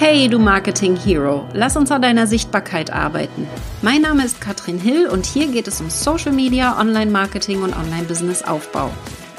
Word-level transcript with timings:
Hey, 0.00 0.28
du 0.28 0.38
Marketing 0.38 0.94
Hero, 0.94 1.48
lass 1.54 1.76
uns 1.76 1.90
an 1.90 2.02
deiner 2.02 2.28
Sichtbarkeit 2.28 2.92
arbeiten. 2.92 3.48
Mein 3.82 4.02
Name 4.02 4.24
ist 4.24 4.40
Katrin 4.40 4.78
Hill 4.78 5.08
und 5.08 5.26
hier 5.26 5.48
geht 5.48 5.66
es 5.66 5.80
um 5.80 5.90
Social 5.90 6.30
Media, 6.30 6.78
Online-Marketing 6.78 7.62
und 7.62 7.76
Online-Business-Aufbau. 7.76 8.92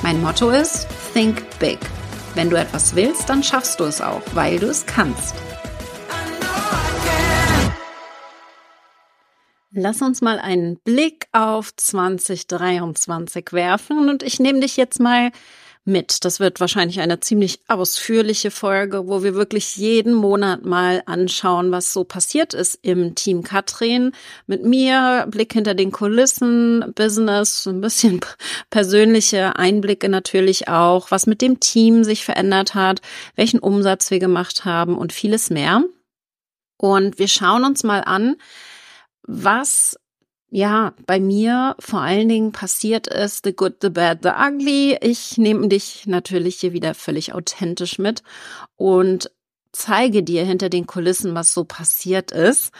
Mein 0.04 0.22
Motto 0.22 0.50
ist 0.50 0.86
Think 1.14 1.44
Big. 1.60 1.80
Wenn 2.36 2.50
du 2.50 2.58
etwas 2.58 2.94
willst, 2.94 3.30
dann 3.30 3.42
schaffst 3.42 3.80
du 3.80 3.86
es 3.86 4.02
auch, 4.02 4.22
weil 4.34 4.60
du 4.60 4.68
es 4.68 4.86
kannst. 4.86 5.34
Lass 9.72 10.02
uns 10.02 10.20
mal 10.20 10.40
einen 10.40 10.78
Blick 10.80 11.28
auf 11.32 11.74
2023 11.74 13.54
werfen 13.54 14.10
und 14.10 14.24
ich 14.24 14.42
nehme 14.42 14.60
dich 14.60 14.76
jetzt 14.76 15.00
mal 15.00 15.32
mit. 15.90 16.24
Das 16.24 16.40
wird 16.40 16.60
wahrscheinlich 16.60 17.02
eine 17.02 17.20
ziemlich 17.20 17.60
ausführliche 17.68 18.52
Folge, 18.52 19.08
wo 19.08 19.24
wir 19.24 19.36
wirklich 19.36 19.76
jeden 19.76 20.14
Monat 20.14 20.64
mal 20.64 21.04
anschauen, 21.06 21.72
was 21.72 21.92
so 21.92 22.04
passiert 22.04 22.54
ist 22.54 22.80
im 22.82 23.16
Team 23.16 23.44
Katrin. 23.44 24.14
Mit 24.48 24.64
mir, 24.64 25.28
Blick 25.30 25.52
hinter 25.52 25.74
den 25.74 25.92
Kulissen, 25.92 26.94
Business, 26.96 27.68
ein 27.68 27.82
bisschen 27.82 28.22
persönliche 28.70 29.58
Einblicke 29.58 30.08
natürlich 30.08 30.68
auch, 30.70 31.12
was 31.12 31.28
mit 31.28 31.42
dem 31.42 31.60
Team 31.60 32.04
sich 32.04 32.24
verändert 32.24 32.76
hat, 32.76 33.02
welchen 33.36 33.60
Umsatz 33.60 34.12
wir 34.12 34.20
gemacht 34.20 34.64
haben 34.64 34.98
und 34.98 35.12
vieles 35.12 35.50
mehr. 35.50 35.84
Und 36.78 37.20
wir 37.20 37.28
schauen 37.28 37.66
uns 37.66 37.84
mal 37.84 38.02
an, 38.06 38.38
was 39.24 39.98
ja, 40.52 40.94
bei 41.06 41.20
mir 41.20 41.76
vor 41.80 42.02
allen 42.02 42.28
Dingen 42.28 42.52
passiert 42.52 43.08
ist 43.08 43.46
The 43.46 43.56
Good, 43.56 43.76
The 43.82 43.90
Bad, 43.90 44.20
The 44.24 44.30
Ugly. 44.30 44.98
Ich 45.02 45.38
nehme 45.38 45.68
dich 45.68 46.08
natürlich 46.08 46.58
hier 46.58 46.74
wieder 46.74 46.96
völlig 46.96 47.34
authentisch 47.34 48.00
mit 48.00 48.24
und 48.76 49.32
zeige 49.72 50.24
dir 50.24 50.44
hinter 50.44 50.70
den 50.70 50.88
Kulissen, 50.88 51.36
was 51.36 51.54
so 51.54 51.64
passiert 51.66 52.32
ist. 52.32 52.72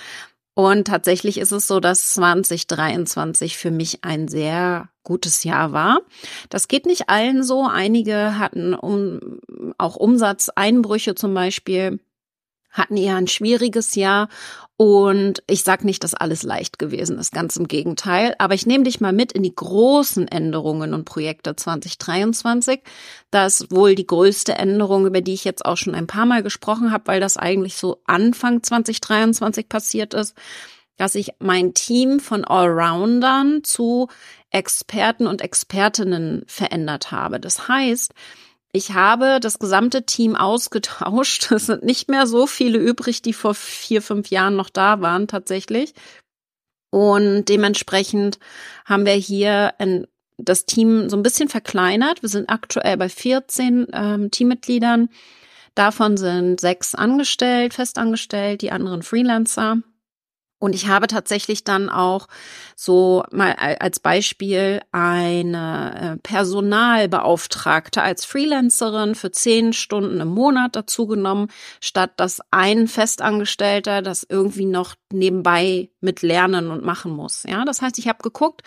Und 0.56 0.88
tatsächlich 0.88 1.38
ist 1.38 1.52
es 1.52 1.68
so, 1.68 1.80
dass 1.80 2.14
2023 2.16 3.56
für 3.56 3.72
mich 3.72 4.04
ein 4.04 4.28
sehr 4.28 4.90
gutes 5.04 5.44
Jahr 5.44 5.72
war. 5.72 6.02
Das 6.50 6.68
geht 6.68 6.86
nicht 6.86 7.08
allen 7.08 7.44
so. 7.44 7.66
Einige 7.66 8.38
hatten 8.38 8.74
um, 8.74 9.40
auch 9.78 9.96
Umsatzeinbrüche 9.96 11.16
zum 11.16 11.34
Beispiel 11.34 12.00
hatten 12.70 12.98
eher 12.98 13.16
ein 13.16 13.28
schwieriges 13.28 13.96
Jahr 13.96 14.30
und 14.82 15.44
ich 15.48 15.64
sag 15.64 15.84
nicht, 15.84 16.06
dass 16.06 16.14
alles 16.14 16.44
leicht 16.44 16.80
gewesen 16.80 17.20
ist, 17.20 17.34
ganz 17.34 17.58
im 17.58 17.68
Gegenteil, 17.68 18.34
aber 18.38 18.54
ich 18.54 18.66
nehme 18.66 18.86
dich 18.86 19.02
mal 19.02 19.12
mit 19.12 19.34
in 19.34 19.44
die 19.44 19.54
großen 19.54 20.28
Änderungen 20.30 20.94
und 20.94 21.04
Projekte 21.04 21.54
2023. 21.54 22.82
Das 23.30 23.60
ist 23.60 23.72
wohl 23.76 23.96
die 23.96 24.08
größte 24.08 24.54
Änderung, 24.54 25.06
über 25.06 25.20
die 25.20 25.34
ich 25.34 25.44
jetzt 25.44 25.66
auch 25.66 25.76
schon 25.76 25.96
ein 25.96 26.08
paar 26.08 26.26
Mal 26.26 26.44
gesprochen 26.44 26.94
habe, 26.94 27.08
weil 27.08 27.20
das 27.20 27.36
eigentlich 27.36 27.76
so 27.76 28.02
Anfang 28.06 28.64
2023 28.64 29.68
passiert 29.68 30.14
ist, 30.14 30.34
dass 30.96 31.16
ich 31.16 31.32
mein 31.40 31.74
Team 31.74 32.22
von 32.22 32.46
Allroundern 32.46 33.66
zu 33.66 34.08
Experten 34.50 35.28
und 35.28 35.42
Expertinnen 35.42 36.44
verändert 36.48 37.12
habe. 37.12 37.42
Das 37.42 37.68
heißt, 37.68 38.14
ich 38.72 38.94
habe 38.94 39.40
das 39.40 39.60
gesamte 39.60 40.06
Team 40.06 40.36
ausgetauscht. 40.36 41.52
Es 41.60 41.66
sind 41.66 41.84
nicht 41.84 42.10
mehr 42.10 42.28
so 42.28 42.48
viele 42.48 42.78
übrig, 42.78 43.22
die 43.22 43.34
vor 43.34 43.56
vier, 43.56 44.02
fünf 44.02 44.30
Jahren 44.30 44.56
noch 44.56 44.70
da 44.70 45.02
waren 45.02 45.28
tatsächlich. 45.28 45.94
Und 46.92 47.46
dementsprechend 47.46 48.40
haben 48.86 49.06
wir 49.06 49.14
hier 49.14 49.74
ein, 49.80 50.08
das 50.38 50.66
Team 50.66 51.10
so 51.10 51.18
ein 51.18 51.24
bisschen 51.24 51.50
verkleinert. 51.50 52.22
Wir 52.22 52.30
sind 52.30 52.50
aktuell 52.50 52.98
bei 52.98 53.10
14 53.10 53.88
ähm, 53.94 54.32
Teammitgliedern. 54.32 55.10
Davon 55.76 56.18
sind 56.18 56.60
sechs 56.60 56.96
angestellt, 56.96 57.74
festangestellt, 57.74 58.62
die 58.62 58.72
anderen 58.72 59.04
Freelancer. 59.04 59.78
Und 60.60 60.76
ich 60.76 60.88
habe 60.88 61.08
tatsächlich 61.08 61.64
dann 61.64 61.90
auch 61.90 62.28
so 62.76 63.24
mal 63.32 63.54
als 63.54 64.00
Beispiel 64.00 64.82
eine 64.92 66.18
äh, 66.18 66.18
Personalbeauftragte 66.18 68.02
als 68.02 68.26
Freelancerin 68.26 69.16
für 69.16 69.32
zehn 69.32 69.72
Stunden 69.72 70.20
im 70.20 70.28
Monat 70.28 70.76
dazu 70.76 71.08
genommen, 71.08 71.48
statt 71.80 72.12
dass 72.18 72.42
ein 72.52 72.88
Festangestellter 72.88 74.02
das 74.02 74.26
irgendwie 74.28 74.66
noch 74.66 74.96
nebenbei 75.12 75.90
mit 76.02 76.22
lernen 76.22 76.72
und 76.72 76.84
machen 76.84 77.12
muss. 77.12 77.44
Ja, 77.44 77.64
das 77.64 77.82
heißt, 77.82 77.98
ich 77.98 78.10
habe 78.10 78.22
geguckt, 78.22 78.64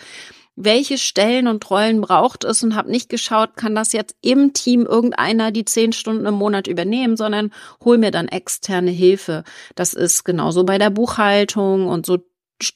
welche 0.55 0.97
Stellen 0.97 1.47
und 1.47 1.69
Rollen 1.69 2.01
braucht 2.01 2.43
es 2.43 2.63
und 2.63 2.75
habe 2.75 2.91
nicht 2.91 3.09
geschaut, 3.09 3.55
kann 3.55 3.75
das 3.75 3.91
jetzt 3.91 4.15
im 4.21 4.53
Team 4.53 4.85
irgendeiner 4.85 5.51
die 5.51 5.65
zehn 5.65 5.93
Stunden 5.93 6.25
im 6.25 6.35
Monat 6.35 6.67
übernehmen, 6.67 7.17
sondern 7.17 7.51
hol 7.83 7.97
mir 7.97 8.11
dann 8.11 8.27
externe 8.27 8.91
Hilfe. 8.91 9.43
Das 9.75 9.93
ist 9.93 10.23
genauso 10.23 10.63
bei 10.63 10.77
der 10.77 10.89
Buchhaltung 10.89 11.87
und 11.87 12.05
so 12.05 12.19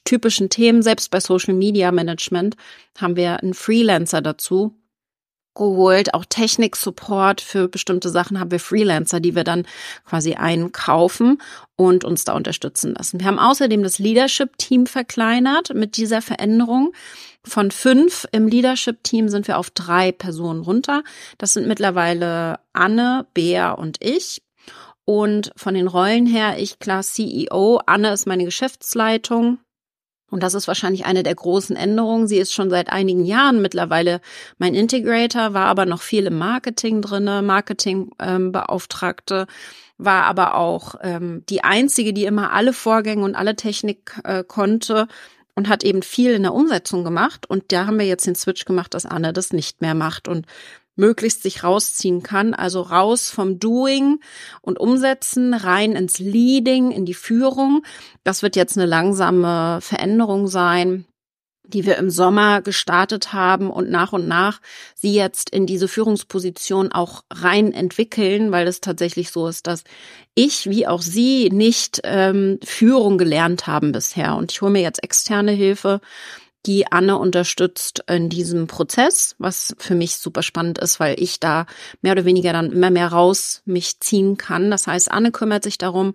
typischen 0.04 0.50
Themen, 0.50 0.82
selbst 0.82 1.10
bei 1.10 1.20
Social 1.20 1.54
Media 1.54 1.92
Management 1.92 2.56
haben 2.98 3.16
wir 3.16 3.40
einen 3.40 3.54
Freelancer 3.54 4.20
dazu, 4.20 4.77
geholt. 5.58 6.14
Auch 6.14 6.24
Technik-Support 6.24 7.42
für 7.42 7.68
bestimmte 7.68 8.08
Sachen 8.08 8.40
haben 8.40 8.50
wir 8.50 8.60
Freelancer, 8.60 9.20
die 9.20 9.34
wir 9.34 9.44
dann 9.44 9.66
quasi 10.06 10.34
einkaufen 10.34 11.42
und 11.76 12.04
uns 12.04 12.24
da 12.24 12.32
unterstützen 12.32 12.94
lassen. 12.94 13.20
Wir 13.20 13.26
haben 13.26 13.38
außerdem 13.38 13.82
das 13.82 13.98
Leadership-Team 13.98 14.86
verkleinert 14.86 15.74
mit 15.74 15.98
dieser 15.98 16.22
Veränderung. 16.22 16.92
Von 17.44 17.70
fünf 17.70 18.26
im 18.32 18.48
Leadership-Team 18.48 19.28
sind 19.28 19.46
wir 19.46 19.58
auf 19.58 19.70
drei 19.70 20.12
Personen 20.12 20.62
runter. 20.62 21.02
Das 21.36 21.52
sind 21.52 21.68
mittlerweile 21.68 22.60
Anne, 22.72 23.26
Bea 23.34 23.72
und 23.72 23.98
ich. 24.00 24.42
Und 25.04 25.52
von 25.56 25.74
den 25.74 25.86
Rollen 25.86 26.26
her, 26.26 26.56
ich 26.58 26.78
klar 26.80 27.02
CEO, 27.02 27.80
Anne 27.86 28.12
ist 28.12 28.26
meine 28.26 28.44
Geschäftsleitung, 28.44 29.58
und 30.30 30.42
das 30.42 30.54
ist 30.54 30.68
wahrscheinlich 30.68 31.06
eine 31.06 31.22
der 31.22 31.34
großen 31.34 31.74
Änderungen. 31.76 32.28
Sie 32.28 32.38
ist 32.38 32.52
schon 32.52 32.70
seit 32.70 32.90
einigen 32.90 33.24
Jahren 33.24 33.62
mittlerweile 33.62 34.20
mein 34.58 34.74
Integrator, 34.74 35.54
war 35.54 35.66
aber 35.66 35.86
noch 35.86 36.02
viel 36.02 36.26
im 36.26 36.36
Marketing 36.36 37.00
drinne, 37.00 37.40
Marketingbeauftragte, 37.42 39.40
ähm, 39.40 39.46
war 39.96 40.24
aber 40.24 40.54
auch 40.54 40.96
ähm, 41.02 41.44
die 41.48 41.64
einzige, 41.64 42.12
die 42.12 42.24
immer 42.24 42.52
alle 42.52 42.72
Vorgänge 42.72 43.24
und 43.24 43.34
alle 43.34 43.56
Technik 43.56 44.20
äh, 44.24 44.44
konnte 44.44 45.08
und 45.54 45.68
hat 45.68 45.82
eben 45.82 46.02
viel 46.02 46.32
in 46.32 46.42
der 46.42 46.54
Umsetzung 46.54 47.02
gemacht. 47.04 47.48
Und 47.48 47.72
da 47.72 47.86
haben 47.86 47.98
wir 47.98 48.06
jetzt 48.06 48.26
den 48.26 48.36
Switch 48.36 48.64
gemacht, 48.64 48.94
dass 48.94 49.06
Anne 49.06 49.32
das 49.32 49.52
nicht 49.52 49.80
mehr 49.80 49.94
macht. 49.94 50.28
Und 50.28 50.46
möglichst 50.98 51.42
sich 51.42 51.64
rausziehen 51.64 52.22
kann. 52.22 52.54
Also 52.54 52.82
raus 52.82 53.30
vom 53.30 53.58
Doing 53.58 54.20
und 54.60 54.78
Umsetzen, 54.78 55.54
rein 55.54 55.92
ins 55.92 56.18
Leading, 56.18 56.90
in 56.90 57.06
die 57.06 57.14
Führung. 57.14 57.82
Das 58.24 58.42
wird 58.42 58.56
jetzt 58.56 58.76
eine 58.76 58.86
langsame 58.86 59.80
Veränderung 59.80 60.48
sein 60.48 61.06
die 61.68 61.84
wir 61.84 61.96
im 61.96 62.10
Sommer 62.10 62.62
gestartet 62.62 63.32
haben 63.32 63.70
und 63.70 63.90
nach 63.90 64.12
und 64.12 64.26
nach 64.26 64.60
sie 64.94 65.14
jetzt 65.14 65.50
in 65.50 65.66
diese 65.66 65.86
Führungsposition 65.86 66.92
auch 66.92 67.24
rein 67.30 67.72
entwickeln, 67.72 68.50
weil 68.50 68.66
es 68.66 68.80
tatsächlich 68.80 69.30
so 69.30 69.46
ist, 69.46 69.66
dass 69.66 69.84
ich 70.34 70.68
wie 70.70 70.86
auch 70.86 71.02
sie 71.02 71.50
nicht 71.50 72.00
ähm, 72.04 72.58
Führung 72.64 73.18
gelernt 73.18 73.66
haben 73.66 73.92
bisher. 73.92 74.34
Und 74.36 74.50
ich 74.50 74.62
hole 74.62 74.72
mir 74.72 74.82
jetzt 74.82 75.02
externe 75.02 75.52
Hilfe 75.52 76.00
die 76.68 76.92
Anne 76.92 77.18
unterstützt 77.18 78.04
in 78.08 78.28
diesem 78.28 78.66
Prozess, 78.66 79.34
was 79.38 79.74
für 79.78 79.94
mich 79.94 80.16
super 80.18 80.42
spannend 80.42 80.78
ist, 80.78 81.00
weil 81.00 81.18
ich 81.18 81.40
da 81.40 81.66
mehr 82.02 82.12
oder 82.12 82.26
weniger 82.26 82.52
dann 82.52 82.70
immer 82.70 82.90
mehr 82.90 83.08
raus 83.08 83.62
mich 83.64 83.98
ziehen 84.00 84.36
kann. 84.36 84.70
Das 84.70 84.86
heißt, 84.86 85.10
Anne 85.10 85.32
kümmert 85.32 85.64
sich 85.64 85.78
darum, 85.78 86.12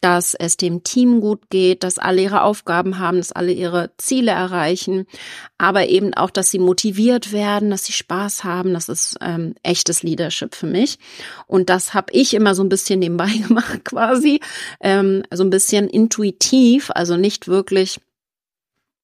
dass 0.00 0.34
es 0.34 0.56
dem 0.56 0.84
Team 0.84 1.20
gut 1.20 1.50
geht, 1.50 1.82
dass 1.82 1.98
alle 1.98 2.22
ihre 2.22 2.42
Aufgaben 2.42 3.00
haben, 3.00 3.16
dass 3.16 3.32
alle 3.32 3.50
ihre 3.50 3.90
Ziele 3.96 4.30
erreichen, 4.30 5.06
aber 5.58 5.88
eben 5.88 6.14
auch, 6.14 6.30
dass 6.30 6.52
sie 6.52 6.60
motiviert 6.60 7.32
werden, 7.32 7.70
dass 7.70 7.84
sie 7.84 7.92
Spaß 7.92 8.44
haben. 8.44 8.74
Das 8.74 8.88
ist 8.88 9.16
ähm, 9.20 9.56
echtes 9.64 10.04
Leadership 10.04 10.54
für 10.54 10.66
mich. 10.66 10.98
Und 11.48 11.68
das 11.68 11.94
habe 11.94 12.12
ich 12.12 12.34
immer 12.34 12.54
so 12.54 12.62
ein 12.62 12.68
bisschen 12.68 13.00
nebenbei 13.00 13.30
gemacht 13.48 13.84
quasi, 13.84 14.38
ähm, 14.80 15.24
so 15.32 15.42
ein 15.42 15.50
bisschen 15.50 15.88
intuitiv, 15.88 16.92
also 16.94 17.16
nicht 17.16 17.48
wirklich 17.48 18.00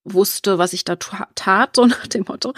wusste, 0.05 0.57
was 0.57 0.73
ich 0.73 0.85
da 0.85 0.95
tat, 0.95 1.75
so 1.75 1.85
nach 1.85 2.07
dem 2.07 2.25
Motto. 2.27 2.53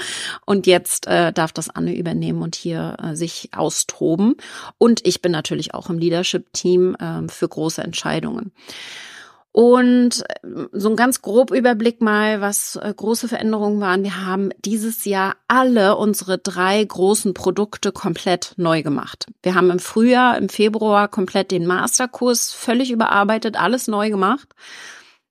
Und 0.46 0.68
jetzt 0.68 1.08
äh, 1.08 1.34
darf 1.34 1.52
das 1.52 1.70
Anne 1.70 1.96
übernehmen 1.96 2.42
und 2.42 2.56
hier 2.56 2.98
äh, 3.02 3.16
sich 3.16 3.50
austoben. 3.56 4.36
Und 4.78 5.06
ich 5.08 5.22
bin 5.22 5.32
natürlich 5.32 5.74
auch 5.74 5.90
im 5.90 5.98
Leadership-Team 5.98 6.96
äh, 6.96 7.28
für 7.30 7.48
große 7.48 7.82
Entscheidungen. 7.82 8.52
Und 9.58 10.24
äh, 10.44 10.68
so 10.72 10.90
ein 10.90 10.96
ganz 10.96 11.24
grob 11.24 11.50
Überblick 11.50 12.00
mal, 12.00 12.42
was 12.42 12.76
äh, 12.76 12.94
große 12.96 13.28
Veränderungen 13.28 13.82
waren. 13.82 14.04
Wir 14.04 14.24
haben 14.24 14.52
dieses 14.64 15.04
Jahr 15.06 15.36
alle 15.48 15.96
unsere 15.96 16.38
drei 16.38 16.84
großen 16.84 17.34
Produkte 17.34 17.92
komplett 17.92 18.54
neu 18.58 18.84
gemacht. 18.84 19.26
Wir 19.42 19.56
haben 19.56 19.72
im 19.72 19.80
Frühjahr, 19.80 20.38
im 20.38 20.50
Februar 20.50 21.08
komplett 21.08 21.50
den 21.50 21.66
Masterkurs 21.66 22.52
völlig 22.52 22.92
überarbeitet, 22.92 23.60
alles 23.60 23.88
neu 23.88 24.12
gemacht. 24.12 24.50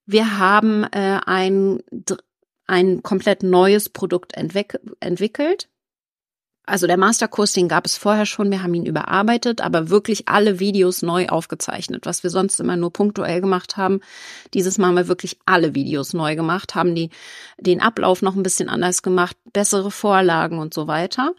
Wir 0.06 0.38
haben 0.38 0.84
äh, 0.84 1.20
ein, 1.26 1.80
ein 2.66 3.02
komplett 3.02 3.42
neues 3.42 3.88
Produkt 3.88 4.34
entwick 4.34 4.78
entwickelt. 5.00 5.68
also 6.64 6.86
der 6.86 6.96
Masterkurs, 6.96 7.52
den 7.52 7.68
gab 7.68 7.86
es 7.86 7.96
vorher 7.96 8.26
schon, 8.26 8.50
wir 8.50 8.62
haben 8.62 8.74
ihn 8.74 8.86
überarbeitet, 8.86 9.60
aber 9.60 9.90
wirklich 9.90 10.28
alle 10.28 10.58
Videos 10.60 11.02
neu 11.02 11.28
aufgezeichnet, 11.28 12.06
was 12.06 12.22
wir 12.22 12.30
sonst 12.30 12.60
immer 12.60 12.76
nur 12.76 12.92
punktuell 12.92 13.40
gemacht 13.40 13.76
haben. 13.76 14.00
Dieses 14.54 14.78
Mal 14.78 14.88
haben 14.88 14.96
wir 14.96 15.08
wirklich 15.08 15.38
alle 15.44 15.74
Videos 15.74 16.12
neu 16.12 16.36
gemacht, 16.36 16.74
haben 16.74 16.94
die, 16.94 17.10
den 17.58 17.80
Ablauf 17.80 18.22
noch 18.22 18.36
ein 18.36 18.42
bisschen 18.44 18.68
anders 18.68 19.02
gemacht, 19.02 19.36
bessere 19.52 19.90
Vorlagen 19.90 20.58
und 20.58 20.72
so 20.72 20.86
weiter 20.86 21.34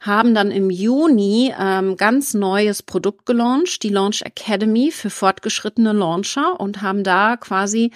haben 0.00 0.34
dann 0.34 0.50
im 0.50 0.70
Juni 0.70 1.52
ähm, 1.58 1.96
ganz 1.96 2.34
neues 2.34 2.82
Produkt 2.82 3.26
gelauncht, 3.26 3.82
die 3.82 3.88
Launch 3.88 4.22
Academy 4.22 4.90
für 4.90 5.10
fortgeschrittene 5.10 5.92
Launcher 5.92 6.60
und 6.60 6.82
haben 6.82 7.02
da 7.02 7.36
quasi 7.36 7.92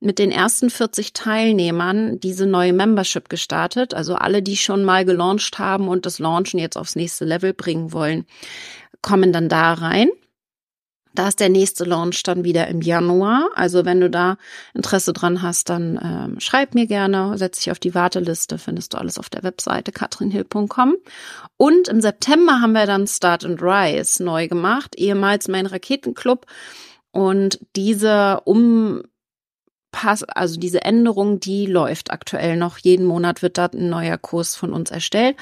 mit 0.00 0.18
den 0.18 0.32
ersten 0.32 0.70
40 0.70 1.12
Teilnehmern 1.12 2.18
diese 2.18 2.46
neue 2.46 2.72
Membership 2.72 3.28
gestartet. 3.28 3.94
Also 3.94 4.16
alle, 4.16 4.42
die 4.42 4.56
schon 4.56 4.84
mal 4.84 5.04
gelauncht 5.04 5.58
haben 5.58 5.88
und 5.88 6.06
das 6.06 6.18
Launchen 6.18 6.58
jetzt 6.58 6.76
aufs 6.76 6.96
nächste 6.96 7.24
Level 7.24 7.54
bringen 7.54 7.92
wollen, 7.92 8.26
kommen 9.00 9.32
dann 9.32 9.48
da 9.48 9.74
rein. 9.74 10.08
Da 11.14 11.28
ist 11.28 11.40
der 11.40 11.48
nächste 11.48 11.84
Launch 11.84 12.22
dann 12.22 12.44
wieder 12.44 12.68
im 12.68 12.80
Januar. 12.80 13.50
Also 13.54 13.84
wenn 13.84 14.00
du 14.00 14.08
da 14.08 14.36
Interesse 14.74 15.12
dran 15.12 15.42
hast, 15.42 15.68
dann 15.68 15.98
ähm, 16.02 16.40
schreib 16.40 16.74
mir 16.74 16.86
gerne, 16.86 17.36
setz 17.36 17.58
dich 17.58 17.70
auf 17.70 17.78
die 17.78 17.94
Warteliste, 17.94 18.58
findest 18.58 18.94
du 18.94 18.98
alles 18.98 19.18
auf 19.18 19.28
der 19.28 19.42
Webseite 19.42 19.92
katrinhill.com. 19.92 20.96
Und 21.56 21.88
im 21.88 22.00
September 22.00 22.60
haben 22.60 22.72
wir 22.72 22.86
dann 22.86 23.06
Start 23.06 23.44
and 23.44 23.62
Rise 23.62 24.22
neu 24.24 24.48
gemacht, 24.48 24.96
ehemals 24.96 25.48
mein 25.48 25.66
Raketenclub. 25.66 26.46
Und 27.10 27.60
diese 27.76 28.40
um 28.44 29.02
Pass, 29.92 30.24
also 30.24 30.58
diese 30.58 30.82
Änderung, 30.82 31.38
die 31.38 31.66
läuft 31.66 32.10
aktuell 32.10 32.56
noch. 32.56 32.78
Jeden 32.78 33.04
Monat 33.04 33.42
wird 33.42 33.58
da 33.58 33.66
ein 33.66 33.90
neuer 33.90 34.16
Kurs 34.16 34.56
von 34.56 34.72
uns 34.72 34.90
erstellt. 34.90 35.36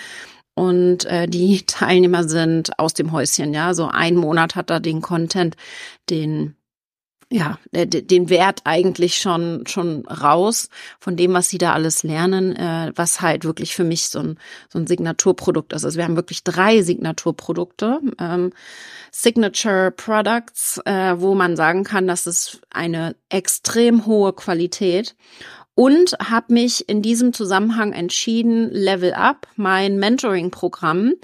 Und 0.61 1.07
äh, 1.07 1.27
die 1.27 1.63
Teilnehmer 1.67 2.29
sind 2.29 2.79
aus 2.79 2.93
dem 2.93 3.13
Häuschen, 3.13 3.55
ja. 3.55 3.73
So 3.73 3.87
ein 3.87 4.15
Monat 4.15 4.57
hat 4.57 4.69
er 4.69 4.81
den 4.81 5.01
Content, 5.01 5.57
den 6.11 6.55
ja, 7.33 7.61
den 7.73 8.29
Wert 8.29 8.63
eigentlich 8.65 9.19
schon 9.19 9.65
schon 9.69 10.05
raus 10.09 10.69
von 10.99 11.17
dem, 11.17 11.33
was 11.33 11.49
sie 11.49 11.59
da 11.59 11.75
alles 11.75 12.03
lernen, 12.03 12.57
äh, 12.57 12.91
was 12.97 13.21
halt 13.21 13.45
wirklich 13.45 13.77
für 13.77 13.85
mich 13.85 14.09
so 14.09 14.19
ein 14.19 14.39
so 14.69 14.81
ein 14.81 14.89
Signaturprodukt 14.89 15.73
ist. 15.73 15.85
Also 15.85 15.97
wir 15.97 16.05
haben 16.05 16.17
wirklich 16.17 16.43
drei 16.43 16.83
Signaturprodukte, 16.83 18.01
ähm, 18.19 18.53
Signature 19.13 19.93
Products, 19.93 20.81
äh, 20.85 21.21
wo 21.21 21.37
man 21.37 21.55
sagen 21.55 21.85
kann, 21.85 22.09
das 22.09 22.27
ist 22.27 22.63
eine 22.69 23.15
extrem 23.29 24.07
hohe 24.07 24.33
Qualität 24.33 25.15
und 25.81 26.15
habe 26.23 26.53
mich 26.53 26.91
in 26.91 27.01
diesem 27.01 27.33
Zusammenhang 27.33 27.95
entschieden, 27.95 28.69
Level 28.71 29.15
Up, 29.15 29.47
mein 29.57 29.99
Mentoring-Programm, 29.99 31.15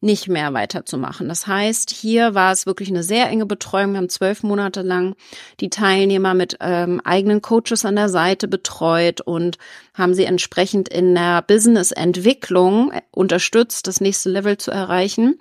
nicht 0.00 0.26
mehr 0.26 0.54
weiterzumachen. 0.54 1.28
Das 1.28 1.46
heißt, 1.46 1.90
hier 1.90 2.34
war 2.34 2.50
es 2.50 2.64
wirklich 2.64 2.88
eine 2.88 3.02
sehr 3.02 3.28
enge 3.28 3.44
Betreuung. 3.44 3.92
Wir 3.92 3.98
haben 3.98 4.08
zwölf 4.08 4.42
Monate 4.42 4.80
lang 4.80 5.16
die 5.60 5.68
Teilnehmer 5.68 6.32
mit 6.32 6.56
ähm, 6.60 7.02
eigenen 7.04 7.42
Coaches 7.42 7.84
an 7.84 7.96
der 7.96 8.08
Seite 8.08 8.48
betreut 8.48 9.20
und 9.20 9.58
haben 9.92 10.14
sie 10.14 10.24
entsprechend 10.24 10.88
in 10.88 11.14
der 11.14 11.42
Business-Entwicklung 11.42 12.92
unterstützt, 13.10 13.86
das 13.86 14.00
nächste 14.00 14.30
Level 14.30 14.56
zu 14.56 14.70
erreichen. 14.70 15.38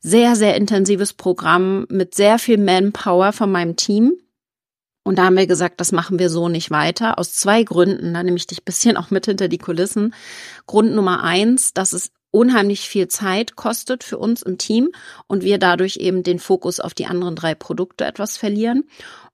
Sehr, 0.00 0.34
sehr 0.34 0.56
intensives 0.56 1.12
Programm 1.12 1.86
mit 1.90 2.16
sehr 2.16 2.40
viel 2.40 2.58
Manpower 2.58 3.32
von 3.32 3.52
meinem 3.52 3.76
Team. 3.76 4.14
Und 5.06 5.20
da 5.20 5.26
haben 5.26 5.36
wir 5.36 5.46
gesagt, 5.46 5.80
das 5.80 5.92
machen 5.92 6.18
wir 6.18 6.28
so 6.28 6.48
nicht 6.48 6.72
weiter. 6.72 7.20
Aus 7.20 7.32
zwei 7.32 7.62
Gründen. 7.62 8.12
Da 8.12 8.24
nehme 8.24 8.36
ich 8.36 8.48
dich 8.48 8.64
bisschen 8.64 8.96
auch 8.96 9.12
mit 9.12 9.26
hinter 9.26 9.46
die 9.46 9.56
Kulissen. 9.56 10.12
Grund 10.66 10.96
Nummer 10.96 11.22
eins, 11.22 11.72
dass 11.72 11.92
es 11.92 12.10
unheimlich 12.32 12.88
viel 12.88 13.06
Zeit 13.06 13.54
kostet 13.54 14.02
für 14.02 14.18
uns 14.18 14.42
im 14.42 14.58
Team 14.58 14.90
und 15.28 15.44
wir 15.44 15.58
dadurch 15.58 15.98
eben 15.98 16.24
den 16.24 16.40
Fokus 16.40 16.80
auf 16.80 16.92
die 16.92 17.06
anderen 17.06 17.36
drei 17.36 17.54
Produkte 17.54 18.04
etwas 18.04 18.36
verlieren. 18.36 18.82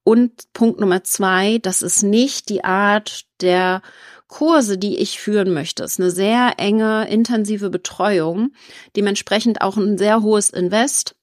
Und 0.05 0.53
Punkt 0.53 0.79
Nummer 0.79 1.05
zwei, 1.05 1.57
das 1.57 1.81
ist 1.81 2.03
nicht 2.03 2.51
die 2.51 2.65
Art 2.65 3.23
der 3.41 3.81
Kurse, 4.29 4.77
die 4.77 4.99
ich 4.99 5.19
führen 5.19 5.55
möchte. 5.55 5.85
Es 5.85 5.93
ist 5.93 6.01
eine 6.01 6.11
sehr 6.11 6.53
enge, 6.59 7.09
intensive 7.09 7.71
Betreuung, 7.71 8.53
dementsprechend 8.95 9.63
auch 9.63 9.79
ein 9.79 9.97
sehr 9.97 10.21
hohes 10.21 10.51
Invest 10.51 11.17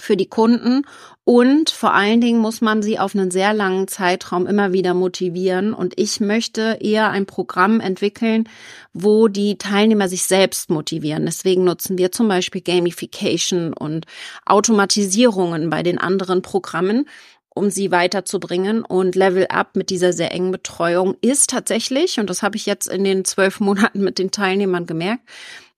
für 0.00 0.16
die 0.16 0.28
Kunden 0.28 0.84
und 1.28 1.68
vor 1.68 1.92
allen 1.92 2.22
Dingen 2.22 2.40
muss 2.40 2.62
man 2.62 2.82
sie 2.82 2.98
auf 2.98 3.14
einen 3.14 3.30
sehr 3.30 3.52
langen 3.52 3.86
Zeitraum 3.86 4.46
immer 4.46 4.72
wieder 4.72 4.94
motivieren. 4.94 5.74
Und 5.74 5.92
ich 5.98 6.20
möchte 6.20 6.78
eher 6.80 7.10
ein 7.10 7.26
Programm 7.26 7.80
entwickeln, 7.80 8.48
wo 8.94 9.28
die 9.28 9.58
Teilnehmer 9.58 10.08
sich 10.08 10.22
selbst 10.22 10.70
motivieren. 10.70 11.26
Deswegen 11.26 11.64
nutzen 11.64 11.98
wir 11.98 12.12
zum 12.12 12.28
Beispiel 12.28 12.62
Gamification 12.62 13.74
und 13.74 14.06
Automatisierungen 14.46 15.68
bei 15.68 15.82
den 15.82 15.98
anderen 15.98 16.40
Programmen, 16.40 17.06
um 17.54 17.68
sie 17.68 17.90
weiterzubringen. 17.90 18.82
Und 18.82 19.14
Level 19.14 19.48
Up 19.50 19.76
mit 19.76 19.90
dieser 19.90 20.14
sehr 20.14 20.32
engen 20.32 20.50
Betreuung 20.50 21.14
ist 21.20 21.50
tatsächlich, 21.50 22.18
und 22.18 22.30
das 22.30 22.42
habe 22.42 22.56
ich 22.56 22.64
jetzt 22.64 22.88
in 22.88 23.04
den 23.04 23.26
zwölf 23.26 23.60
Monaten 23.60 24.00
mit 24.00 24.18
den 24.18 24.30
Teilnehmern 24.30 24.86
gemerkt, 24.86 25.28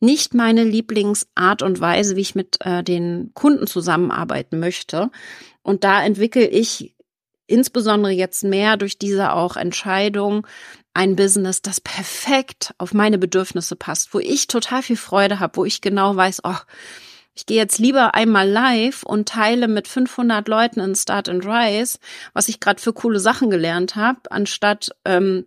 nicht 0.01 0.35
meine 0.35 0.65
Lieblingsart 0.65 1.63
und 1.63 1.81
Weise, 1.81 2.17
wie 2.17 2.23
ich 2.23 2.35
mit 2.35 2.57
äh, 2.61 2.83
den 2.83 3.33
Kunden 3.35 3.67
zusammenarbeiten 3.67 4.59
möchte. 4.59 5.11
Und 5.63 5.85
da 5.85 6.03
entwickle 6.03 6.47
ich 6.47 6.97
insbesondere 7.47 8.13
jetzt 8.13 8.45
mehr 8.45 8.77
durch 8.77 8.99
diese 8.99 9.33
auch 9.33 9.57
Entscheidung 9.57 10.47
ein 10.95 11.17
Business, 11.17 11.63
das 11.63 11.81
perfekt 11.81 12.75
auf 12.79 12.95
meine 12.95 13.19
Bedürfnisse 13.19 13.77
passt, 13.77 14.15
wo 14.15 14.19
ich 14.19 14.47
total 14.47 14.83
viel 14.83 14.97
Freude 14.97 15.41
habe, 15.41 15.57
wo 15.57 15.65
ich 15.65 15.81
genau 15.81 16.17
weiß, 16.17 16.41
oh, 16.45 16.57
ich 17.35 17.47
gehe 17.47 17.57
jetzt 17.57 17.79
lieber 17.79 18.15
einmal 18.15 18.49
live 18.49 19.03
und 19.03 19.29
teile 19.29 19.69
mit 19.69 19.89
500 19.89 20.47
Leuten 20.49 20.81
in 20.81 20.95
Start 20.95 21.29
and 21.29 21.45
Rise, 21.47 21.99
was 22.33 22.49
ich 22.49 22.61
gerade 22.61 22.81
für 22.81 22.93
coole 22.93 23.21
Sachen 23.21 23.51
gelernt 23.51 23.97
habe, 23.97 24.21
anstatt 24.31 24.91
ähm, 25.05 25.47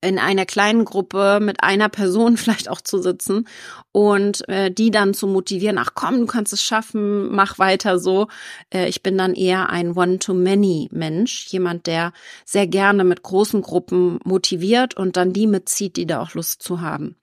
in 0.00 0.18
einer 0.18 0.46
kleinen 0.46 0.84
Gruppe 0.84 1.38
mit 1.40 1.62
einer 1.62 1.88
Person 1.88 2.36
vielleicht 2.38 2.68
auch 2.68 2.80
zu 2.80 3.00
sitzen 3.00 3.46
und 3.92 4.48
äh, 4.48 4.70
die 4.70 4.90
dann 4.90 5.14
zu 5.14 5.26
motivieren, 5.26 5.78
ach 5.78 5.90
komm, 5.94 6.20
du 6.20 6.26
kannst 6.26 6.52
es 6.52 6.62
schaffen, 6.62 7.30
mach 7.30 7.58
weiter 7.58 7.98
so. 7.98 8.28
Äh, 8.72 8.88
ich 8.88 9.02
bin 9.02 9.18
dann 9.18 9.34
eher 9.34 9.70
ein 9.70 9.92
One-to-Many-Mensch, 9.96 11.46
jemand, 11.48 11.86
der 11.86 12.12
sehr 12.44 12.66
gerne 12.66 13.04
mit 13.04 13.22
großen 13.22 13.62
Gruppen 13.62 14.18
motiviert 14.24 14.96
und 14.96 15.16
dann 15.16 15.32
die 15.32 15.46
mitzieht, 15.46 15.96
die 15.96 16.06
da 16.06 16.20
auch 16.20 16.34
Lust 16.34 16.62
zu 16.62 16.80
haben. 16.80 17.16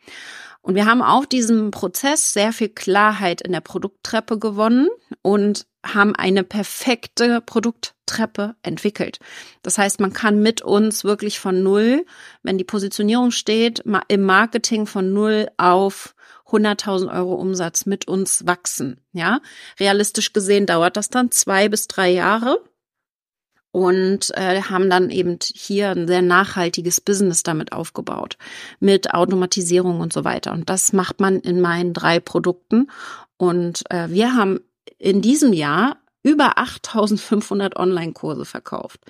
Und 0.62 0.76
wir 0.76 0.86
haben 0.86 1.02
auf 1.02 1.26
diesem 1.26 1.72
Prozess 1.72 2.34
sehr 2.34 2.52
viel 2.52 2.68
Klarheit 2.68 3.42
in 3.42 3.54
der 3.54 3.62
Produkttreppe 3.62 4.38
gewonnen 4.38 4.90
und 5.22 5.66
haben 5.94 6.16
eine 6.16 6.44
perfekte 6.44 7.42
Produkttreppe 7.42 8.56
entwickelt. 8.64 9.20
Das 9.62 9.78
heißt, 9.78 10.00
man 10.00 10.14
kann 10.14 10.42
mit 10.42 10.62
uns 10.62 11.04
wirklich 11.04 11.40
von 11.40 11.64
null, 11.64 12.06
wenn 12.44 12.58
die 12.58 12.64
Positionierung 12.64 13.32
steht, 13.32 13.84
im 14.08 14.24
Marketing 14.24 14.86
von 14.86 15.14
null 15.14 15.50
auf 15.58 16.16
100.000 16.48 17.14
Euro 17.14 17.36
Umsatz 17.36 17.86
mit 17.86 18.08
uns 18.08 18.46
wachsen. 18.46 19.02
Ja, 19.12 19.42
realistisch 19.80 20.34
gesehen 20.34 20.66
dauert 20.66 20.98
das 20.98 21.10
dann 21.10 21.32
zwei 21.32 21.70
bis 21.70 21.88
drei 21.88 22.10
Jahre 22.10 22.62
und 23.72 24.36
äh, 24.36 24.62
haben 24.62 24.90
dann 24.90 25.10
eben 25.10 25.38
hier 25.54 25.92
ein 25.92 26.08
sehr 26.08 26.22
nachhaltiges 26.22 27.02
Business 27.02 27.44
damit 27.44 27.74
aufgebaut 27.74 28.38
mit 28.80 29.14
Automatisierung 29.14 30.00
und 30.00 30.14
so 30.14 30.24
weiter. 30.24 30.54
Und 30.54 30.70
das 30.70 30.94
macht 30.94 31.20
man 31.20 31.40
in 31.40 31.62
meinen 31.62 31.94
drei 31.94 32.20
Produkten. 32.20 32.90
Und 33.38 33.84
äh, 33.92 34.10
wir 34.10 34.34
haben 34.34 34.62
in 34.98 35.22
diesem 35.22 35.54
Jahr 35.54 35.98
über 36.24 36.58
8500 36.58 37.78
Online-Kurse 37.78 38.46
verkauft. 38.46 39.02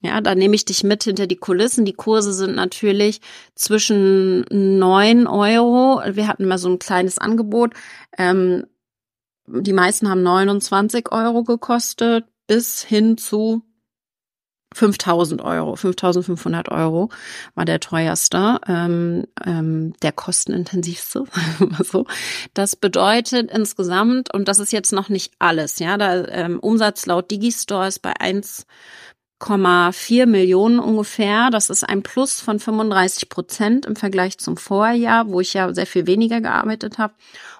Ja, 0.00 0.20
da 0.20 0.34
nehme 0.34 0.56
ich 0.56 0.64
dich 0.64 0.82
mit 0.82 1.04
hinter 1.04 1.26
die 1.28 1.36
Kulissen. 1.36 1.84
Die 1.84 1.92
Kurse 1.92 2.32
sind 2.32 2.56
natürlich 2.56 3.20
zwischen 3.54 4.44
neun 4.50 5.28
Euro. 5.28 6.02
Wir 6.14 6.26
hatten 6.26 6.46
mal 6.46 6.58
so 6.58 6.68
ein 6.68 6.80
kleines 6.80 7.18
Angebot. 7.18 7.74
Ähm, 8.18 8.66
die 9.46 9.72
meisten 9.72 10.08
haben 10.08 10.22
29 10.22 11.12
Euro 11.12 11.44
gekostet 11.44 12.24
bis 12.46 12.82
hin 12.82 13.16
zu 13.16 13.62
5000 14.74 15.42
Euro, 15.42 15.76
5500 15.76 16.70
Euro 16.70 17.10
war 17.54 17.64
der 17.64 17.80
teuerste, 17.80 18.60
ähm, 18.66 19.26
ähm, 19.44 19.94
der 20.02 20.12
kostenintensivste, 20.12 21.24
so. 21.84 22.06
Das 22.54 22.76
bedeutet 22.76 23.50
insgesamt, 23.50 24.32
und 24.32 24.48
das 24.48 24.58
ist 24.58 24.72
jetzt 24.72 24.92
noch 24.92 25.08
nicht 25.08 25.32
alles, 25.38 25.78
ja, 25.78 25.96
da 25.96 26.24
ähm, 26.26 26.58
Umsatz 26.60 27.06
laut 27.06 27.30
Digistore 27.30 27.88
ist 27.88 28.00
bei 28.00 28.14
1,4 28.14 30.26
Millionen 30.26 30.78
ungefähr. 30.78 31.50
Das 31.50 31.70
ist 31.70 31.88
ein 31.88 32.02
Plus 32.02 32.40
von 32.40 32.58
35 32.58 33.28
Prozent 33.28 33.86
im 33.86 33.96
Vergleich 33.96 34.38
zum 34.38 34.56
Vorjahr, 34.56 35.28
wo 35.28 35.40
ich 35.40 35.54
ja 35.54 35.72
sehr 35.74 35.86
viel 35.86 36.06
weniger 36.06 36.40
gearbeitet 36.40 36.98
habe. 36.98 37.14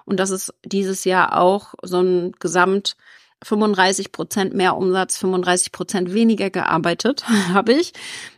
Und 0.05 0.19
das 0.19 0.29
ist 0.29 0.53
dieses 0.65 1.05
Jahr 1.05 1.37
auch 1.37 1.73
so 1.81 2.01
ein 2.01 2.33
Gesamt 2.39 2.95
35 3.43 4.11
Prozent 4.11 4.53
mehr 4.53 4.75
Umsatz, 4.75 5.17
35 5.17 5.71
Prozent 5.71 6.13
weniger 6.13 6.49
gearbeitet 6.49 7.27
habe 7.53 7.73
ich. 7.73 7.93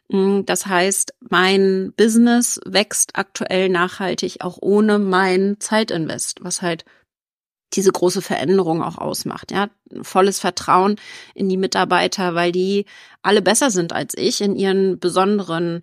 Mm, 0.09 0.41
das 0.45 0.65
heißt, 0.65 1.13
mein 1.29 1.93
Business 1.95 2.59
wächst 2.65 3.11
aktuell 3.15 3.69
nachhaltig 3.69 4.37
auch 4.41 4.57
ohne 4.61 4.99
mein 4.99 5.57
Zeitinvest, 5.59 6.39
was 6.41 6.61
halt 6.61 6.85
diese 7.73 7.91
große 7.91 8.21
Veränderung 8.21 8.81
auch 8.81 8.97
ausmacht. 8.97 9.51
Ja, 9.51 9.69
volles 10.01 10.39
Vertrauen 10.39 10.97
in 11.33 11.49
die 11.49 11.57
Mitarbeiter, 11.57 12.35
weil 12.35 12.51
die 12.51 12.85
alle 13.21 13.41
besser 13.41 13.71
sind 13.71 13.91
als 13.93 14.13
ich 14.15 14.41
in 14.41 14.55
ihren 14.55 14.99
besonderen 14.99 15.81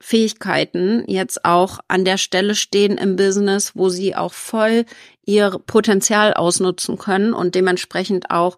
Fähigkeiten 0.00 1.04
jetzt 1.06 1.44
auch 1.44 1.80
an 1.88 2.04
der 2.04 2.18
Stelle 2.18 2.54
stehen 2.54 2.98
im 2.98 3.16
Business, 3.16 3.72
wo 3.74 3.88
sie 3.88 4.14
auch 4.14 4.34
voll 4.34 4.84
ihr 5.24 5.58
Potenzial 5.66 6.34
ausnutzen 6.34 6.98
können 6.98 7.32
und 7.32 7.54
dementsprechend 7.54 8.30
auch 8.30 8.56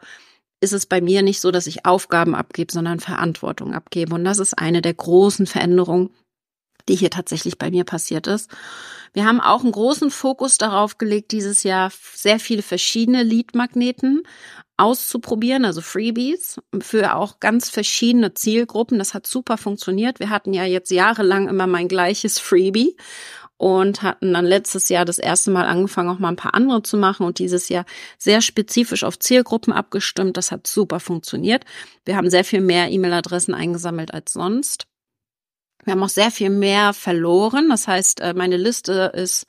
ist 0.61 0.73
es 0.73 0.87
bei 0.87 1.01
mir 1.01 1.23
nicht 1.23 1.41
so, 1.41 1.51
dass 1.51 1.67
ich 1.67 1.85
Aufgaben 1.85 2.35
abgebe, 2.35 2.73
sondern 2.73 2.99
Verantwortung 2.99 3.75
abgebe. 3.75 4.15
Und 4.15 4.25
das 4.25 4.39
ist 4.39 4.55
eine 4.55 4.81
der 4.81 4.95
großen 4.95 5.47
Veränderungen, 5.47 6.11
die 6.89 6.97
hier 6.97 7.11
tatsächlich 7.11 7.59
bei 7.59 7.71
mir 7.71 7.85
passiert 7.85 8.27
ist. 8.27 8.51
Wir 9.13 9.25
haben 9.25 9.41
auch 9.41 9.63
einen 9.63 9.73
großen 9.73 10.11
Fokus 10.11 10.59
darauf 10.59 10.99
gelegt, 10.99 11.33
dieses 11.33 11.63
Jahr 11.63 11.91
sehr 12.15 12.39
viele 12.39 12.63
verschiedene 12.63 13.23
Lead-Magneten 13.23 14.23
auszuprobieren, 14.77 15.65
also 15.65 15.81
Freebies 15.81 16.61
für 16.81 17.15
auch 17.15 17.41
ganz 17.41 17.71
verschiedene 17.71 18.35
Zielgruppen. 18.35 18.99
Das 18.99 19.15
hat 19.15 19.27
super 19.27 19.57
funktioniert. 19.57 20.21
Wir 20.21 20.31
hatten 20.31 20.53
ja 20.53 20.65
jetzt 20.65 20.91
jahrelang 20.91 21.49
immer 21.49 21.67
mein 21.67 21.89
gleiches 21.89 22.39
Freebie 22.39 22.97
und 23.57 24.03
hatten 24.03 24.35
dann 24.35 24.45
letztes 24.45 24.89
Jahr 24.89 25.05
das 25.05 25.19
erste 25.19 25.51
Mal 25.51 25.67
angefangen, 25.67 26.11
auch 26.11 26.19
mal 26.19 26.29
ein 26.29 26.37
paar 26.37 26.55
andere 26.55 26.83
zu 26.83 26.99
machen 26.99 27.25
und 27.25 27.39
dieses 27.39 27.69
Jahr 27.69 27.87
sehr 28.19 28.43
spezifisch 28.43 29.03
auf 29.03 29.19
Zielgruppen 29.19 29.73
abgestimmt. 29.73 30.37
Das 30.37 30.53
hat 30.53 30.67
super 30.67 31.01
funktioniert. 31.01 31.65
Wir 32.05 32.17
haben 32.17 32.29
sehr 32.29 32.45
viel 32.45 32.61
mehr 32.61 32.91
E-Mail-Adressen 32.91 33.55
eingesammelt 33.55 34.13
als 34.13 34.33
sonst. 34.33 34.87
Wir 35.85 35.93
haben 35.93 36.03
auch 36.03 36.11
sehr 36.11 36.31
viel 36.31 36.51
mehr 36.51 36.93
verloren. 36.93 37.69
Das 37.71 37.89
heißt, 37.89 38.21
äh, 38.21 38.35
meine 38.35 38.57
Liste 38.57 39.13
ist, 39.15 39.47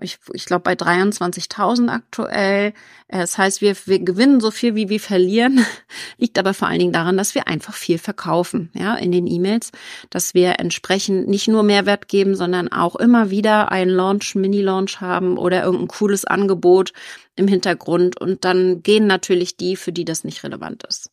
ich, 0.00 0.18
ich 0.32 0.46
glaube, 0.46 0.62
bei 0.62 0.72
23.000 0.72 1.88
aktuell. 1.88 2.72
Äh, 3.08 3.18
das 3.20 3.38
heißt, 3.38 3.60
wir, 3.60 3.76
wir 3.86 3.98
gewinnen 4.00 4.40
so 4.40 4.50
viel, 4.50 4.74
wie 4.74 4.88
wir 4.88 5.00
verlieren. 5.00 5.64
Liegt 6.18 6.38
aber 6.38 6.54
vor 6.54 6.68
allen 6.68 6.78
Dingen 6.78 6.92
daran, 6.92 7.16
dass 7.16 7.34
wir 7.34 7.48
einfach 7.48 7.74
viel 7.74 7.98
verkaufen, 7.98 8.70
ja, 8.74 8.94
in 8.94 9.12
den 9.12 9.26
E-Mails, 9.26 9.70
dass 10.10 10.34
wir 10.34 10.58
entsprechend 10.60 11.28
nicht 11.28 11.48
nur 11.48 11.62
Mehrwert 11.62 12.08
geben, 12.08 12.34
sondern 12.34 12.70
auch 12.72 12.96
immer 12.96 13.30
wieder 13.30 13.70
einen 13.70 13.90
Launch, 13.90 14.34
Mini-Launch 14.34 15.00
haben 15.00 15.38
oder 15.38 15.62
irgendein 15.62 15.88
cooles 15.88 16.24
Angebot 16.24 16.92
im 17.36 17.48
Hintergrund. 17.48 18.20
Und 18.20 18.44
dann 18.44 18.82
gehen 18.82 19.06
natürlich 19.06 19.56
die, 19.56 19.76
für 19.76 19.92
die 19.92 20.04
das 20.04 20.24
nicht 20.24 20.42
relevant 20.42 20.84
ist. 20.84 21.10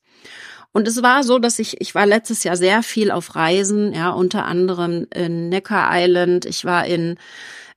Und 0.71 0.87
es 0.87 1.01
war 1.01 1.23
so, 1.23 1.39
dass 1.39 1.57
ich, 1.57 1.81
ich 1.81 1.95
war 1.95 2.05
letztes 2.05 2.43
Jahr 2.43 2.55
sehr 2.55 2.83
viel 2.83 3.09
auf 3.09 3.35
Reisen, 3.35 3.91
ja, 3.93 4.11
unter 4.11 4.45
anderem 4.45 5.07
in 5.13 5.49
Neckar 5.49 5.89
Island, 5.91 6.45
ich 6.45 6.63
war 6.63 6.85
in 6.85 7.17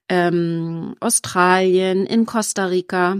ähm, 0.08 0.94
Australien, 1.00 2.06
in 2.06 2.26
Costa 2.26 2.66
Rica, 2.66 3.18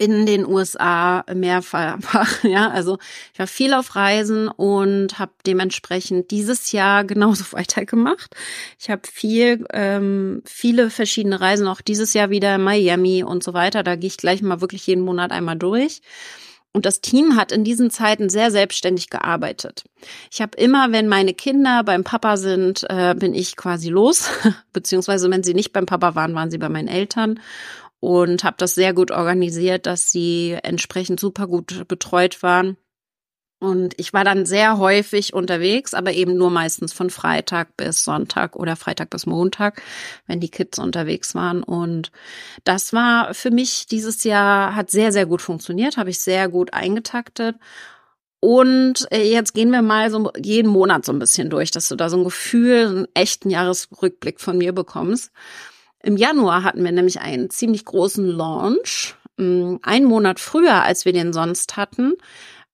in 0.00 0.24
den 0.24 0.46
USA 0.46 1.26
mehrfach, 1.34 1.98
ja, 2.42 2.70
also 2.70 2.96
ich 3.34 3.38
war 3.38 3.46
viel 3.46 3.74
auf 3.74 3.96
Reisen 3.96 4.48
und 4.48 5.18
habe 5.18 5.32
dementsprechend 5.46 6.30
dieses 6.30 6.72
Jahr 6.72 7.04
genauso 7.04 7.52
weitergemacht. 7.52 8.34
Ich 8.78 8.88
habe 8.88 9.02
viel, 9.06 9.66
ähm, 9.74 10.42
viele 10.46 10.88
verschiedene 10.88 11.38
Reisen, 11.38 11.68
auch 11.68 11.82
dieses 11.82 12.14
Jahr 12.14 12.30
wieder 12.30 12.56
Miami 12.56 13.22
und 13.22 13.44
so 13.44 13.52
weiter. 13.52 13.82
Da 13.82 13.96
gehe 13.96 14.08
ich 14.08 14.16
gleich 14.16 14.40
mal 14.40 14.62
wirklich 14.62 14.86
jeden 14.86 15.02
Monat 15.02 15.32
einmal 15.32 15.56
durch. 15.56 16.00
Und 16.72 16.86
das 16.86 17.00
Team 17.00 17.36
hat 17.36 17.50
in 17.50 17.64
diesen 17.64 17.90
Zeiten 17.90 18.28
sehr 18.28 18.52
selbstständig 18.52 19.10
gearbeitet. 19.10 19.84
Ich 20.30 20.40
habe 20.40 20.56
immer, 20.56 20.92
wenn 20.92 21.08
meine 21.08 21.34
Kinder 21.34 21.82
beim 21.82 22.04
Papa 22.04 22.36
sind, 22.36 22.86
äh, 22.88 23.14
bin 23.14 23.34
ich 23.34 23.56
quasi 23.56 23.88
los, 23.88 24.28
beziehungsweise 24.72 25.28
wenn 25.30 25.42
sie 25.42 25.54
nicht 25.54 25.72
beim 25.72 25.86
Papa 25.86 26.14
waren, 26.14 26.34
waren 26.34 26.50
sie 26.50 26.58
bei 26.58 26.68
meinen 26.68 26.88
Eltern 26.88 27.40
und 27.98 28.44
habe 28.44 28.56
das 28.58 28.74
sehr 28.74 28.94
gut 28.94 29.10
organisiert, 29.10 29.86
dass 29.86 30.10
sie 30.10 30.56
entsprechend 30.62 31.18
super 31.18 31.48
gut 31.48 31.88
betreut 31.88 32.42
waren. 32.42 32.76
Und 33.60 33.92
ich 33.98 34.14
war 34.14 34.24
dann 34.24 34.46
sehr 34.46 34.78
häufig 34.78 35.34
unterwegs, 35.34 35.92
aber 35.92 36.12
eben 36.14 36.34
nur 36.34 36.50
meistens 36.50 36.94
von 36.94 37.10
Freitag 37.10 37.76
bis 37.76 38.04
Sonntag 38.04 38.56
oder 38.56 38.74
Freitag 38.74 39.10
bis 39.10 39.26
Montag, 39.26 39.82
wenn 40.26 40.40
die 40.40 40.48
Kids 40.48 40.78
unterwegs 40.78 41.34
waren. 41.34 41.62
Und 41.62 42.10
das 42.64 42.94
war 42.94 43.34
für 43.34 43.50
mich 43.50 43.86
dieses 43.86 44.24
Jahr, 44.24 44.74
hat 44.74 44.90
sehr, 44.90 45.12
sehr 45.12 45.26
gut 45.26 45.42
funktioniert, 45.42 45.98
habe 45.98 46.08
ich 46.08 46.20
sehr 46.20 46.48
gut 46.48 46.72
eingetaktet. 46.72 47.56
Und 48.40 49.06
äh, 49.12 49.30
jetzt 49.30 49.52
gehen 49.52 49.70
wir 49.70 49.82
mal 49.82 50.10
so 50.10 50.32
jeden 50.38 50.68
Monat 50.68 51.04
so 51.04 51.12
ein 51.12 51.18
bisschen 51.18 51.50
durch, 51.50 51.70
dass 51.70 51.88
du 51.88 51.96
da 51.96 52.08
so 52.08 52.16
ein 52.16 52.24
Gefühl, 52.24 52.86
einen 52.86 53.08
echten 53.12 53.50
Jahresrückblick 53.50 54.40
von 54.40 54.56
mir 54.56 54.72
bekommst. 54.72 55.32
Im 56.02 56.16
Januar 56.16 56.62
hatten 56.62 56.82
wir 56.82 56.92
nämlich 56.92 57.20
einen 57.20 57.50
ziemlich 57.50 57.84
großen 57.84 58.26
Launch, 58.26 59.16
mm, 59.36 59.76
einen 59.82 60.06
Monat 60.06 60.40
früher, 60.40 60.82
als 60.82 61.04
wir 61.04 61.12
den 61.12 61.34
sonst 61.34 61.76
hatten. 61.76 62.14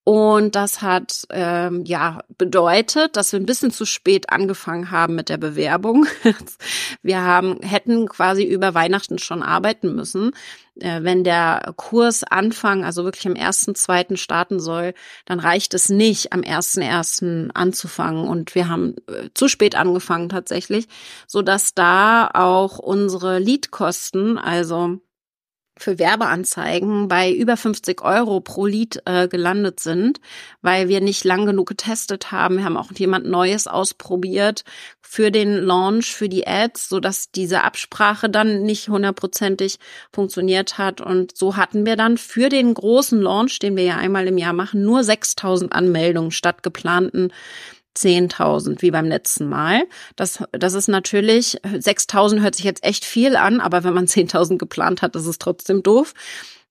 Und 0.09 0.55
das 0.55 0.83
hat 0.83 1.27
ähm, 1.31 1.85
ja 1.85 2.21
bedeutet, 2.39 3.17
dass 3.17 3.33
wir 3.33 3.41
ein 3.41 3.47
bisschen 3.47 3.73
zu 3.73 3.85
spät 3.85 4.31
angefangen 4.31 4.93
haben 4.93 5.17
mit 5.17 5.29
der 5.29 5.37
Bewerbung. 5.37 6.07
wir 7.03 7.23
haben 7.23 7.61
hätten 7.61 8.09
quasi 8.09 8.45
über 8.45 8.73
Weihnachten 8.73 9.19
schon 9.19 9.43
arbeiten 9.43 9.97
müssen. 9.97 10.31
Äh, 10.79 11.03
wenn 11.03 11.25
der 11.25 11.73
Kurs 11.75 12.23
Anfang, 12.23 12.85
also 12.85 13.03
wirklich 13.03 13.27
am 13.27 13.35
ersten, 13.35 13.75
zweiten 13.75 14.17
starten 14.17 14.61
soll, 14.61 14.95
dann 15.25 15.41
reicht 15.41 15.75
es 15.75 15.89
nicht, 15.89 16.33
am 16.33 16.45
ersten 16.45 16.83
ersten 16.83 17.51
anzufangen. 17.51 18.29
Und 18.29 18.55
wir 18.55 18.69
haben 18.69 18.95
äh, 19.09 19.31
zu 19.35 19.49
spät 19.49 19.75
angefangen 19.75 20.29
tatsächlich, 20.29 20.87
so 21.27 21.43
dass 21.43 21.75
da 21.75 22.31
auch 22.33 22.79
unsere 22.79 23.41
Leadkosten, 23.41 24.39
also 24.39 25.01
für 25.79 25.99
Werbeanzeigen 25.99 27.09
bei 27.09 27.33
über 27.33 27.57
50 27.57 28.03
Euro 28.03 28.41
pro 28.41 28.67
Lied 28.67 29.03
äh, 29.05 29.29
gelandet 29.29 29.81
sind, 29.81 30.21
weil 30.63 30.89
wir 30.89 31.01
nicht 31.01 31.25
lang 31.25 31.47
genug 31.47 31.69
getestet 31.69 32.33
haben. 32.33 32.57
Wir 32.57 32.65
haben 32.65 32.77
auch 32.77 32.91
jemand 32.93 33.27
Neues 33.27 33.67
ausprobiert 33.67 34.65
für 35.03 35.31
den 35.31 35.55
Launch, 35.55 36.15
für 36.15 36.29
die 36.29 36.47
Ads, 36.47 36.89
so 36.89 36.99
dass 36.99 37.31
diese 37.31 37.63
Absprache 37.63 38.29
dann 38.29 38.63
nicht 38.63 38.89
hundertprozentig 38.89 39.79
funktioniert 40.13 40.79
hat. 40.79 41.01
Und 41.01 41.37
so 41.37 41.57
hatten 41.57 41.87
wir 41.87 41.97
dann 41.97 42.19
für 42.19 42.49
den 42.49 42.75
großen 42.75 43.21
Launch, 43.21 43.59
den 43.59 43.77
wir 43.77 43.85
ja 43.85 43.97
einmal 43.97 44.27
im 44.27 44.39
Jahr 44.39 44.53
machen, 44.53 44.83
nur 44.83 45.05
6000 45.05 45.73
Anmeldungen 45.73 46.33
statt 46.33 46.63
geplanten 46.63 47.31
10.000 47.97 48.83
wie 48.83 48.91
beim 48.91 49.07
letzten 49.07 49.49
Mal. 49.49 49.85
Das, 50.17 50.43
das 50.53 50.75
ist 50.75 50.89
natürlich, 50.89 51.61
6.000 51.63 52.41
hört 52.41 52.55
sich 52.55 52.65
jetzt 52.65 52.85
echt 52.85 53.05
viel 53.05 53.37
an, 53.37 53.61
aber 53.61 53.85
wenn 53.85 53.95
man 53.95 54.07
10.000 54.07 54.59
geplant 54.59 55.03
hat, 55.03 55.17
ist 55.17 55.27
es 55.27 55.39
trotzdem 55.39 55.83
doof. 55.83 56.15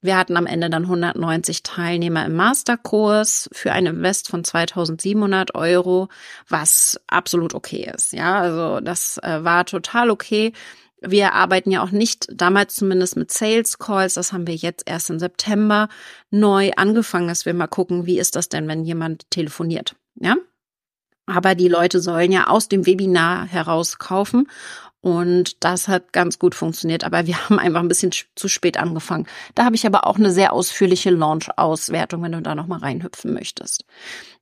Wir 0.05 0.17
hatten 0.17 0.37
am 0.37 0.45
Ende 0.45 0.69
dann 0.69 0.83
190 0.83 1.63
Teilnehmer 1.63 2.25
im 2.27 2.35
Masterkurs 2.35 3.49
für 3.51 3.71
ein 3.71 3.87
Invest 3.87 4.29
von 4.29 4.43
2700 4.43 5.55
Euro, 5.55 6.09
was 6.47 6.99
absolut 7.07 7.55
okay 7.55 7.91
ist. 7.93 8.13
Ja, 8.13 8.39
also 8.39 8.81
das 8.81 9.17
äh, 9.23 9.43
war 9.43 9.65
total 9.65 10.11
okay. 10.11 10.53
Wir 11.01 11.33
arbeiten 11.33 11.71
ja 11.71 11.83
auch 11.83 11.89
nicht, 11.89 12.27
damals 12.31 12.75
zumindest 12.75 13.15
mit 13.15 13.31
Sales 13.31 13.79
Calls, 13.79 14.13
das 14.13 14.31
haben 14.31 14.45
wir 14.45 14.55
jetzt 14.55 14.83
erst 14.85 15.09
im 15.09 15.19
September 15.19 15.89
neu 16.29 16.71
angefangen, 16.77 17.27
dass 17.27 17.45
wir 17.45 17.55
mal 17.55 17.67
gucken, 17.67 18.05
wie 18.05 18.19
ist 18.19 18.35
das 18.35 18.47
denn, 18.47 18.67
wenn 18.67 18.85
jemand 18.85 19.29
telefoniert. 19.31 19.95
Ja, 20.15 20.35
aber 21.25 21.55
die 21.55 21.67
Leute 21.67 21.99
sollen 21.99 22.31
ja 22.31 22.47
aus 22.47 22.67
dem 22.69 22.85
Webinar 22.85 23.45
heraus 23.47 23.97
kaufen. 23.97 24.47
Und 25.01 25.63
das 25.63 25.87
hat 25.87 26.13
ganz 26.13 26.39
gut 26.39 26.55
funktioniert. 26.55 27.03
Aber 27.03 27.27
wir 27.27 27.37
haben 27.49 27.59
einfach 27.59 27.79
ein 27.79 27.87
bisschen 27.87 28.11
zu 28.35 28.47
spät 28.47 28.77
angefangen. 28.77 29.27
Da 29.53 29.65
habe 29.65 29.75
ich 29.75 29.85
aber 29.85 30.07
auch 30.07 30.17
eine 30.17 30.31
sehr 30.31 30.53
ausführliche 30.53 31.11
Launch-Auswertung, 31.11 32.23
wenn 32.23 32.31
du 32.31 32.41
da 32.41 32.55
nochmal 32.55 32.79
reinhüpfen 32.79 33.33
möchtest. 33.33 33.85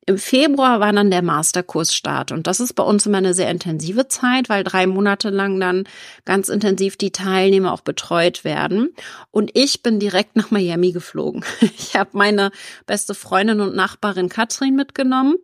Im 0.06 0.18
Februar 0.18 0.80
war 0.80 0.92
dann 0.92 1.12
der 1.12 1.22
Masterkursstart 1.22 2.32
und 2.32 2.48
das 2.48 2.60
ist 2.60 2.74
bei 2.74 2.84
uns 2.84 3.06
immer 3.06 3.20
eine 3.20 3.34
sehr 3.34 3.50
intensive 3.50 4.08
Zeit, 4.08 4.50
weil 4.50 4.64
drei 4.64 4.86
Monate 4.86 5.30
lang 5.30 5.60
dann 5.60 5.86
ganz 6.26 6.50
intensiv 6.50 6.98
die 6.98 7.12
Teilnehmer 7.12 7.72
auch 7.72 7.82
betreut 7.82 8.44
werden. 8.44 8.94
Und 9.32 9.52
ich 9.54 9.82
bin 9.82 10.00
direkt 10.00 10.36
nach 10.36 10.52
Miami 10.52 10.92
geflogen. 10.92 11.46
Ich 11.62 11.96
habe 11.96 12.12
meine 12.14 12.52
beste 12.86 13.16
Freundin 13.16 13.62
und 13.62 13.76
Nachbarin 13.76 14.30
Katrin 14.30 14.76
mitgenommen 14.76 15.36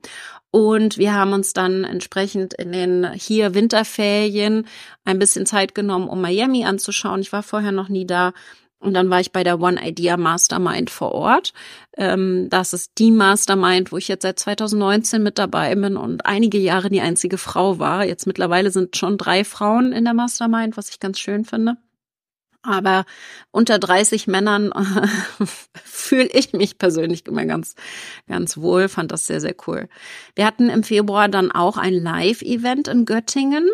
und 0.51 0.97
wir 0.97 1.13
haben 1.13 1.33
uns 1.33 1.53
dann 1.53 1.83
entsprechend 1.83 2.53
in 2.55 2.71
den 2.71 3.13
hier 3.13 3.53
Winterferien 3.53 4.67
ein 5.05 5.19
bisschen 5.19 5.45
Zeit 5.45 5.75
genommen, 5.75 6.09
um 6.09 6.21
Miami 6.21 6.65
anzuschauen. 6.65 7.21
Ich 7.21 7.31
war 7.31 7.43
vorher 7.43 7.71
noch 7.71 7.89
nie 7.89 8.07
da. 8.07 8.33
Und 8.79 8.93
dann 8.93 9.09
war 9.09 9.19
ich 9.19 9.31
bei 9.31 9.43
der 9.43 9.59
One 9.59 9.79
Idea 9.85 10.15
Mastermind 10.15 10.89
vor 10.89 11.11
Ort. 11.11 11.53
Ähm, 11.97 12.47
das 12.49 12.73
ist 12.73 12.93
die 12.97 13.11
Mastermind, 13.11 13.91
wo 13.91 13.97
ich 13.97 14.07
jetzt 14.07 14.21
seit 14.21 14.39
2019 14.39 15.21
mit 15.21 15.37
dabei 15.37 15.75
bin 15.75 15.97
und 15.97 16.25
einige 16.25 16.57
Jahre 16.57 16.89
die 16.89 17.01
einzige 17.01 17.37
Frau 17.37 17.79
war. 17.79 18.05
Jetzt 18.05 18.25
mittlerweile 18.25 18.71
sind 18.71 18.95
schon 18.95 19.17
drei 19.17 19.43
Frauen 19.43 19.91
in 19.91 20.05
der 20.05 20.13
Mastermind, 20.13 20.77
was 20.77 20.89
ich 20.89 20.99
ganz 20.99 21.19
schön 21.19 21.43
finde. 21.43 21.75
Aber 22.61 23.05
unter 23.51 23.79
30 23.79 24.27
Männern 24.27 24.71
fühle 25.73 26.27
ich 26.27 26.51
mich 26.51 26.77
persönlich 26.77 27.25
immer 27.25 27.45
ganz, 27.45 27.75
ganz 28.27 28.57
wohl, 28.57 28.89
fand 28.89 29.13
das 29.13 29.27
sehr, 29.27 29.39
sehr 29.39 29.55
cool. 29.65 29.87
Wir 30.35 30.45
hatten 30.45 30.69
im 30.69 30.83
Februar 30.83 31.29
dann 31.29 31.51
auch 31.51 31.77
ein 31.77 31.93
Live-Event 31.93 32.89
in 32.89 33.05
Göttingen 33.05 33.69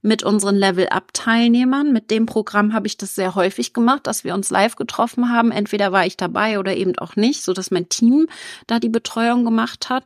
mit 0.00 0.22
unseren 0.22 0.56
Level-Up-Teilnehmern. 0.56 1.92
Mit 1.92 2.10
dem 2.10 2.24
Programm 2.24 2.72
habe 2.72 2.86
ich 2.86 2.96
das 2.96 3.14
sehr 3.14 3.34
häufig 3.34 3.74
gemacht, 3.74 4.06
dass 4.06 4.24
wir 4.24 4.32
uns 4.32 4.48
live 4.48 4.76
getroffen 4.76 5.30
haben. 5.30 5.52
Entweder 5.52 5.92
war 5.92 6.06
ich 6.06 6.16
dabei 6.16 6.58
oder 6.58 6.74
eben 6.74 6.96
auch 6.98 7.16
nicht, 7.16 7.42
so 7.42 7.52
dass 7.52 7.70
mein 7.70 7.90
Team 7.90 8.26
da 8.66 8.78
die 8.78 8.88
Betreuung 8.88 9.44
gemacht 9.44 9.90
hat. 9.90 10.04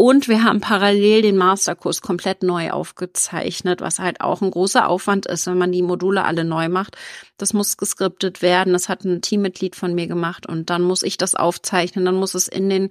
Und 0.00 0.28
wir 0.28 0.44
haben 0.44 0.60
parallel 0.60 1.22
den 1.22 1.36
Masterkurs 1.36 2.02
komplett 2.02 2.44
neu 2.44 2.70
aufgezeichnet, 2.70 3.80
was 3.80 3.98
halt 3.98 4.20
auch 4.20 4.40
ein 4.42 4.52
großer 4.52 4.88
Aufwand 4.88 5.26
ist, 5.26 5.48
wenn 5.48 5.58
man 5.58 5.72
die 5.72 5.82
Module 5.82 6.24
alle 6.24 6.44
neu 6.44 6.68
macht. 6.68 6.96
Das 7.36 7.52
muss 7.52 7.76
geskriptet 7.76 8.40
werden. 8.40 8.74
Das 8.74 8.88
hat 8.88 9.04
ein 9.04 9.22
Teammitglied 9.22 9.74
von 9.74 9.96
mir 9.96 10.06
gemacht 10.06 10.48
und 10.48 10.70
dann 10.70 10.82
muss 10.82 11.02
ich 11.02 11.16
das 11.16 11.34
aufzeichnen. 11.34 12.04
Dann 12.04 12.14
muss 12.14 12.34
es 12.34 12.46
in 12.46 12.70
den 12.70 12.90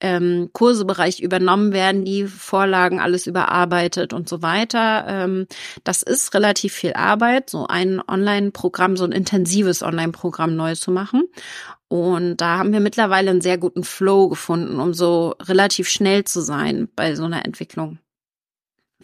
ähm, 0.00 0.50
Kursebereich 0.52 1.20
übernommen 1.20 1.72
werden, 1.72 2.04
die 2.04 2.26
Vorlagen 2.26 2.98
alles 2.98 3.28
überarbeitet 3.28 4.12
und 4.12 4.28
so 4.28 4.42
weiter. 4.42 5.04
Ähm, 5.06 5.46
das 5.84 6.02
ist 6.02 6.34
relativ 6.34 6.72
viel 6.72 6.94
Arbeit, 6.94 7.48
so 7.48 7.68
ein 7.68 8.02
Online-Programm, 8.04 8.96
so 8.96 9.04
ein 9.04 9.12
intensives 9.12 9.84
Online-Programm 9.84 10.56
neu 10.56 10.74
zu 10.74 10.90
machen. 10.90 11.28
Und 11.90 12.36
da 12.36 12.58
haben 12.58 12.72
wir 12.72 12.78
mittlerweile 12.78 13.30
einen 13.30 13.40
sehr 13.40 13.58
guten 13.58 13.82
Flow 13.82 14.28
gefunden, 14.28 14.78
um 14.78 14.94
so 14.94 15.34
relativ 15.42 15.88
schnell 15.88 16.22
zu 16.22 16.40
sein 16.40 16.88
bei 16.94 17.16
so 17.16 17.24
einer 17.24 17.44
Entwicklung. 17.44 17.98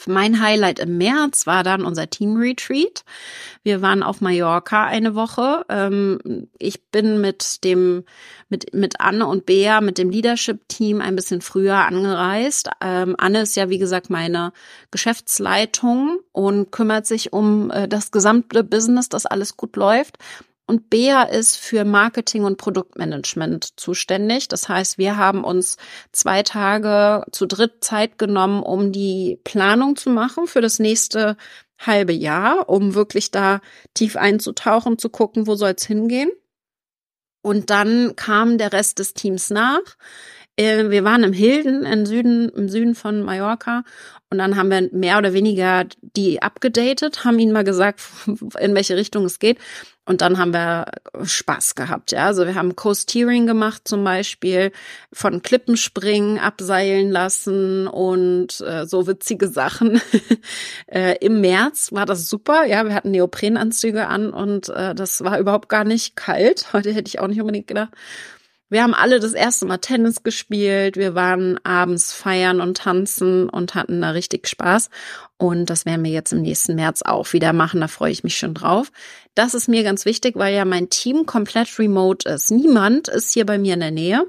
Mein 0.07 0.41
Highlight 0.41 0.79
im 0.79 0.97
März 0.97 1.49
war 1.49 1.65
dann 1.65 1.85
unser 1.85 2.09
Team 2.09 2.37
Retreat. 2.37 3.03
Wir 3.65 3.83
waren 3.83 4.05
auf 4.05 4.21
Mallorca 4.21 4.85
eine 4.85 5.17
Woche. 5.17 5.65
Ähm, 5.69 6.49
ich 6.61 6.85
bin 6.91 7.21
mit 7.21 7.65
dem, 7.65 8.05
mit, 8.49 8.73
mit 8.73 9.01
Anne 9.01 9.27
und 9.27 9.47
Bea, 9.47 9.81
mit 9.81 9.99
dem 9.99 10.11
Leadership-Team 10.11 11.01
ein 11.01 11.17
bisschen 11.17 11.41
früher 11.41 11.79
angereist. 11.79 12.71
Ähm, 12.81 13.17
Anne 13.19 13.41
ist 13.41 13.57
ja, 13.57 13.69
wie 13.69 13.79
gesagt, 13.79 14.11
meine 14.11 14.53
Geschäftsleitung 14.93 16.21
und 16.31 16.71
kümmert 16.71 17.07
sich 17.07 17.33
um 17.33 17.73
äh, 17.73 17.89
das 17.89 18.13
gesamte 18.13 18.63
Business, 18.63 19.09
dass 19.09 19.27
alles 19.27 19.57
gut 19.57 19.75
läuft. 19.75 20.19
Und 20.67 20.91
Bea 20.91 21.23
ist 21.23 21.57
für 21.57 21.85
Marketing 21.85 22.43
und 22.43 22.59
Produktmanagement 22.59 23.79
zuständig. 23.79 24.49
Das 24.49 24.69
heißt, 24.69 24.99
wir 24.99 25.17
haben 25.17 25.45
uns 25.45 25.77
zwei 26.11 26.43
Tage 26.43 27.25
zu 27.31 27.47
dritt 27.47 27.85
Zeit 27.85 28.19
genommen, 28.19 28.63
um 28.63 28.91
die 28.91 29.39
Planung 29.45 29.95
zu 29.95 30.11
machen 30.11 30.49
für 30.49 30.61
das 30.61 30.81
nächste 30.81 31.37
halbe 31.79 32.13
Jahr, 32.13 32.69
um 32.69 32.95
wirklich 32.95 33.31
da 33.31 33.61
tief 33.95 34.17
einzutauchen, 34.17 34.99
zu 34.99 35.09
gucken, 35.09 35.47
wo 35.47 35.55
soll 35.55 35.75
es 35.77 35.87
hingehen. 35.87 36.31
Und 37.43 37.71
dann 37.71 38.17
kam 38.17 38.59
der 38.59 38.73
Rest 38.73 38.99
des 38.99 39.15
Teams 39.15 39.51
nach. 39.51 39.81
Äh, 40.57 40.91
wir 40.91 41.05
waren 41.05 41.23
im 41.23 41.33
Hilden 41.33 41.85
im 41.85 42.07
Süden, 42.07 42.49
im 42.49 42.69
Süden 42.69 42.97
von 42.97 43.23
Mallorca 43.23 43.85
und 44.31 44.39
dann 44.39 44.57
haben 44.57 44.71
wir 44.71 44.89
mehr 44.93 45.19
oder 45.19 45.33
weniger 45.33 45.85
die 46.01 46.43
abgedatet, 46.43 47.25
haben 47.25 47.39
ihnen 47.39 47.53
mal 47.53 47.63
gesagt, 47.63 48.01
in 48.59 48.75
welche 48.75 48.97
Richtung 48.97 49.25
es 49.27 49.39
geht. 49.39 49.59
Und 50.07 50.21
dann 50.21 50.39
haben 50.39 50.53
wir 50.53 50.87
Spaß 51.25 51.75
gehabt, 51.75 52.13
ja. 52.13 52.27
Also 52.27 52.47
wir 52.47 52.55
haben 52.55 52.77
Co-Steering 52.77 53.47
gemacht 53.47 53.83
zum 53.89 54.05
Beispiel, 54.05 54.71
von 55.13 55.43
Klippenspringen 55.43 56.39
abseilen 56.39 57.11
lassen 57.11 57.89
und 57.89 58.61
äh, 58.61 58.87
so 58.87 59.09
witzige 59.09 59.49
Sachen. 59.49 60.01
äh, 60.87 61.17
Im 61.19 61.41
März 61.41 61.91
war 61.91 62.07
das 62.07 62.29
super, 62.29 62.65
ja. 62.65 62.85
Wir 62.85 62.95
hatten 62.95 63.11
Neoprenanzüge 63.11 64.07
an 64.07 64.31
und 64.31 64.69
äh, 64.69 64.95
das 64.95 65.25
war 65.25 65.41
überhaupt 65.41 65.69
gar 65.69 65.83
nicht 65.83 66.15
kalt. 66.15 66.69
Heute 66.73 66.93
hätte 66.93 67.09
ich 67.09 67.19
auch 67.19 67.27
nicht 67.27 67.41
unbedingt 67.41 67.67
gedacht. 67.67 67.91
Wir 68.69 68.83
haben 68.83 68.95
alle 68.95 69.21
das 69.21 69.33
erste 69.33 69.65
Mal 69.65 69.79
Tennis 69.79 70.25
gespielt. 70.25 70.97
Wir 70.97 71.15
waren 71.15 71.61
abends 71.65 72.13
feiern 72.13 72.61
und 72.61 72.79
tanzen 72.79 73.49
und 73.49 73.77
hatten 73.77 74.01
da 74.01 74.11
richtig 74.11 74.49
Spaß. 74.49 74.91
Und 75.39 75.71
das 75.71 75.87
werden 75.87 76.05
wir 76.05 76.11
jetzt 76.11 76.33
im 76.33 76.43
nächsten 76.43 76.75
März 76.75 77.03
auch 77.03 77.33
wieder 77.33 77.53
machen. 77.53 77.81
Da 77.81 77.87
freue 77.87 78.11
ich 78.11 78.25
mich 78.25 78.37
schon 78.37 78.55
drauf. 78.55 78.91
Das 79.37 79.55
ist 79.55 79.69
mir 79.69 79.85
ganz 79.85 80.05
wichtig, 80.05 80.35
weil 80.35 80.53
ja 80.55 80.65
mein 80.65 80.91
Team 80.91 81.27
komplett 81.27 81.79
remote 81.79 82.29
ist. 82.29 82.51
Niemand 82.51 83.07
ist 83.07 83.33
hier 83.33 83.47
bei 83.47 83.57
mir 83.57 83.75
in 83.75 83.81
der 83.81 83.93
Nähe. 83.93 84.25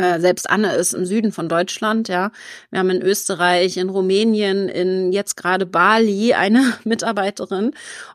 Äh, 0.00 0.18
selbst 0.18 0.48
Anne 0.48 0.74
ist 0.76 0.94
im 0.94 1.04
Süden 1.04 1.30
von 1.30 1.50
Deutschland, 1.50 2.08
ja. 2.08 2.32
Wir 2.70 2.78
haben 2.78 2.88
in 2.88 3.02
Österreich, 3.02 3.76
in 3.76 3.90
Rumänien, 3.90 4.70
in 4.70 5.12
jetzt 5.12 5.36
gerade 5.36 5.66
Bali 5.66 6.32
eine 6.32 6.72
Mitarbeiterin. 6.84 7.72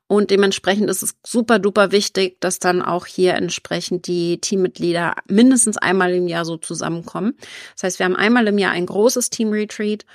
Und 0.08 0.32
dementsprechend 0.32 0.90
ist 0.90 1.04
es 1.04 1.16
super 1.24 1.60
duper 1.60 1.92
wichtig, 1.92 2.42
dass 2.42 2.58
dann 2.58 2.82
auch 2.82 3.06
hier 3.06 3.36
entsprechend 3.36 4.08
die 4.08 4.42
Teammitglieder 4.42 5.14
mindestens 5.28 5.78
einmal 5.78 6.14
im 6.14 6.28
Jahr 6.28 6.46
so 6.46 6.58
zusammenkommen. 6.58 7.36
Das 7.76 7.84
heißt, 7.84 8.00
wir 8.00 8.06
haben 8.06 8.16
einmal 8.16 8.48
im 8.48 8.58
Jahr 8.58 8.72
ein 8.72 8.88
großes 8.88 9.30
Team-Retreat 9.30 10.06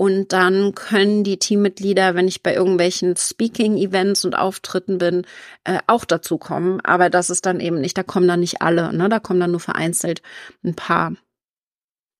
und 0.00 0.32
dann 0.32 0.74
können 0.76 1.24
die 1.24 1.38
Teammitglieder, 1.38 2.14
wenn 2.14 2.28
ich 2.28 2.42
bei 2.42 2.54
irgendwelchen 2.54 3.16
Speaking-Events 3.16 4.24
und 4.24 4.38
Auftritten 4.38 4.96
bin, 4.98 5.26
äh, 5.64 5.80
auch 5.88 6.04
dazu 6.04 6.38
kommen. 6.38 6.80
Aber 6.82 7.10
das 7.10 7.30
ist 7.30 7.44
dann 7.46 7.58
eben 7.58 7.80
nicht, 7.80 7.98
da 7.98 8.04
kommen 8.04 8.28
dann 8.28 8.40
nicht 8.40 8.62
alle, 8.62 8.92
ne? 8.92 9.08
Da 9.08 9.18
kommen 9.18 9.40
dann 9.40 9.50
nur 9.50 9.60
vereinzelt 9.60 10.22
ein 10.64 10.74
paar. 10.74 11.14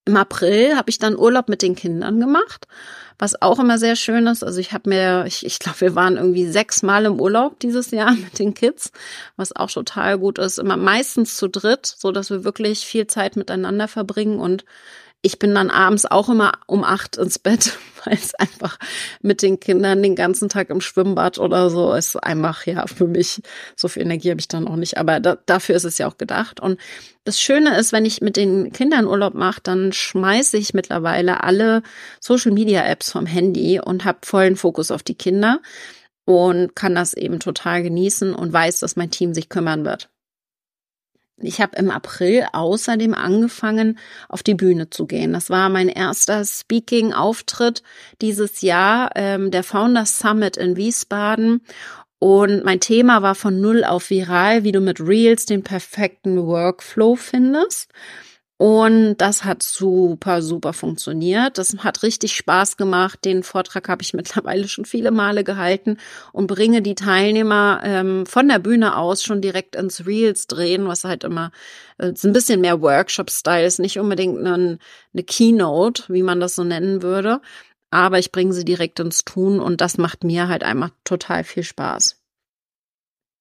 Im 0.09 0.17
April 0.17 0.75
habe 0.75 0.89
ich 0.89 0.99
dann 0.99 1.19
Urlaub 1.19 1.51
mit 1.51 1.61
den 1.61 1.75
Kindern 1.75 2.19
gemacht, 2.19 2.67
was 3.19 3.43
auch 3.43 3.59
immer 3.59 3.77
sehr 3.77 3.95
schön 3.95 4.27
ist. 4.27 4.43
Also 4.43 4.59
ich 4.59 4.73
habe 4.73 4.89
mir, 4.89 5.27
ich, 5.27 5.45
ich 5.45 5.59
glaube, 5.59 5.83
wir 5.83 5.95
waren 5.95 6.17
irgendwie 6.17 6.47
sechs 6.47 6.83
Mal 6.83 7.05
im 7.05 7.21
Urlaub 7.21 7.61
dieses 7.61 7.91
Jahr 7.91 8.13
mit 8.25 8.39
den 8.39 8.55
Kids, 8.55 8.91
was 9.37 9.55
auch 9.55 9.71
total 9.71 10.19
gut 10.19 10.39
ist. 10.39 10.59
Immer 10.59 10.79
meistens 10.79 11.37
zu 11.37 11.47
dritt, 11.47 11.85
so 11.85 12.11
dass 12.11 12.31
wir 12.31 12.43
wirklich 12.43 12.87
viel 12.87 13.07
Zeit 13.07 13.37
miteinander 13.37 13.87
verbringen 13.87 14.41
und 14.41 14.65
ich 15.21 15.39
bin 15.39 15.55
dann 15.55 15.69
abends 15.71 16.07
auch 16.07 16.29
immer 16.29 16.53
um 16.67 16.85
acht 16.85 17.17
ins 17.17 17.39
Bett, 17.39 17.77
weil 18.05 18.15
es 18.15 18.35
einfach 18.35 18.79
mit 19.21 19.43
den 19.43 19.59
Kindern 19.59 20.03
den 20.03 20.15
ganzen 20.15 20.49
Tag 20.49 20.71
im 20.71 20.81
Schwimmbad 20.81 21.39
oder 21.39 21.71
so 21.71 21.93
ist 21.93 22.17
einfach, 22.17 22.67
ja, 22.67 22.87
für 22.87 23.07
mich, 23.07 23.43
so 23.75 23.89
viel 23.89 24.03
Energie 24.03 24.31
habe 24.31 24.41
ich 24.41 24.49
dann 24.49 24.69
auch 24.69 24.77
nicht, 24.77 24.97
aber 24.97 25.19
da, 25.21 25.37
dafür 25.47 25.75
ist 25.75 25.85
es 25.85 25.99
ja 25.99 26.09
auch 26.09 26.19
gedacht. 26.19 26.61
Und 26.61 26.79
das 27.25 27.41
Schöne 27.41 27.77
ist, 27.79 27.93
wenn 27.93 28.05
ich 28.07 28.21
mit 28.21 28.37
den 28.37 28.73
Kindern 28.73 29.07
Urlaub 29.07 29.35
mache, 29.35 29.61
dann 29.63 29.93
schmeiße 29.93 30.57
ich 30.57 30.73
mittlerweile 30.73 31.43
alle 31.43 31.83
Social 32.21 32.53
Media 32.53 32.85
Apps 32.87 33.11
vom 33.11 33.27
Handy 33.27 33.81
und 33.81 34.05
habe 34.05 34.21
vollen 34.23 34.57
Fokus 34.57 34.91
auf 34.91 35.03
die 35.03 35.17
Kinder 35.17 35.61
und 36.25 36.77
kann 36.77 36.95
das 36.95 37.15
eben 37.15 37.41
total 37.41 37.83
genießen 37.83 38.35
und 38.35 38.53
weiß, 38.53 38.81
dass 38.81 38.97
mein 38.97 39.11
Team 39.11 39.35
sich 39.35 39.49
kümmern 39.49 39.85
wird. 39.85 40.11
Ich 41.41 41.61
habe 41.61 41.77
im 41.77 41.91
April 41.91 42.47
außerdem 42.53 43.15
angefangen, 43.15 43.99
auf 44.29 44.43
die 44.43 44.55
Bühne 44.55 44.91
zu 44.91 45.07
gehen. 45.07 45.33
Das 45.33 45.51
war 45.51 45.69
mein 45.69 45.89
erster 45.89 46.45
Speaking-Auftritt 46.45 47.83
dieses 48.21 48.61
Jahr, 48.61 49.11
ähm, 49.15 49.51
der 49.51 49.63
Founders 49.63 50.19
Summit 50.19 50.57
in 50.57 50.77
Wiesbaden. 50.77 51.61
Und 52.19 52.65
mein 52.65 52.81
Thema 52.81 53.23
war 53.23 53.37
von 53.37 53.61
Null 53.61 53.85
auf 53.85 54.11
Viral, 54.11 54.65
wie 54.65 54.73
du 54.73 54.81
mit 54.81 55.01
Reels 55.01 55.47
den 55.47 55.63
perfekten 55.63 56.45
Workflow 56.45 57.15
findest. 57.15 57.93
Und 58.59 59.19
das 59.19 59.45
hat 59.45 59.63
super, 59.63 60.43
super 60.43 60.73
funktioniert. 60.73 61.59
Das 61.59 61.77
hat 61.79 62.03
richtig 62.03 62.35
Spaß 62.35 62.77
gemacht. 62.77 63.25
Den 63.25 63.45
Vortrag 63.45 63.89
habe 63.89 64.03
ich 64.03 64.15
mittlerweile 64.15 64.67
schon 64.67 64.85
viele 64.85 65.13
Male 65.13 65.45
gehalten 65.45 65.97
und 66.33 66.49
bringe 66.49 66.83
die 66.83 66.97
Teilnehmer 66.97 67.81
ähm, 67.85 68.27
von 68.27 68.49
der 68.49 68.59
Bühne 68.59 68.97
aus 68.97 69.23
schon 69.23 69.41
direkt 69.41 69.77
ins 69.77 70.07
Reels 70.07 70.49
drehen, 70.49 70.89
was 70.89 71.05
halt 71.05 71.23
immer 71.23 71.53
äh, 71.99 72.13
ein 72.13 72.33
bisschen 72.33 72.61
mehr 72.61 72.83
Workshop-Style 72.83 73.65
ist, 73.65 73.79
nicht 73.79 74.01
unbedingt 74.01 74.39
eine, 74.39 74.79
eine 75.15 75.23
Keynote, 75.23 76.05
wie 76.09 76.25
man 76.25 76.41
das 76.41 76.57
so 76.57 76.65
nennen 76.65 77.03
würde. 77.03 77.41
Aber 77.91 78.19
ich 78.19 78.33
bringe 78.33 78.53
sie 78.53 78.65
direkt 78.65 78.99
ins 78.99 79.25
Tun 79.25 79.61
und 79.61 79.81
das 79.81 79.99
macht 79.99 80.25
mir 80.25 80.49
halt 80.49 80.65
einfach 80.65 80.91
total 81.05 81.45
viel 81.45 81.63
Spaß. 81.63 82.18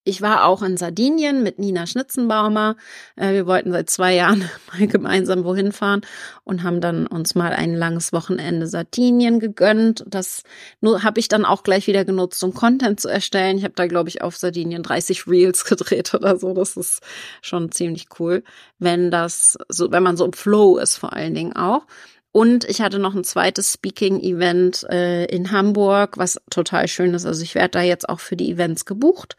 Ich 0.08 0.22
war 0.22 0.46
auch 0.46 0.62
in 0.62 0.78
Sardinien 0.78 1.44
mit 1.44 1.60
Nina 1.60 1.86
Schnitzenbaumer. 1.86 2.78
Äh, 3.18 3.34
wir 3.34 3.46
wollten 3.46 3.74
seit 3.74 3.90
zwei 3.90 4.16
Jahren 4.16 4.50
mal 4.72 4.88
gemeinsam 4.88 5.44
wohin 5.44 5.74
fahren 5.74 6.00
und 6.46 6.64
haben 6.64 6.80
dann 6.80 7.08
uns 7.08 7.36
mal 7.36 7.52
ein 7.52 7.76
langes 7.76 8.14
Wochenende 8.14 8.68
Sardinien 8.68 9.42
gegönnt. 9.42 10.06
Das 10.08 10.44
habe 10.82 11.20
ich 11.20 11.28
dann 11.28 11.44
auch 11.44 11.62
gleich 11.62 11.88
wieder 11.88 12.06
genutzt, 12.06 12.42
um 12.42 12.54
Content 12.54 13.02
zu 13.02 13.10
erstellen. 13.10 13.58
Ich 13.58 13.66
habe 13.66 13.74
da, 13.76 13.86
glaube 13.88 14.08
ich, 14.08 14.22
auf 14.22 14.38
Sardinien 14.38 14.82
30 14.82 15.28
Reels 15.28 15.66
gedreht 15.70 16.14
oder 16.14 16.38
so. 16.38 16.54
Das 16.54 16.78
ist 16.78 17.02
schon 17.42 17.70
ziemlich 17.74 18.08
cool, 18.18 18.46
wenn 18.80 19.12
das 19.12 19.58
so, 19.68 19.92
wenn 19.92 20.04
man 20.04 20.16
so 20.16 20.24
im 20.24 20.32
Flow 20.32 20.78
ist, 20.78 20.96
vor 20.96 21.12
allen 21.12 21.36
Dingen 21.36 21.54
auch. 21.54 21.86
Und 22.32 22.64
ich 22.64 22.80
hatte 22.80 23.00
noch 23.00 23.14
ein 23.14 23.26
zweites 23.26 23.74
Speaking-Event 23.74 24.86
äh, 24.90 25.26
in 25.26 25.52
Hamburg, 25.52 26.18
was 26.18 26.40
total 26.50 26.88
schön 26.88 27.14
ist. 27.14 27.26
Also 27.26 27.44
ich 27.44 27.56
werde 27.56 27.72
da 27.72 27.82
jetzt 27.82 28.08
auch 28.08 28.22
für 28.22 28.38
die 28.38 28.50
Events 28.50 28.86
gebucht 28.86 29.36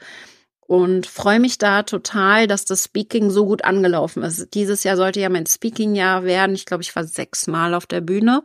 und 0.68 1.07
freue 1.07 1.40
mich 1.40 1.57
da 1.57 1.83
total, 1.83 2.46
dass 2.46 2.66
das 2.66 2.85
Speaking 2.85 3.31
so 3.31 3.46
gut 3.46 3.64
angelaufen 3.64 4.22
ist. 4.22 4.52
Dieses 4.52 4.85
Jahr 4.85 4.98
sollte 4.98 5.18
ja 5.18 5.31
mein 5.31 5.46
Speaking-Jahr 5.46 6.24
werden. 6.24 6.54
Ich 6.54 6.66
glaube, 6.66 6.83
ich 6.83 6.94
war 6.94 7.04
sechsmal 7.04 7.72
auf 7.72 7.87
der 7.87 8.02
Bühne. 8.02 8.42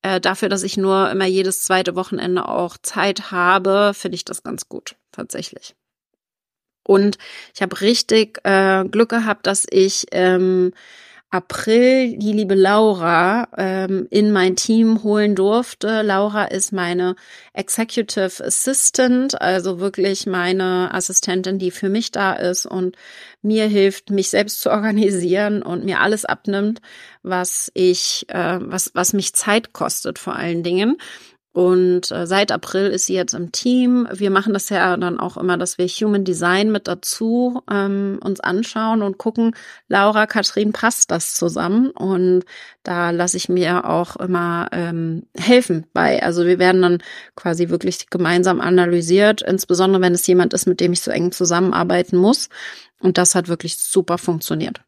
Äh, 0.00 0.18
dafür, 0.18 0.48
dass 0.48 0.62
ich 0.62 0.78
nur 0.78 1.10
immer 1.10 1.26
jedes 1.26 1.62
zweite 1.62 1.94
Wochenende 1.94 2.48
auch 2.48 2.78
Zeit 2.78 3.30
habe, 3.32 3.92
finde 3.94 4.14
ich 4.14 4.24
das 4.24 4.42
ganz 4.42 4.70
gut, 4.70 4.96
tatsächlich. 5.12 5.76
Und 6.84 7.18
ich 7.54 7.60
habe 7.60 7.78
richtig 7.82 8.40
äh, 8.44 8.86
Glück 8.86 9.10
gehabt, 9.10 9.46
dass 9.46 9.66
ich 9.70 10.06
ähm, 10.12 10.72
April 11.30 12.16
die 12.16 12.32
liebe 12.32 12.54
Laura 12.54 13.48
ähm, 13.58 14.06
in 14.10 14.32
mein 14.32 14.56
Team 14.56 15.02
holen 15.02 15.34
durfte. 15.34 16.00
Laura 16.00 16.44
ist 16.44 16.72
meine 16.72 17.16
Executive 17.52 18.42
Assistant, 18.42 19.40
also 19.40 19.78
wirklich 19.78 20.26
meine 20.26 20.92
Assistentin, 20.94 21.58
die 21.58 21.70
für 21.70 21.90
mich 21.90 22.12
da 22.12 22.32
ist 22.32 22.64
und 22.64 22.96
mir 23.42 23.66
hilft, 23.66 24.10
mich 24.10 24.30
selbst 24.30 24.62
zu 24.62 24.70
organisieren 24.70 25.62
und 25.62 25.84
mir 25.84 26.00
alles 26.00 26.24
abnimmt, 26.24 26.80
was 27.22 27.70
ich, 27.74 28.24
äh, 28.28 28.58
was, 28.60 28.92
was 28.94 29.12
mich 29.12 29.34
Zeit 29.34 29.74
kostet 29.74 30.18
vor 30.18 30.34
allen 30.34 30.62
Dingen. 30.62 30.96
Und 31.52 32.10
äh, 32.12 32.26
seit 32.26 32.52
April 32.52 32.88
ist 32.88 33.06
sie 33.06 33.14
jetzt 33.14 33.32
im 33.32 33.52
Team. 33.52 34.06
Wir 34.12 34.30
machen 34.30 34.52
das 34.52 34.68
ja 34.68 34.96
dann 34.96 35.18
auch 35.18 35.36
immer, 35.36 35.56
dass 35.56 35.78
wir 35.78 35.86
Human 35.86 36.24
Design 36.24 36.70
mit 36.70 36.86
dazu 36.86 37.62
ähm, 37.70 38.20
uns 38.22 38.40
anschauen 38.40 39.02
und 39.02 39.18
gucken, 39.18 39.56
Laura, 39.88 40.26
Katrin, 40.26 40.72
passt 40.72 41.10
das 41.10 41.34
zusammen? 41.34 41.90
Und 41.90 42.44
da 42.82 43.10
lasse 43.10 43.38
ich 43.38 43.48
mir 43.48 43.88
auch 43.88 44.16
immer 44.16 44.68
ähm, 44.72 45.26
helfen 45.36 45.86
bei. 45.94 46.22
Also 46.22 46.44
wir 46.46 46.58
werden 46.58 46.82
dann 46.82 46.98
quasi 47.34 47.70
wirklich 47.70 48.10
gemeinsam 48.10 48.60
analysiert, 48.60 49.42
insbesondere 49.42 50.02
wenn 50.02 50.14
es 50.14 50.26
jemand 50.26 50.52
ist, 50.52 50.66
mit 50.66 50.80
dem 50.80 50.92
ich 50.92 51.00
so 51.00 51.10
eng 51.10 51.32
zusammenarbeiten 51.32 52.18
muss. 52.18 52.50
Und 53.00 53.18
das 53.18 53.34
hat 53.34 53.48
wirklich 53.48 53.78
super 53.78 54.18
funktioniert. 54.18 54.80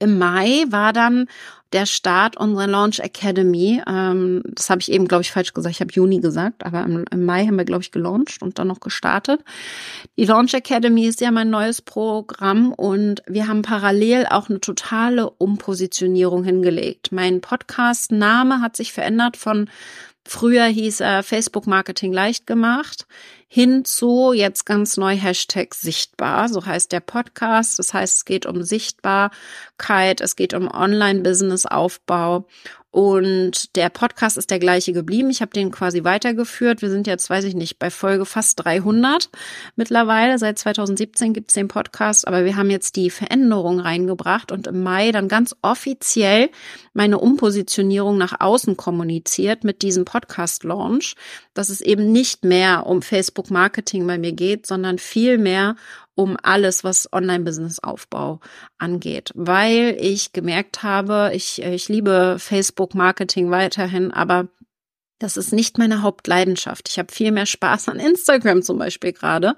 Im 0.00 0.18
Mai 0.18 0.64
war 0.68 0.92
dann 0.92 1.26
der 1.72 1.86
Start 1.86 2.36
unserer 2.36 2.66
Launch 2.66 2.98
Academy. 2.98 3.80
Ähm, 3.86 4.42
das 4.44 4.70
habe 4.70 4.80
ich 4.80 4.90
eben, 4.90 5.06
glaube 5.06 5.22
ich, 5.22 5.30
falsch 5.30 5.52
gesagt. 5.52 5.74
Ich 5.74 5.80
habe 5.80 5.92
Juni 5.92 6.20
gesagt, 6.20 6.64
aber 6.66 6.82
im, 6.82 7.04
im 7.10 7.24
Mai 7.24 7.46
haben 7.46 7.56
wir, 7.56 7.64
glaube 7.64 7.82
ich, 7.82 7.92
gelauncht 7.92 8.42
und 8.42 8.58
dann 8.58 8.66
noch 8.66 8.80
gestartet. 8.80 9.42
Die 10.16 10.24
Launch 10.24 10.54
Academy 10.54 11.06
ist 11.06 11.20
ja 11.20 11.30
mein 11.30 11.50
neues 11.50 11.80
Programm 11.80 12.72
und 12.72 13.22
wir 13.26 13.46
haben 13.46 13.62
parallel 13.62 14.26
auch 14.30 14.48
eine 14.48 14.60
totale 14.60 15.30
Umpositionierung 15.30 16.42
hingelegt. 16.42 17.12
Mein 17.12 17.40
Podcast-Name 17.40 18.60
hat 18.60 18.76
sich 18.76 18.92
verändert 18.92 19.36
von 19.36 19.70
Früher 20.26 20.66
hieß 20.66 21.00
er 21.00 21.22
Facebook 21.22 21.66
Marketing 21.66 22.12
leicht 22.12 22.46
gemacht 22.46 23.06
hinzu 23.52 24.32
jetzt 24.32 24.64
ganz 24.64 24.96
neu 24.96 25.16
Hashtag 25.16 25.74
sichtbar. 25.74 26.48
So 26.48 26.64
heißt 26.64 26.92
der 26.92 27.00
Podcast. 27.00 27.80
Das 27.80 27.92
heißt, 27.92 28.18
es 28.18 28.24
geht 28.24 28.46
um 28.46 28.62
Sichtbarkeit, 28.62 30.20
es 30.20 30.36
geht 30.36 30.54
um 30.54 30.68
Online-Business-Aufbau 30.68 32.46
und 32.92 33.76
der 33.76 33.88
Podcast 33.88 34.36
ist 34.36 34.50
der 34.50 34.58
gleiche 34.58 34.92
geblieben. 34.92 35.30
Ich 35.30 35.42
habe 35.42 35.52
den 35.52 35.70
quasi 35.70 36.02
weitergeführt. 36.02 36.82
Wir 36.82 36.90
sind 36.90 37.06
jetzt, 37.06 37.30
weiß 37.30 37.44
ich 37.44 37.54
nicht, 37.54 37.78
bei 37.78 37.88
Folge 37.88 38.26
fast 38.26 38.64
300 38.64 39.30
mittlerweile. 39.76 40.38
Seit 40.38 40.58
2017 40.58 41.32
gibt 41.32 41.50
es 41.50 41.54
den 41.54 41.68
Podcast, 41.68 42.26
aber 42.26 42.44
wir 42.44 42.56
haben 42.56 42.68
jetzt 42.68 42.96
die 42.96 43.10
Veränderung 43.10 43.78
reingebracht 43.78 44.50
und 44.50 44.66
im 44.66 44.82
Mai 44.82 45.12
dann 45.12 45.28
ganz 45.28 45.54
offiziell 45.62 46.50
meine 46.92 47.20
Umpositionierung 47.20 48.18
nach 48.18 48.40
außen 48.40 48.76
kommuniziert 48.76 49.62
mit 49.62 49.82
diesem 49.82 50.04
Podcast-Launch, 50.04 51.14
dass 51.54 51.68
es 51.68 51.80
eben 51.80 52.10
nicht 52.10 52.44
mehr 52.44 52.86
um 52.86 53.02
Facebook-Marketing 53.02 54.04
bei 54.04 54.18
mir 54.18 54.32
geht, 54.32 54.66
sondern 54.66 54.98
viel 54.98 55.38
mehr 55.38 55.76
um 56.20 56.36
alles, 56.42 56.84
was 56.84 57.10
Online-Business-Aufbau 57.14 58.40
angeht, 58.76 59.30
weil 59.34 59.96
ich 59.98 60.34
gemerkt 60.34 60.82
habe, 60.82 61.30
ich, 61.32 61.62
ich 61.62 61.88
liebe 61.88 62.36
Facebook-Marketing 62.38 63.50
weiterhin, 63.50 64.10
aber 64.10 64.48
das 65.20 65.36
ist 65.36 65.52
nicht 65.52 65.76
meine 65.76 66.00
Hauptleidenschaft. 66.00 66.88
Ich 66.88 66.98
habe 66.98 67.12
viel 67.12 67.30
mehr 67.30 67.44
Spaß 67.44 67.90
an 67.90 68.00
Instagram 68.00 68.62
zum 68.62 68.78
Beispiel 68.78 69.12
gerade. 69.12 69.54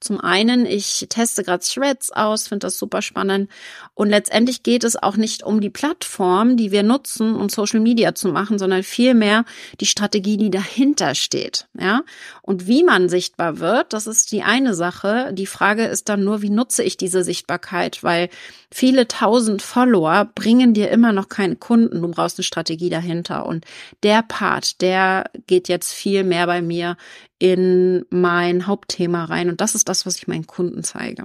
Zum 0.00 0.18
einen, 0.18 0.64
ich 0.64 1.06
teste 1.10 1.44
gerade 1.44 1.62
Threads 1.62 2.10
aus, 2.12 2.48
finde 2.48 2.66
das 2.66 2.78
super 2.78 3.02
spannend. 3.02 3.50
Und 3.94 4.08
letztendlich 4.08 4.62
geht 4.62 4.84
es 4.84 4.96
auch 4.96 5.16
nicht 5.16 5.42
um 5.42 5.60
die 5.60 5.68
Plattform, 5.68 6.56
die 6.56 6.72
wir 6.72 6.82
nutzen, 6.82 7.34
um 7.34 7.50
Social 7.50 7.80
Media 7.80 8.14
zu 8.14 8.28
machen, 8.28 8.58
sondern 8.58 8.82
vielmehr 8.82 9.44
die 9.80 9.86
Strategie, 9.86 10.38
die 10.38 10.50
dahinter 10.50 11.14
steht. 11.14 11.66
Ja. 11.78 12.02
Und 12.40 12.66
wie 12.66 12.82
man 12.82 13.10
sichtbar 13.10 13.58
wird, 13.58 13.92
das 13.92 14.06
ist 14.06 14.32
die 14.32 14.42
eine 14.42 14.74
Sache. 14.74 15.34
Die 15.34 15.46
Frage 15.46 15.84
ist 15.84 16.08
dann 16.08 16.24
nur, 16.24 16.40
wie 16.40 16.50
nutze 16.50 16.82
ich 16.82 16.96
diese 16.96 17.22
Sichtbarkeit? 17.22 18.02
Weil 18.02 18.30
viele 18.70 19.06
tausend 19.08 19.60
Follower 19.60 20.30
bringen 20.34 20.72
dir 20.72 20.90
immer 20.90 21.12
noch 21.12 21.28
keine 21.28 21.56
Kunden. 21.56 22.00
Du 22.00 22.08
brauchst 22.08 22.38
eine 22.38 22.44
Strategie 22.44 22.88
dahinter. 22.88 23.44
Und 23.44 23.66
der 24.02 24.22
Part, 24.22 24.80
der 24.80 25.01
der 25.02 25.30
geht 25.46 25.68
jetzt 25.68 25.92
viel 25.92 26.24
mehr 26.24 26.46
bei 26.46 26.62
mir 26.62 26.96
in 27.38 28.04
mein 28.10 28.66
Hauptthema 28.66 29.24
rein. 29.24 29.48
Und 29.48 29.60
das 29.60 29.74
ist 29.74 29.88
das, 29.88 30.06
was 30.06 30.16
ich 30.16 30.28
meinen 30.28 30.46
Kunden 30.46 30.84
zeige. 30.84 31.24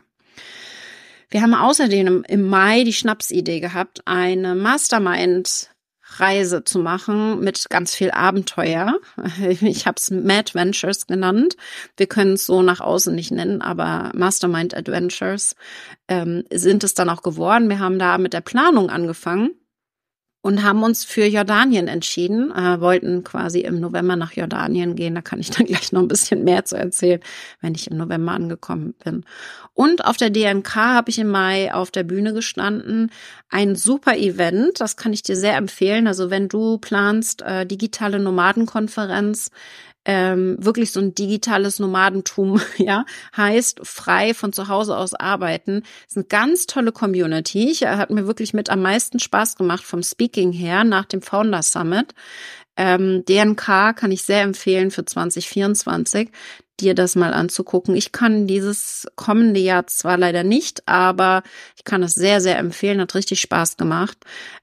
Wir 1.30 1.42
haben 1.42 1.54
außerdem 1.54 2.24
im 2.28 2.48
Mai 2.48 2.84
die 2.84 2.94
Schnapsidee 2.94 3.60
gehabt, 3.60 4.02
eine 4.06 4.56
Mastermind 4.56 5.70
Reise 6.20 6.64
zu 6.64 6.80
machen 6.80 7.42
mit 7.42 7.70
ganz 7.70 7.94
viel 7.94 8.12
Abenteuer. 8.12 8.98
Ich 9.62 9.86
habe 9.86 9.98
es 9.98 10.10
Mad 10.10 10.54
Ventures 10.54 11.06
genannt. 11.06 11.58
Wir 11.98 12.08
können 12.08 12.34
es 12.34 12.46
so 12.46 12.62
nach 12.62 12.80
außen 12.80 13.14
nicht 13.14 13.32
nennen, 13.32 13.62
aber 13.62 14.12
Mastermind 14.16 14.74
Adventures 14.74 15.56
ähm, 16.08 16.46
sind 16.50 16.86
es 16.86 16.94
dann 16.94 17.10
auch 17.10 17.24
geworden. 17.24 17.68
Wir 17.68 17.80
haben 17.80 18.00
da 18.00 18.18
mit 18.18 18.32
der 18.32 18.42
Planung 18.42 18.90
angefangen 18.90 19.52
und 20.48 20.64
haben 20.64 20.82
uns 20.82 21.04
für 21.04 21.26
Jordanien 21.26 21.90
entschieden, 21.90 22.52
äh, 22.52 22.80
wollten 22.80 23.26
quasi 23.26 23.60
im 23.60 23.82
November 23.82 24.16
nach 24.16 24.32
Jordanien 24.32 24.96
gehen. 24.96 25.14
Da 25.14 25.20
kann 25.20 25.42
ich 25.42 25.50
dann 25.50 25.66
gleich 25.68 25.92
noch 25.92 26.00
ein 26.00 26.08
bisschen 26.08 26.46
mehr 26.46 26.64
zu 26.64 26.78
erzählen, 26.78 27.20
wenn 27.60 27.76
ich 27.76 27.92
im 27.92 27.98
November 27.98 28.32
angekommen 28.32 28.94
bin. 29.04 29.26
Und 29.74 30.06
auf 30.06 30.16
der 30.16 30.30
DNK 30.30 30.74
habe 30.74 31.10
ich 31.10 31.20
im 31.20 31.28
Mai 31.28 31.74
auf 31.74 31.92
der 31.92 32.04
Bühne 32.04 32.34
gestanden. 32.34 33.12
Ein 33.50 33.76
super 33.76 34.16
Event, 34.16 34.80
das 34.80 34.96
kann 34.96 35.12
ich 35.12 35.22
dir 35.22 35.36
sehr 35.36 35.58
empfehlen. 35.58 36.08
Also 36.08 36.30
wenn 36.30 36.48
du 36.48 36.78
planst, 36.78 37.42
äh, 37.42 37.66
digitale 37.66 38.18
Nomadenkonferenz, 38.18 39.52
ähm, 40.08 40.56
wirklich 40.58 40.94
so 40.94 41.02
ein 41.02 41.14
digitales 41.14 41.80
Nomadentum, 41.80 42.62
ja, 42.78 43.06
heißt 43.36 43.82
frei 43.84 44.34
von 44.34 44.54
zu 44.54 44.70
Hause 44.70 44.98
aus 44.98 45.14
arbeiten. 45.14 45.82
Das 45.82 46.12
ist 46.12 46.18
eine 46.18 46.26
ganz 46.26 46.66
tolle 46.66 46.94
Community. 46.94 47.70
Ich, 47.70 47.84
äh, 47.84 47.98
hat 47.98 48.10
mir 48.10 48.26
wirklich 48.26 48.54
mit 48.54 48.70
am 48.70 48.82
meisten 48.82 49.20
Spaß 49.20 49.58
gemacht 49.58 49.84
vom 49.84 50.02
Speaking 50.02 50.54
her 50.54 50.86
nach 50.86 51.06
dem 51.06 51.22
Founder 51.22 51.62
Summit. 51.62 52.16
Ähm, 52.78 53.26
DNK 53.26 53.94
kann 53.98 54.12
ich 54.12 54.24
sehr 54.24 54.44
empfehlen 54.44 54.92
für 54.92 55.04
2024 55.04 56.30
dir 56.80 56.94
das 56.94 57.16
mal 57.16 57.34
anzugucken. 57.34 57.96
Ich 57.96 58.12
kann 58.12 58.48
dieses 58.48 59.08
kommende 59.16 59.60
Jahr 59.60 59.88
zwar 59.88 60.16
leider 60.16 60.44
nicht, 60.44 60.88
aber 60.88 61.42
ich 61.76 61.84
kann 61.84 62.04
es 62.04 62.14
sehr, 62.14 62.40
sehr 62.40 62.60
empfehlen. 62.60 63.02
Hat 63.02 63.16
richtig 63.16 63.42
Spaß 63.42 63.78
gemacht. 63.78 64.18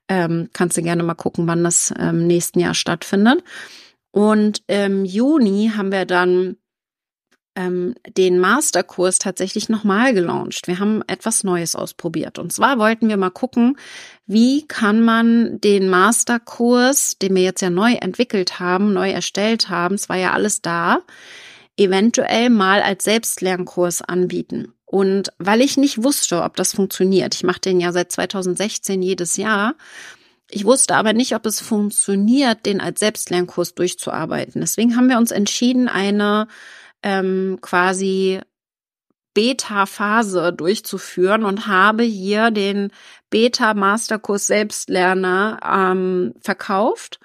Ähm, 0.09 0.49
kannst 0.53 0.77
du 0.77 0.83
gerne 0.83 1.03
mal 1.03 1.15
gucken, 1.15 1.47
wann 1.49 1.65
das 1.65 1.91
im 1.91 2.01
ähm, 2.01 2.27
nächsten 2.29 2.61
Jahr 2.61 2.75
stattfindet. 2.75 3.43
Und 4.15 4.63
im 4.69 5.05
Juni 5.05 5.73
haben 5.77 5.91
wir 5.91 6.05
dann 6.05 6.57
ähm, 7.57 7.97
den 8.17 8.39
Masterkurs 8.39 9.19
tatsächlich 9.19 9.69
nochmal 9.69 10.15
gelauncht. 10.15 10.69
Wir 10.69 10.79
haben 10.79 11.03
etwas 11.09 11.43
Neues 11.43 11.75
ausprobiert. 11.75 12.39
Und 12.39 12.53
zwar 12.53 12.79
wollten 12.79 13.09
wir 13.09 13.17
mal 13.17 13.31
gucken, 13.31 13.77
wie 14.25 14.69
kann 14.69 15.03
man 15.03 15.61
den 15.61 15.89
Masterkurs, 15.89 17.19
den 17.19 17.35
wir 17.35 17.43
jetzt 17.43 17.61
ja 17.61 17.71
neu 17.71 17.95
entwickelt 17.95 18.61
haben, 18.61 18.93
neu 18.93 19.11
erstellt 19.11 19.69
haben, 19.69 19.97
es 19.97 20.09
war 20.09 20.17
ja 20.17 20.33
alles 20.33 20.63
da, 20.63 21.01
eventuell 21.77 22.51
mal 22.51 22.83
als 22.83 23.03
Selbstlernkurs 23.03 24.01
anbieten. 24.01 24.75
Und 24.85 25.33
weil 25.39 25.61
ich 25.61 25.77
nicht 25.77 26.05
wusste, 26.05 26.45
ob 26.45 26.55
das 26.55 26.73
funktioniert, 26.73 27.35
ich 27.35 27.43
mache 27.43 27.63
den 27.63 27.81
ja 27.81 27.91
seit 27.91 28.13
2016 28.13 29.03
jedes 29.03 29.37
Jahr, 29.37 29.75
ich 30.51 30.65
wusste 30.65 30.95
aber 30.97 31.13
nicht, 31.13 31.35
ob 31.35 31.47
es 31.47 31.61
funktioniert, 31.61 32.67
den 32.67 32.81
als 32.81 33.01
Selbstlernkurs 33.01 33.75
durchzuarbeiten. 33.75 34.61
Deswegen 34.61 34.97
haben 34.97 35.09
wir 35.09 35.19
uns 35.19 35.31
entschieden, 35.31 35.89
eine 35.89 36.49
ähm, 37.03 37.59
quasi 37.61 38.41
Beta-Phase 39.35 40.53
durchzuführen 40.53 41.45
und 41.45 41.67
habe 41.67 42.05
hier 42.05 42.51
den 42.51 42.91
Beta-Masterkurs 43.31 44.47
Selbstlerner 44.47 45.59
ähm, 45.65 46.35
verkauft 46.41 47.19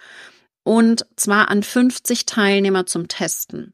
und 0.63 1.05
zwar 1.15 1.49
an 1.49 1.63
50 1.63 2.25
Teilnehmer 2.25 2.85
zum 2.85 3.07
Testen. 3.07 3.73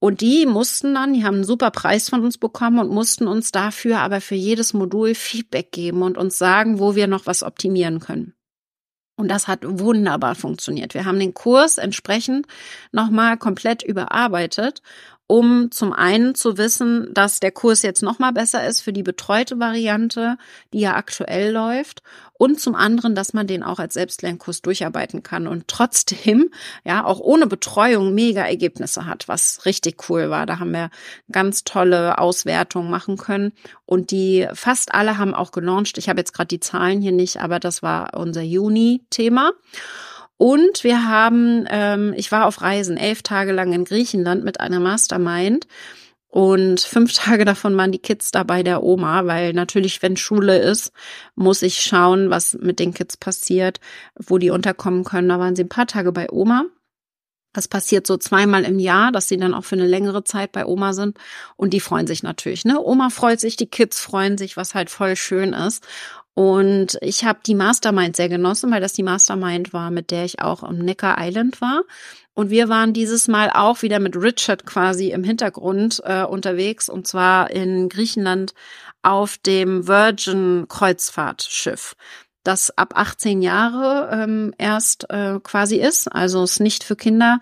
Und 0.00 0.20
die 0.20 0.44
mussten 0.46 0.94
dann, 0.94 1.14
die 1.14 1.24
haben 1.24 1.36
einen 1.36 1.44
super 1.44 1.70
Preis 1.70 2.10
von 2.10 2.22
uns 2.22 2.36
bekommen 2.36 2.78
und 2.78 2.90
mussten 2.90 3.26
uns 3.26 3.52
dafür 3.52 4.00
aber 4.00 4.20
für 4.20 4.34
jedes 4.34 4.74
Modul 4.74 5.14
Feedback 5.14 5.72
geben 5.72 6.02
und 6.02 6.18
uns 6.18 6.36
sagen, 6.36 6.78
wo 6.78 6.94
wir 6.94 7.06
noch 7.06 7.26
was 7.26 7.42
optimieren 7.42 8.00
können. 8.00 8.34
Und 9.16 9.28
das 9.28 9.46
hat 9.46 9.60
wunderbar 9.62 10.34
funktioniert. 10.34 10.94
Wir 10.94 11.04
haben 11.04 11.20
den 11.20 11.34
Kurs 11.34 11.78
entsprechend 11.78 12.46
nochmal 12.90 13.36
komplett 13.36 13.82
überarbeitet 13.82 14.82
um 15.26 15.70
zum 15.70 15.92
einen 15.92 16.34
zu 16.34 16.58
wissen, 16.58 17.12
dass 17.14 17.40
der 17.40 17.50
Kurs 17.50 17.82
jetzt 17.82 18.02
noch 18.02 18.18
mal 18.18 18.32
besser 18.32 18.66
ist 18.66 18.82
für 18.82 18.92
die 18.92 19.02
betreute 19.02 19.58
Variante, 19.58 20.36
die 20.72 20.80
ja 20.80 20.96
aktuell 20.96 21.50
läuft 21.50 22.02
und 22.44 22.60
zum 22.60 22.74
anderen, 22.74 23.14
dass 23.14 23.32
man 23.32 23.46
den 23.46 23.62
auch 23.62 23.78
als 23.78 23.94
Selbstlernkurs 23.94 24.60
durcharbeiten 24.60 25.22
kann 25.22 25.46
und 25.46 25.66
trotzdem, 25.66 26.50
ja, 26.84 27.02
auch 27.02 27.18
ohne 27.18 27.46
Betreuung 27.46 28.12
mega 28.12 28.42
Ergebnisse 28.42 29.06
hat, 29.06 29.28
was 29.28 29.64
richtig 29.64 30.10
cool 30.10 30.28
war. 30.28 30.44
Da 30.44 30.58
haben 30.58 30.72
wir 30.72 30.90
ganz 31.32 31.64
tolle 31.64 32.18
Auswertungen 32.18 32.90
machen 32.90 33.16
können 33.16 33.52
und 33.86 34.10
die 34.10 34.46
fast 34.52 34.94
alle 34.94 35.16
haben 35.16 35.32
auch 35.32 35.52
gelauncht. 35.52 35.96
Ich 35.96 36.10
habe 36.10 36.20
jetzt 36.20 36.34
gerade 36.34 36.48
die 36.48 36.60
Zahlen 36.60 37.00
hier 37.00 37.12
nicht, 37.12 37.40
aber 37.40 37.58
das 37.60 37.82
war 37.82 38.12
unser 38.12 38.42
Juni-Thema. 38.42 39.52
Und 40.36 40.84
wir 40.84 41.08
haben, 41.08 41.64
ähm, 41.70 42.12
ich 42.14 42.30
war 42.30 42.44
auf 42.44 42.60
Reisen 42.60 42.98
elf 42.98 43.22
Tage 43.22 43.52
lang 43.52 43.72
in 43.72 43.86
Griechenland 43.86 44.44
mit 44.44 44.60
einer 44.60 44.80
Mastermind. 44.80 45.66
Und 46.34 46.80
fünf 46.80 47.12
Tage 47.12 47.44
davon 47.44 47.76
waren 47.76 47.92
die 47.92 48.00
Kids 48.00 48.32
da 48.32 48.42
bei 48.42 48.64
der 48.64 48.82
Oma, 48.82 49.24
weil 49.26 49.52
natürlich, 49.52 50.02
wenn 50.02 50.16
Schule 50.16 50.58
ist, 50.58 50.90
muss 51.36 51.62
ich 51.62 51.80
schauen, 51.80 52.28
was 52.28 52.54
mit 52.54 52.80
den 52.80 52.92
Kids 52.92 53.16
passiert, 53.16 53.78
wo 54.16 54.38
die 54.38 54.50
unterkommen 54.50 55.04
können. 55.04 55.28
Da 55.28 55.38
waren 55.38 55.54
sie 55.54 55.62
ein 55.62 55.68
paar 55.68 55.86
Tage 55.86 56.10
bei 56.10 56.28
Oma. 56.32 56.64
Das 57.52 57.68
passiert 57.68 58.04
so 58.08 58.16
zweimal 58.16 58.64
im 58.64 58.80
Jahr, 58.80 59.12
dass 59.12 59.28
sie 59.28 59.36
dann 59.36 59.54
auch 59.54 59.62
für 59.62 59.76
eine 59.76 59.86
längere 59.86 60.24
Zeit 60.24 60.50
bei 60.50 60.66
Oma 60.66 60.92
sind. 60.92 61.18
Und 61.54 61.70
die 61.72 61.78
freuen 61.78 62.08
sich 62.08 62.24
natürlich. 62.24 62.64
Ne? 62.64 62.80
Oma 62.80 63.10
freut 63.10 63.38
sich, 63.38 63.54
die 63.54 63.70
Kids 63.70 64.00
freuen 64.00 64.36
sich, 64.36 64.56
was 64.56 64.74
halt 64.74 64.90
voll 64.90 65.14
schön 65.14 65.52
ist. 65.52 65.86
Und 66.34 66.98
ich 67.00 67.24
habe 67.24 67.38
die 67.46 67.54
Mastermind 67.54 68.16
sehr 68.16 68.28
genossen, 68.28 68.72
weil 68.72 68.80
das 68.80 68.92
die 68.92 69.04
Mastermind 69.04 69.72
war, 69.72 69.90
mit 69.90 70.10
der 70.10 70.24
ich 70.24 70.40
auch 70.40 70.64
am 70.64 70.78
Neckar 70.78 71.16
Island 71.18 71.60
war. 71.60 71.82
Und 72.34 72.50
wir 72.50 72.68
waren 72.68 72.92
dieses 72.92 73.28
Mal 73.28 73.50
auch 73.54 73.82
wieder 73.82 74.00
mit 74.00 74.16
Richard 74.16 74.66
quasi 74.66 75.12
im 75.12 75.22
Hintergrund 75.22 76.02
äh, 76.04 76.24
unterwegs 76.24 76.88
und 76.88 77.06
zwar 77.06 77.52
in 77.52 77.88
Griechenland 77.88 78.54
auf 79.02 79.38
dem 79.38 79.86
Virgin 79.86 80.66
Kreuzfahrtschiff 80.68 81.94
das 82.44 82.76
ab 82.76 82.92
18 82.94 83.42
Jahre 83.42 84.10
ähm, 84.12 84.54
erst 84.58 85.10
äh, 85.10 85.40
quasi 85.42 85.76
ist. 85.76 86.12
Also 86.12 86.44
ist 86.44 86.60
nicht 86.60 86.84
für 86.84 86.94
Kinder. 86.94 87.40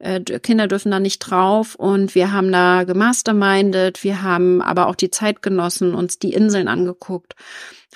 Äh, 0.00 0.20
Kinder 0.20 0.66
dürfen 0.66 0.90
da 0.90 0.98
nicht 0.98 1.20
drauf. 1.20 1.76
Und 1.76 2.14
wir 2.14 2.32
haben 2.32 2.50
da 2.50 2.84
gemastermindet. 2.84 4.02
Wir 4.02 4.22
haben 4.22 4.60
aber 4.60 4.88
auch 4.88 4.96
die 4.96 5.10
Zeit 5.10 5.42
genossen, 5.42 5.94
uns 5.94 6.18
die 6.18 6.32
Inseln 6.32 6.68
angeguckt 6.68 7.34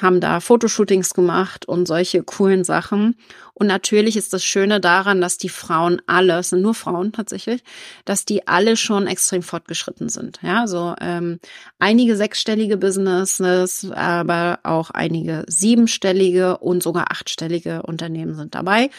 haben 0.00 0.20
da 0.20 0.40
Fotoshootings 0.40 1.14
gemacht 1.14 1.66
und 1.66 1.86
solche 1.86 2.22
coolen 2.22 2.64
Sachen. 2.64 3.16
Und 3.52 3.68
natürlich 3.68 4.16
ist 4.16 4.32
das 4.32 4.44
Schöne 4.44 4.80
daran, 4.80 5.20
dass 5.20 5.38
die 5.38 5.48
Frauen 5.48 6.02
alle, 6.06 6.38
es 6.38 6.50
sind 6.50 6.62
nur 6.62 6.74
Frauen 6.74 7.12
tatsächlich, 7.12 7.62
dass 8.04 8.24
die 8.24 8.48
alle 8.48 8.76
schon 8.76 9.06
extrem 9.06 9.42
fortgeschritten 9.42 10.08
sind. 10.08 10.40
Ja, 10.42 10.66
so 10.66 10.94
ähm, 11.00 11.38
einige 11.78 12.16
sechsstellige 12.16 12.76
Businesses, 12.76 13.88
aber 13.92 14.58
auch 14.64 14.90
einige 14.90 15.44
siebenstellige 15.46 16.58
und 16.58 16.82
sogar 16.82 17.12
achtstellige 17.12 17.82
Unternehmen 17.82 18.34
sind 18.34 18.56
dabei. 18.56 18.90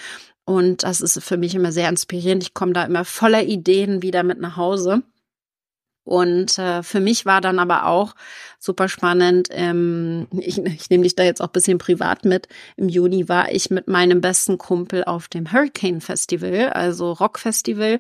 Und 0.46 0.84
das 0.84 1.02
ist 1.02 1.22
für 1.24 1.38
mich 1.38 1.56
immer 1.56 1.72
sehr 1.72 1.90
inspirierend. 1.90 2.44
Ich 2.44 2.54
komme 2.54 2.74
da 2.74 2.84
immer 2.84 3.04
voller 3.04 3.44
Ideen 3.44 4.02
wieder 4.02 4.24
mit 4.24 4.40
nach 4.40 4.58
Hause. 4.58 5.02
Und 6.06 6.60
äh, 6.60 6.84
für 6.84 7.00
mich 7.00 7.26
war 7.26 7.42
dann 7.42 7.58
aber 7.58 7.88
auch 7.88 8.14
super 8.60 8.88
spannend, 8.88 9.48
ähm, 9.52 10.28
ich, 10.40 10.60
ich 10.60 10.90
nehme 10.90 11.04
dich 11.04 11.16
da 11.16 11.24
jetzt 11.24 11.42
auch 11.42 11.48
bisschen 11.48 11.80
privat 11.80 12.26
mit, 12.26 12.48
im 12.78 12.90
Juni 12.90 13.28
war 13.28 13.52
ich 13.52 13.72
mit 13.72 13.88
meinem 13.88 14.22
besten 14.22 14.60
Kumpel 14.60 15.04
auf 15.04 15.28
dem 15.28 15.52
Hurricane 15.52 16.02
Festival, 16.02 16.70
also 16.70 17.12
Rock 17.12 17.40
Festival. 17.40 18.00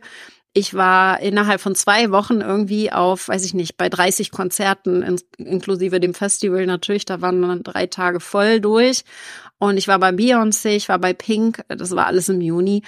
Ich 0.57 0.73
war 0.73 1.19
innerhalb 1.19 1.59
von 1.59 1.75
zwei 1.75 2.11
Wochen 2.11 2.39
irgendwie 2.39 2.89
auf, 2.89 3.27
weiß 3.27 3.43
ich 3.43 3.53
nicht, 3.53 3.75
bei 3.75 3.89
30 3.89 4.31
Konzerten, 4.31 5.01
in, 5.01 5.19
inklusive 5.37 5.99
dem 5.99 6.13
Festival 6.13 6.65
natürlich, 6.65 7.03
da 7.03 7.19
waren 7.19 7.41
dann 7.41 7.61
drei 7.61 7.87
Tage 7.87 8.21
voll 8.21 8.61
durch. 8.61 9.03
Und 9.57 9.75
ich 9.75 9.89
war 9.89 9.99
bei 9.99 10.11
Beyoncé, 10.11 10.69
ich 10.69 10.87
war 10.87 10.97
bei 10.97 11.11
Pink, 11.11 11.61
das 11.67 11.93
war 11.93 12.05
alles 12.05 12.29
im 12.29 12.39
Juni. 12.39 12.83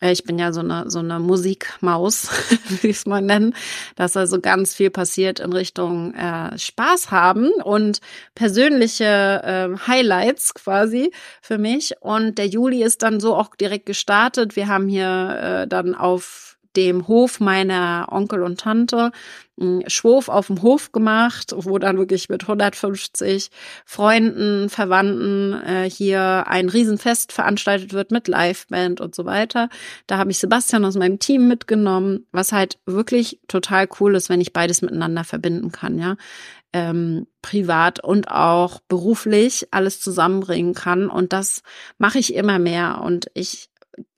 Äh, 0.00 0.12
ich 0.12 0.24
bin 0.24 0.38
ja 0.38 0.54
so 0.54 0.60
eine, 0.60 0.90
so 0.90 1.00
eine 1.00 1.20
Musikmaus, 1.20 2.30
wie 2.80 2.88
ich 2.88 2.96
es 2.96 3.04
mal 3.04 3.20
nennen, 3.20 3.54
dass 3.94 4.16
also 4.16 4.40
ganz 4.40 4.74
viel 4.74 4.88
passiert 4.88 5.38
in 5.38 5.52
Richtung 5.52 6.14
äh, 6.14 6.58
Spaß 6.58 7.10
haben 7.10 7.50
und 7.62 8.00
persönliche 8.34 9.04
äh, 9.04 9.86
Highlights 9.86 10.54
quasi 10.54 11.12
für 11.42 11.58
mich. 11.58 11.92
Und 12.00 12.38
der 12.38 12.46
Juli 12.46 12.82
ist 12.82 13.02
dann 13.02 13.20
so 13.20 13.36
auch 13.36 13.54
direkt 13.54 13.84
gestartet. 13.84 14.56
Wir 14.56 14.68
haben 14.68 14.88
hier 14.88 15.62
äh, 15.64 15.68
dann 15.68 15.94
auf 15.94 16.51
dem 16.76 17.08
Hof 17.08 17.40
meiner 17.40 18.08
Onkel 18.10 18.42
und 18.42 18.60
Tante 18.60 19.12
einen 19.60 19.88
Schwurf 19.88 20.28
auf 20.28 20.46
dem 20.46 20.62
Hof 20.62 20.92
gemacht, 20.92 21.52
wo 21.56 21.78
dann 21.78 21.98
wirklich 21.98 22.28
mit 22.28 22.42
150 22.42 23.50
Freunden, 23.84 24.68
Verwandten 24.68 25.52
äh, 25.62 25.90
hier 25.90 26.44
ein 26.46 26.68
Riesenfest 26.68 27.32
veranstaltet 27.32 27.92
wird 27.92 28.10
mit 28.10 28.28
Liveband 28.28 29.00
und 29.00 29.14
so 29.14 29.24
weiter. 29.24 29.68
Da 30.06 30.18
habe 30.18 30.30
ich 30.30 30.38
Sebastian 30.38 30.84
aus 30.84 30.96
meinem 30.96 31.18
Team 31.18 31.48
mitgenommen, 31.48 32.26
was 32.32 32.52
halt 32.52 32.78
wirklich 32.86 33.40
total 33.48 33.88
cool 34.00 34.14
ist, 34.14 34.28
wenn 34.28 34.40
ich 34.40 34.52
beides 34.52 34.82
miteinander 34.82 35.24
verbinden 35.24 35.72
kann, 35.72 35.98
ja. 35.98 36.16
Ähm, 36.74 37.26
privat 37.42 38.02
und 38.02 38.30
auch 38.30 38.80
beruflich 38.88 39.68
alles 39.72 40.00
zusammenbringen 40.00 40.72
kann. 40.72 41.10
Und 41.10 41.34
das 41.34 41.62
mache 41.98 42.18
ich 42.18 42.32
immer 42.32 42.58
mehr. 42.58 43.02
Und 43.04 43.26
ich 43.34 43.68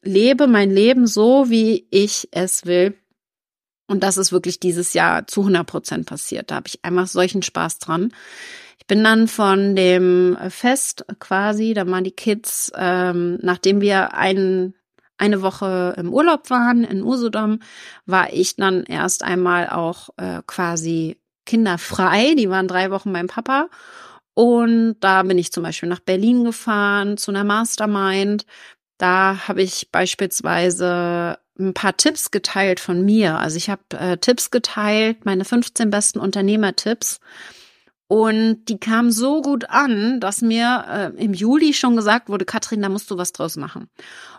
lebe 0.02 0.46
mein 0.46 0.70
Leben 0.70 1.06
so, 1.06 1.50
wie 1.50 1.86
ich 1.90 2.28
es 2.30 2.66
will. 2.66 2.96
Und 3.86 4.02
das 4.02 4.16
ist 4.16 4.32
wirklich 4.32 4.60
dieses 4.60 4.94
Jahr 4.94 5.26
zu 5.26 5.40
100 5.42 5.66
Prozent 5.66 6.06
passiert. 6.06 6.50
Da 6.50 6.56
habe 6.56 6.68
ich 6.68 6.84
einfach 6.84 7.06
solchen 7.06 7.42
Spaß 7.42 7.78
dran. 7.80 8.12
Ich 8.78 8.86
bin 8.86 9.04
dann 9.04 9.28
von 9.28 9.76
dem 9.76 10.36
Fest 10.48 11.04
quasi, 11.18 11.74
da 11.74 11.86
waren 11.86 12.04
die 12.04 12.10
Kids, 12.10 12.72
ähm, 12.76 13.38
nachdem 13.42 13.80
wir 13.80 14.14
ein, 14.14 14.74
eine 15.18 15.42
Woche 15.42 15.94
im 15.96 16.12
Urlaub 16.12 16.50
waren 16.50 16.84
in 16.84 17.02
Usedom, 17.02 17.60
war 18.06 18.32
ich 18.32 18.56
dann 18.56 18.84
erst 18.84 19.22
einmal 19.22 19.68
auch 19.68 20.10
äh, 20.16 20.42
quasi 20.46 21.18
kinderfrei. 21.46 22.34
Die 22.36 22.48
waren 22.48 22.68
drei 22.68 22.90
Wochen 22.90 23.12
beim 23.12 23.26
Papa. 23.26 23.68
Und 24.34 24.96
da 25.00 25.22
bin 25.22 25.38
ich 25.38 25.52
zum 25.52 25.62
Beispiel 25.62 25.88
nach 25.88 26.00
Berlin 26.00 26.44
gefahren 26.44 27.16
zu 27.16 27.30
einer 27.30 27.44
Mastermind, 27.44 28.44
da 28.98 29.48
habe 29.48 29.62
ich 29.62 29.88
beispielsweise 29.90 31.38
ein 31.58 31.74
paar 31.74 31.96
Tipps 31.96 32.30
geteilt 32.30 32.80
von 32.80 33.04
mir. 33.04 33.38
Also 33.38 33.56
ich 33.56 33.70
habe 33.70 33.82
äh, 33.92 34.16
Tipps 34.16 34.50
geteilt, 34.50 35.24
meine 35.24 35.44
15 35.44 35.90
besten 35.90 36.18
Unternehmertipps. 36.18 37.20
Und 38.06 38.66
die 38.66 38.78
kamen 38.78 39.10
so 39.10 39.40
gut 39.40 39.70
an, 39.70 40.20
dass 40.20 40.42
mir 40.42 40.84
äh, 41.16 41.22
im 41.22 41.32
Juli 41.32 41.72
schon 41.72 41.96
gesagt 41.96 42.28
wurde, 42.28 42.44
Katrin, 42.44 42.82
da 42.82 42.90
musst 42.90 43.10
du 43.10 43.16
was 43.16 43.32
draus 43.32 43.56
machen. 43.56 43.88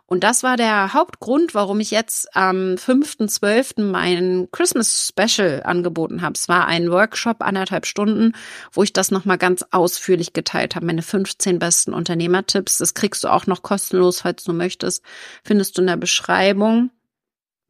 Und 0.06 0.24
das 0.24 0.44
war 0.44 0.56
der 0.56 0.94
Hauptgrund, 0.94 1.56
warum 1.56 1.80
ich 1.80 1.90
jetzt 1.90 2.36
am 2.36 2.76
5.12. 2.76 3.82
mein 3.82 4.48
Christmas 4.52 5.12
Special 5.12 5.64
angeboten 5.64 6.22
habe. 6.22 6.34
Es 6.36 6.48
war 6.48 6.68
ein 6.68 6.92
Workshop, 6.92 7.42
anderthalb 7.42 7.88
Stunden, 7.88 8.34
wo 8.72 8.84
ich 8.84 8.94
das 8.94 9.10
nochmal 9.10 9.40
ganz 9.40 9.66
ausführlich 9.72 10.34
geteilt 10.34 10.76
habe. 10.76 10.86
Meine 10.86 11.02
15 11.02 11.58
besten 11.58 11.94
Unternehmertipps. 11.94 12.78
Das 12.78 12.94
kriegst 12.94 13.24
du 13.24 13.30
auch 13.30 13.48
noch 13.48 13.64
kostenlos, 13.64 14.22
falls 14.22 14.44
du 14.44 14.54
möchtest. 14.54 15.04
Findest 15.44 15.76
du 15.78 15.82
in 15.82 15.88
der 15.88 15.98
Beschreibung 15.98 16.92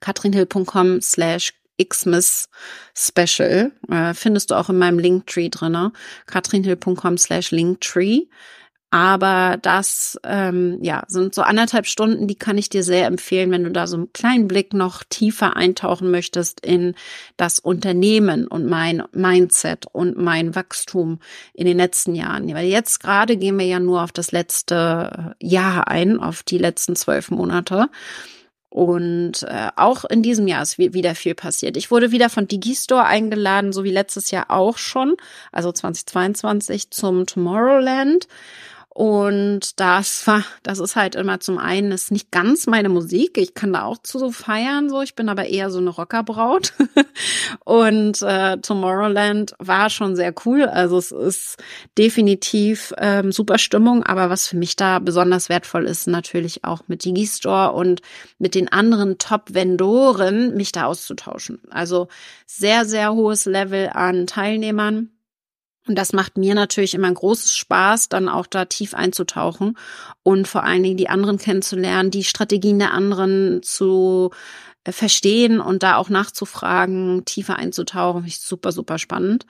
katrinhill.com 0.01 1.01
slash 1.01 1.53
Xmas 1.83 2.49
Special. 2.95 3.71
Äh, 3.89 4.13
findest 4.13 4.51
du 4.51 4.55
auch 4.55 4.69
in 4.69 4.77
meinem 4.77 4.99
Linktree 4.99 5.49
drinne. 5.49 5.91
katrinhill.com 6.25 7.17
slash 7.17 7.51
Linktree. 7.51 8.25
Aber 8.95 9.57
das 9.61 10.17
ähm, 10.23 10.77
ja, 10.81 11.03
sind 11.09 11.35
so 11.35 11.41
anderthalb 11.41 11.85
Stunden, 11.85 12.29
die 12.29 12.35
kann 12.35 12.57
ich 12.57 12.69
dir 12.69 12.81
sehr 12.81 13.07
empfehlen, 13.07 13.51
wenn 13.51 13.65
du 13.65 13.71
da 13.71 13.87
so 13.87 13.97
einen 13.97 14.13
kleinen 14.13 14.47
Blick 14.47 14.73
noch 14.73 15.03
tiefer 15.03 15.57
eintauchen 15.57 16.11
möchtest 16.11 16.65
in 16.65 16.95
das 17.35 17.59
Unternehmen 17.59 18.47
und 18.47 18.67
mein 18.67 19.03
Mindset 19.11 19.85
und 19.91 20.17
mein 20.17 20.55
Wachstum 20.55 21.19
in 21.53 21.65
den 21.65 21.75
letzten 21.75 22.15
Jahren. 22.15 22.47
Weil 22.53 22.67
jetzt 22.67 23.01
gerade 23.01 23.35
gehen 23.35 23.59
wir 23.59 23.65
ja 23.65 23.81
nur 23.81 24.01
auf 24.01 24.13
das 24.13 24.31
letzte 24.31 25.35
Jahr 25.41 25.89
ein, 25.89 26.17
auf 26.17 26.43
die 26.43 26.57
letzten 26.57 26.95
zwölf 26.95 27.31
Monate. 27.31 27.89
Und 28.75 29.43
äh, 29.43 29.69
auch 29.77 30.03
in 30.03 30.21
diesem 30.21 30.49
Jahr 30.49 30.61
ist 30.61 30.77
wieder 30.77 31.15
viel 31.15 31.33
passiert. 31.33 31.77
Ich 31.77 31.91
wurde 31.91 32.11
wieder 32.11 32.29
von 32.29 32.45
Digistore 32.45 33.05
eingeladen, 33.05 33.71
so 33.71 33.85
wie 33.85 33.89
letztes 33.89 34.31
Jahr 34.31 34.51
auch 34.51 34.77
schon, 34.77 35.15
also 35.53 35.71
2022 35.71 36.91
zum 36.91 37.25
Tomorrowland. 37.25 38.27
Und 38.97 39.77
das 39.81 40.25
war, 40.25 40.45
das 40.63 40.79
ist 40.79 40.95
halt 40.95 41.15
immer 41.15 41.41
zum 41.41 41.57
einen, 41.57 41.91
ist 41.91 42.13
nicht 42.13 42.31
ganz 42.31 42.65
meine 42.65 42.87
Musik. 42.87 43.37
Ich 43.37 43.53
kann 43.53 43.73
da 43.73 43.83
auch 43.83 43.97
zu 43.97 44.19
so 44.19 44.31
feiern, 44.31 44.89
so. 44.89 45.01
Ich 45.01 45.15
bin 45.15 45.27
aber 45.27 45.47
eher 45.47 45.69
so 45.69 45.79
eine 45.79 45.89
Rockerbraut. 45.89 46.71
und 47.65 48.21
äh, 48.21 48.55
Tomorrowland 48.59 49.53
war 49.59 49.89
schon 49.89 50.15
sehr 50.15 50.33
cool. 50.45 50.63
Also 50.63 50.97
es 50.97 51.11
ist 51.11 51.57
definitiv 51.97 52.93
ähm, 52.97 53.33
super 53.33 53.57
Stimmung. 53.57 54.03
Aber 54.03 54.29
was 54.29 54.47
für 54.47 54.55
mich 54.55 54.77
da 54.77 54.99
besonders 54.99 55.49
wertvoll 55.49 55.87
ist, 55.87 56.07
natürlich 56.07 56.63
auch 56.63 56.83
mit 56.87 57.03
Digistore 57.03 57.73
und 57.73 58.01
mit 58.39 58.55
den 58.55 58.71
anderen 58.71 59.17
Top-Vendoren 59.17 60.55
mich 60.55 60.71
da 60.71 60.85
auszutauschen. 60.85 61.59
Also 61.69 62.07
sehr, 62.45 62.85
sehr 62.85 63.11
hohes 63.13 63.43
Level 63.43 63.89
an 63.89 64.25
Teilnehmern 64.25 65.09
und 65.87 65.95
das 65.95 66.13
macht 66.13 66.37
mir 66.37 66.55
natürlich 66.55 66.93
immer 66.93 67.11
großes 67.11 67.53
Spaß, 67.53 68.09
dann 68.09 68.29
auch 68.29 68.47
da 68.47 68.65
tief 68.65 68.93
einzutauchen 68.93 69.77
und 70.23 70.47
vor 70.47 70.63
allen 70.63 70.83
Dingen 70.83 70.97
die 70.97 71.09
anderen 71.09 71.37
kennenzulernen, 71.37 72.11
die 72.11 72.23
Strategien 72.23 72.79
der 72.79 72.93
anderen 72.93 73.61
zu 73.63 74.31
äh, 74.83 74.91
verstehen 74.91 75.59
und 75.59 75.83
da 75.83 75.97
auch 75.97 76.09
nachzufragen, 76.09 77.25
tiefer 77.25 77.57
einzutauchen. 77.57 78.25
Ich 78.25 78.39
super, 78.39 78.71
super 78.71 78.97
spannend. 78.97 79.45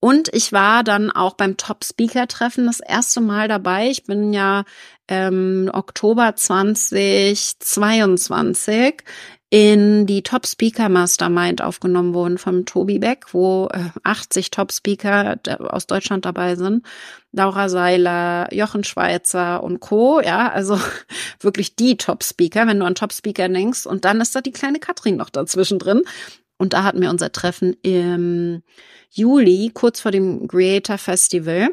Und 0.00 0.32
ich 0.32 0.52
war 0.52 0.84
dann 0.84 1.10
auch 1.10 1.34
beim 1.34 1.56
Top-Speaker-Treffen 1.56 2.66
das 2.66 2.78
erste 2.78 3.20
Mal 3.20 3.48
dabei. 3.48 3.90
Ich 3.90 4.04
bin 4.04 4.32
ja 4.32 4.62
ähm, 5.08 5.68
Oktober 5.72 6.36
2022 6.36 9.02
in 9.50 10.06
die 10.06 10.22
Top 10.22 10.46
Speaker 10.46 10.90
Mastermind 10.90 11.62
aufgenommen 11.62 12.12
wurden 12.12 12.36
vom 12.36 12.66
Tobi 12.66 12.98
Beck, 12.98 13.32
wo 13.32 13.68
80 14.02 14.46
äh, 14.46 14.50
Top 14.50 14.72
Speaker 14.72 15.38
aus 15.58 15.86
Deutschland 15.86 16.26
dabei 16.26 16.54
sind. 16.56 16.84
Laura 17.32 17.70
Seiler, 17.70 18.52
Jochen 18.52 18.84
Schweizer 18.84 19.62
und 19.62 19.80
Co. 19.80 20.20
Ja, 20.20 20.50
also 20.50 20.78
wirklich 21.40 21.76
die 21.76 21.96
Top 21.96 22.24
Speaker, 22.24 22.66
wenn 22.66 22.80
du 22.80 22.84
an 22.84 22.94
Top 22.94 23.12
Speaker 23.12 23.48
denkst. 23.48 23.86
Und 23.86 24.04
dann 24.04 24.20
ist 24.20 24.34
da 24.36 24.42
die 24.42 24.52
kleine 24.52 24.80
Katrin 24.80 25.16
noch 25.16 25.30
dazwischen 25.30 25.78
drin. 25.78 26.02
Und 26.58 26.74
da 26.74 26.82
hatten 26.82 27.00
wir 27.00 27.08
unser 27.08 27.32
Treffen 27.32 27.74
im 27.82 28.62
Juli, 29.10 29.70
kurz 29.72 30.00
vor 30.00 30.10
dem 30.10 30.46
Creator 30.46 30.98
Festival 30.98 31.70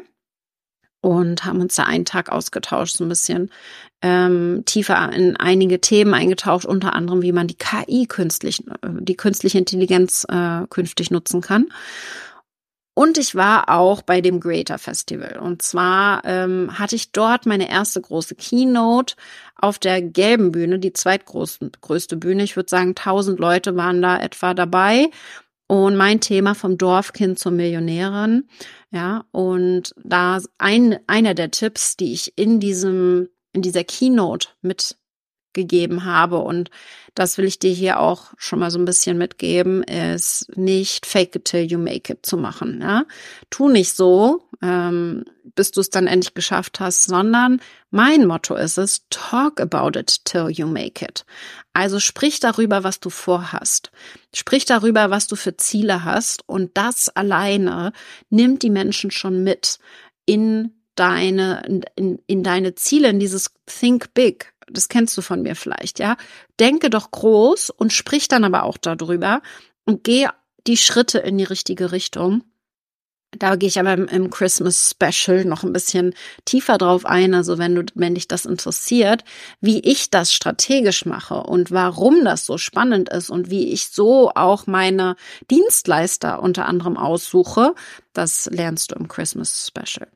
und 1.06 1.44
haben 1.44 1.60
uns 1.60 1.76
da 1.76 1.84
einen 1.84 2.04
Tag 2.04 2.32
ausgetauscht, 2.32 2.96
so 2.96 3.04
ein 3.04 3.08
bisschen 3.08 3.50
ähm, 4.02 4.64
tiefer 4.66 5.12
in 5.12 5.36
einige 5.36 5.80
Themen 5.80 6.14
eingetaucht, 6.14 6.66
unter 6.66 6.94
anderem, 6.94 7.22
wie 7.22 7.30
man 7.30 7.46
die 7.46 7.54
KI 7.54 8.06
künstlich, 8.06 8.64
die 8.82 9.16
künstliche 9.16 9.56
Intelligenz 9.56 10.26
äh, 10.28 10.66
künftig 10.68 11.12
nutzen 11.12 11.42
kann. 11.42 11.68
Und 12.94 13.18
ich 13.18 13.36
war 13.36 13.68
auch 13.68 14.02
bei 14.02 14.20
dem 14.20 14.40
Greater 14.40 14.78
Festival. 14.78 15.38
Und 15.38 15.62
zwar 15.62 16.24
ähm, 16.24 16.76
hatte 16.76 16.96
ich 16.96 17.12
dort 17.12 17.46
meine 17.46 17.70
erste 17.70 18.00
große 18.00 18.34
Keynote 18.34 19.14
auf 19.54 19.78
der 19.78 20.02
gelben 20.02 20.50
Bühne, 20.50 20.80
die 20.80 20.92
zweitgrößte 20.92 22.16
Bühne. 22.16 22.42
Ich 22.42 22.56
würde 22.56 22.68
sagen, 22.68 22.94
1000 22.96 23.38
Leute 23.38 23.76
waren 23.76 24.02
da 24.02 24.18
etwa 24.18 24.54
dabei. 24.54 25.10
Und 25.68 25.96
mein 25.96 26.20
Thema 26.20 26.54
vom 26.54 26.78
Dorfkind 26.78 27.38
zur 27.38 27.52
Millionärin. 27.52 28.48
Ja, 28.90 29.24
und 29.32 29.94
da 30.02 30.40
ein, 30.58 30.98
einer 31.06 31.34
der 31.34 31.50
Tipps, 31.50 31.96
die 31.96 32.12
ich 32.12 32.32
in 32.36 32.60
diesem, 32.60 33.28
in 33.52 33.62
dieser 33.62 33.82
Keynote 33.84 34.48
mitgegeben 35.56 36.04
habe 36.04 36.38
und 36.38 36.70
das 37.14 37.38
will 37.38 37.46
ich 37.46 37.58
dir 37.58 37.72
hier 37.72 37.98
auch 37.98 38.34
schon 38.36 38.58
mal 38.58 38.70
so 38.70 38.78
ein 38.78 38.84
bisschen 38.84 39.16
mitgeben, 39.16 39.82
ist 39.84 40.54
nicht 40.54 41.06
fake 41.06 41.34
it 41.36 41.46
till 41.46 41.62
you 41.62 41.78
make 41.78 42.12
it 42.12 42.26
zu 42.26 42.36
machen. 42.36 42.80
Ja? 42.82 43.04
Tu 43.48 43.70
nicht 43.70 43.96
so, 43.96 44.42
ähm, 44.62 45.24
bis 45.54 45.70
du 45.70 45.80
es 45.80 45.88
dann 45.88 46.06
endlich 46.06 46.34
geschafft 46.34 46.78
hast, 46.78 47.04
sondern 47.04 47.62
mein 47.90 48.26
Motto 48.26 48.54
ist 48.54 48.76
es, 48.76 49.06
talk 49.08 49.60
about 49.60 49.98
it 49.98 50.26
till 50.26 50.50
you 50.50 50.66
make 50.66 51.02
it. 51.02 51.24
Also 51.72 52.00
sprich 52.00 52.38
darüber, 52.38 52.84
was 52.84 53.00
du 53.00 53.08
vorhast. 53.08 53.90
Sprich 54.34 54.66
darüber, 54.66 55.08
was 55.08 55.26
du 55.26 55.36
für 55.36 55.56
Ziele 55.56 56.04
hast 56.04 56.46
und 56.46 56.76
das 56.76 57.08
alleine 57.08 57.92
nimmt 58.28 58.62
die 58.62 58.70
Menschen 58.70 59.10
schon 59.10 59.42
mit 59.42 59.78
in 60.26 60.74
deine, 60.96 61.82
in, 61.96 62.18
in 62.26 62.42
deine 62.42 62.74
Ziele, 62.74 63.08
in 63.08 63.20
dieses 63.20 63.52
Think 63.66 64.12
Big 64.12 64.52
das 64.70 64.88
kennst 64.88 65.16
du 65.16 65.22
von 65.22 65.42
mir 65.42 65.56
vielleicht, 65.56 65.98
ja. 65.98 66.16
Denke 66.58 66.90
doch 66.90 67.10
groß 67.10 67.70
und 67.70 67.92
sprich 67.92 68.28
dann 68.28 68.44
aber 68.44 68.64
auch 68.64 68.76
darüber 68.76 69.42
und 69.84 70.04
geh 70.04 70.28
die 70.66 70.76
Schritte 70.76 71.18
in 71.18 71.38
die 71.38 71.44
richtige 71.44 71.92
Richtung. 71.92 72.42
Da 73.32 73.56
gehe 73.56 73.68
ich 73.68 73.78
aber 73.78 73.92
im, 73.92 74.06
im, 74.06 74.30
Christmas 74.30 74.90
Special 74.90 75.44
noch 75.44 75.62
ein 75.62 75.72
bisschen 75.72 76.14
tiefer 76.44 76.78
drauf 76.78 77.04
ein. 77.04 77.34
Also 77.34 77.58
wenn 77.58 77.74
du, 77.74 77.84
wenn 77.94 78.14
dich 78.14 78.28
das 78.28 78.46
interessiert, 78.46 79.24
wie 79.60 79.80
ich 79.80 80.10
das 80.10 80.32
strategisch 80.32 81.04
mache 81.04 81.42
und 81.42 81.70
warum 81.70 82.24
das 82.24 82.46
so 82.46 82.56
spannend 82.56 83.10
ist 83.10 83.28
und 83.28 83.50
wie 83.50 83.72
ich 83.72 83.88
so 83.88 84.30
auch 84.34 84.66
meine 84.66 85.16
Dienstleister 85.50 86.42
unter 86.42 86.66
anderem 86.66 86.96
aussuche, 86.96 87.74
das 88.12 88.48
lernst 88.50 88.92
du 88.92 88.96
im 88.96 89.08
Christmas 89.08 89.66
Special. 89.66 90.08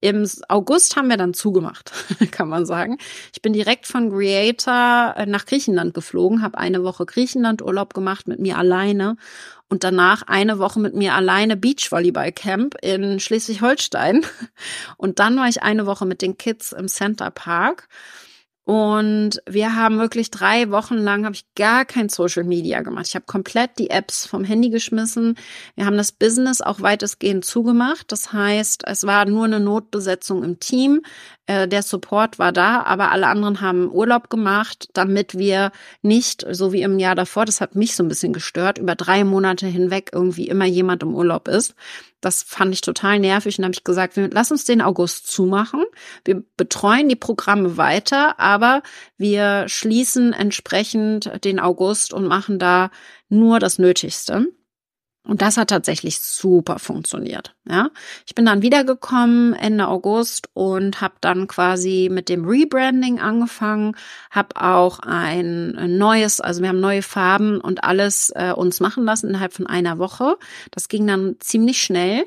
Im 0.00 0.26
August 0.48 0.96
haben 0.96 1.08
wir 1.08 1.18
dann 1.18 1.34
zugemacht, 1.34 1.92
kann 2.30 2.48
man 2.48 2.64
sagen. 2.64 2.96
Ich 3.34 3.42
bin 3.42 3.52
direkt 3.52 3.86
von 3.86 4.10
Creator 4.10 5.14
äh, 5.16 5.26
nach 5.26 5.44
Griechenland 5.44 5.92
geflogen, 5.92 6.42
habe 6.42 6.56
eine 6.58 6.82
Woche 6.82 7.04
Griechenland 7.04 7.60
Urlaub 7.60 7.92
gemacht 7.92 8.26
mit 8.26 8.40
mir 8.40 8.56
alleine 8.56 9.16
und 9.70 9.84
danach 9.84 10.22
eine 10.22 10.58
Woche 10.58 10.80
mit 10.80 10.94
mir 10.94 11.14
alleine 11.14 11.56
Beachvolleyball 11.56 12.32
Camp 12.32 12.76
in 12.82 13.20
Schleswig-Holstein. 13.20 14.26
Und 14.96 15.20
dann 15.20 15.36
war 15.36 15.48
ich 15.48 15.62
eine 15.62 15.86
Woche 15.86 16.06
mit 16.06 16.22
den 16.22 16.36
Kids 16.36 16.72
im 16.72 16.88
Center 16.88 17.30
Park. 17.30 17.88
Und 18.64 19.42
wir 19.48 19.74
haben 19.74 19.98
wirklich 19.98 20.30
drei 20.30 20.70
Wochen 20.70 20.96
lang 20.96 21.24
habe 21.24 21.34
ich 21.34 21.44
gar 21.54 21.84
kein 21.84 22.08
Social 22.08 22.44
Media 22.44 22.82
gemacht. 22.82 23.06
Ich 23.08 23.14
habe 23.14 23.24
komplett 23.26 23.78
die 23.78 23.90
Apps 23.90 24.26
vom 24.26 24.44
Handy 24.44 24.68
geschmissen. 24.70 25.36
Wir 25.74 25.86
haben 25.86 25.96
das 25.96 26.12
Business 26.12 26.60
auch 26.60 26.80
weitestgehend 26.80 27.44
zugemacht. 27.44 28.12
Das 28.12 28.32
heißt, 28.32 28.82
es 28.86 29.06
war 29.06 29.24
nur 29.24 29.46
eine 29.46 29.60
Notbesetzung 29.60 30.44
im 30.44 30.60
Team. 30.60 31.00
Äh, 31.46 31.66
der 31.66 31.82
Support 31.82 32.38
war 32.38 32.52
da, 32.52 32.82
aber 32.82 33.10
alle 33.10 33.26
anderen 33.26 33.60
haben 33.60 33.90
Urlaub 33.90 34.30
gemacht, 34.30 34.88
damit 34.92 35.36
wir 35.36 35.72
nicht, 36.02 36.46
so 36.50 36.72
wie 36.72 36.82
im 36.82 37.00
Jahr 37.00 37.16
davor, 37.16 37.46
das 37.46 37.60
hat 37.60 37.74
mich 37.74 37.96
so 37.96 38.04
ein 38.04 38.08
bisschen 38.08 38.32
gestört, 38.32 38.78
über 38.78 38.94
drei 38.94 39.24
Monate 39.24 39.66
hinweg 39.66 40.10
irgendwie 40.12 40.46
immer 40.46 40.66
jemand 40.66 41.02
im 41.02 41.14
Urlaub 41.14 41.48
ist. 41.48 41.74
Das 42.20 42.42
fand 42.42 42.74
ich 42.74 42.80
total 42.80 43.18
nervig 43.18 43.58
und 43.58 43.64
habe 43.64 43.74
ich 43.74 43.84
gesagt, 43.84 44.16
wir, 44.16 44.28
lass 44.30 44.50
uns 44.50 44.64
den 44.64 44.82
August 44.82 45.26
zumachen. 45.28 45.84
Wir 46.24 46.42
betreuen 46.56 47.08
die 47.08 47.16
Programme 47.16 47.76
weiter, 47.76 48.38
aber 48.38 48.82
wir 49.16 49.68
schließen 49.68 50.32
entsprechend 50.32 51.44
den 51.44 51.58
August 51.58 52.12
und 52.12 52.26
machen 52.26 52.58
da 52.58 52.90
nur 53.28 53.58
das 53.58 53.78
Nötigste. 53.78 54.46
Und 55.30 55.42
das 55.42 55.56
hat 55.56 55.70
tatsächlich 55.70 56.18
super 56.18 56.80
funktioniert. 56.80 57.54
Ja, 57.64 57.90
ich 58.26 58.34
bin 58.34 58.46
dann 58.46 58.62
wiedergekommen 58.62 59.52
Ende 59.52 59.86
August 59.86 60.48
und 60.54 61.00
habe 61.00 61.14
dann 61.20 61.46
quasi 61.46 62.08
mit 62.10 62.28
dem 62.28 62.44
Rebranding 62.44 63.20
angefangen, 63.20 63.94
habe 64.32 64.60
auch 64.60 64.98
ein 64.98 65.96
neues, 65.98 66.40
also 66.40 66.62
wir 66.62 66.68
haben 66.68 66.80
neue 66.80 67.02
Farben 67.02 67.60
und 67.60 67.84
alles 67.84 68.32
äh, 68.34 68.50
uns 68.50 68.80
machen 68.80 69.04
lassen 69.04 69.28
innerhalb 69.28 69.52
von 69.52 69.68
einer 69.68 70.00
Woche. 70.00 70.36
Das 70.72 70.88
ging 70.88 71.06
dann 71.06 71.36
ziemlich 71.38 71.80
schnell, 71.80 72.24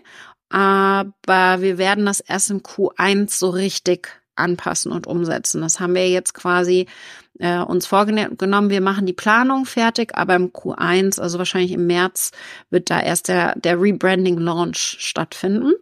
aber 0.48 1.62
wir 1.62 1.78
werden 1.78 2.06
das 2.06 2.22
erst 2.22 2.52
im 2.52 2.62
Q1 2.62 3.38
so 3.38 3.50
richtig 3.50 4.23
anpassen 4.36 4.91
und 4.91 5.08
umsetzen. 5.08 5.62
Das 5.62 5.80
haben 5.80 5.96
wir 5.96 6.10
jetzt 6.10 6.34
quasi 6.34 6.88
äh, 7.39 7.60
uns 7.60 7.86
vorgenommen. 7.86 8.69
Wir 8.69 8.82
machen 8.82 9.06
die 9.06 9.13
Planung 9.13 9.65
fertig, 9.65 10.12
aber 10.15 10.36
im 10.36 10.52
Q1, 10.52 11.19
also 11.19 11.38
wahrscheinlich 11.38 11.72
im 11.72 11.88
März, 11.88 12.32
wird 12.69 12.89
da 12.89 13.00
erst 13.00 13.28
der, 13.28 13.56
der 13.58 13.82
Rebranding-Launch 13.82 14.98
stattfinden. 15.00 15.74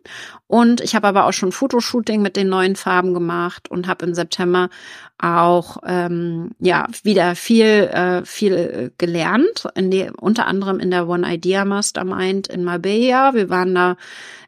Und 0.48 0.82
ich 0.82 0.96
habe 0.96 1.08
aber 1.08 1.26
auch 1.26 1.34
schon 1.34 1.52
Fotoshooting 1.52 2.22
mit 2.22 2.36
den 2.36 2.50
neuen 2.50 2.76
Farben 2.76 3.14
gemacht 3.14 3.70
und 3.70 3.88
habe 3.88 4.06
im 4.06 4.14
September 4.14 4.70
auch 5.18 5.78
ähm, 5.86 6.52
ja 6.60 6.88
wieder 7.04 7.36
viel 7.36 7.66
äh, 7.66 8.26
viel 8.26 8.92
gelernt, 8.98 9.68
in 9.76 9.92
die, 9.92 10.10
unter 10.20 10.48
anderem 10.48 10.80
in 10.80 10.90
der 10.90 11.08
One 11.08 11.32
Idea 11.32 11.64
Mastermind 11.64 12.48
in 12.48 12.64
Marbella. 12.64 13.34
Wir 13.34 13.50
waren 13.50 13.76
da 13.76 13.98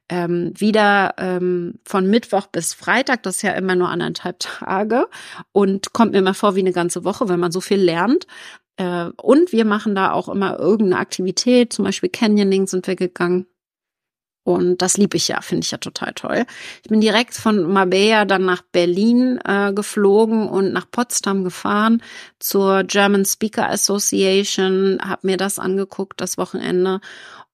ähm, 0.09 0.53
wieder 0.55 1.15
ähm, 1.17 1.79
von 1.85 2.09
Mittwoch 2.09 2.47
bis 2.47 2.73
Freitag, 2.73 3.23
das 3.23 3.37
ist 3.37 3.41
ja 3.41 3.53
immer 3.53 3.75
nur 3.75 3.89
anderthalb 3.89 4.39
Tage 4.39 5.07
und 5.51 5.93
kommt 5.93 6.11
mir 6.11 6.19
immer 6.19 6.33
vor 6.33 6.55
wie 6.55 6.59
eine 6.61 6.73
ganze 6.73 7.03
Woche, 7.03 7.29
wenn 7.29 7.39
man 7.39 7.51
so 7.51 7.61
viel 7.61 7.79
lernt. 7.79 8.27
Äh, 8.77 9.09
und 9.21 9.51
wir 9.51 9.65
machen 9.65 9.95
da 9.95 10.11
auch 10.11 10.29
immer 10.29 10.59
irgendeine 10.59 10.99
Aktivität, 10.99 11.73
zum 11.73 11.85
Beispiel 11.85 12.09
Canyoning 12.09 12.67
sind 12.67 12.87
wir 12.87 12.95
gegangen. 12.95 13.47
Und 14.45 14.81
das 14.81 14.97
liebe 14.97 15.15
ich 15.15 15.29
ja, 15.29 15.39
finde 15.39 15.63
ich 15.63 15.71
ja 15.71 15.77
total 15.77 16.11
toll. 16.13 16.45
Ich 16.83 16.89
bin 16.89 16.99
direkt 16.99 17.33
von 17.33 17.71
Marbella 17.71 18.25
dann 18.25 18.43
nach 18.43 18.61
Berlin 18.61 19.39
äh, 19.45 19.71
geflogen 19.71 20.49
und 20.49 20.73
nach 20.73 20.91
Potsdam 20.91 21.45
gefahren 21.45 22.03
zur 22.39 22.83
German 22.83 23.23
Speaker 23.23 23.69
Association, 23.69 24.99
habe 25.01 25.27
mir 25.27 25.37
das 25.37 25.59
angeguckt 25.59 26.19
das 26.19 26.37
Wochenende 26.37 26.99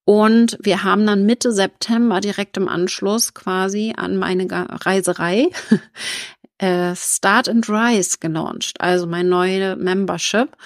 Und 0.10 0.58
wir 0.60 0.84
haben 0.84 1.06
dann 1.06 1.28
Mitte 1.28 1.52
September 1.52 2.20
direkt 2.20 2.58
im 2.58 2.68
Anschluss 2.68 3.36
quasi 3.36 3.94
an 3.96 4.18
meine 4.18 4.48
Reiserei 4.50 5.50
äh, 6.58 6.96
Start 6.96 7.48
and 7.48 7.70
Rise 7.70 8.18
gelauncht, 8.20 8.82
also 8.82 9.06
mein 9.06 9.30
neue 9.30 9.76
Membership 9.76 10.58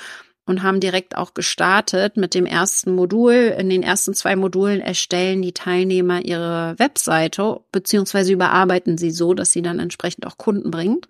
und 0.45 0.63
haben 0.63 0.79
direkt 0.79 1.17
auch 1.17 1.33
gestartet 1.33 2.15
mit 2.15 2.35
dem 2.35 2.45
ersten 2.45 2.95
Modul. 2.95 3.53
In 3.59 3.69
den 3.69 3.83
ersten 3.83 4.13
zwei 4.13 4.37
Modulen 4.37 4.79
erstellen 4.79 5.41
die 5.41 5.51
Teilnehmer 5.51 6.23
ihre 6.23 6.75
Webseite 6.77 7.59
beziehungsweise 7.73 8.31
überarbeiten 8.31 8.97
sie 8.97 9.11
so, 9.11 9.33
dass 9.33 9.51
sie 9.51 9.61
dann 9.61 9.79
entsprechend 9.79 10.25
auch 10.25 10.37
Kunden 10.37 10.71
bringt. 10.71 11.09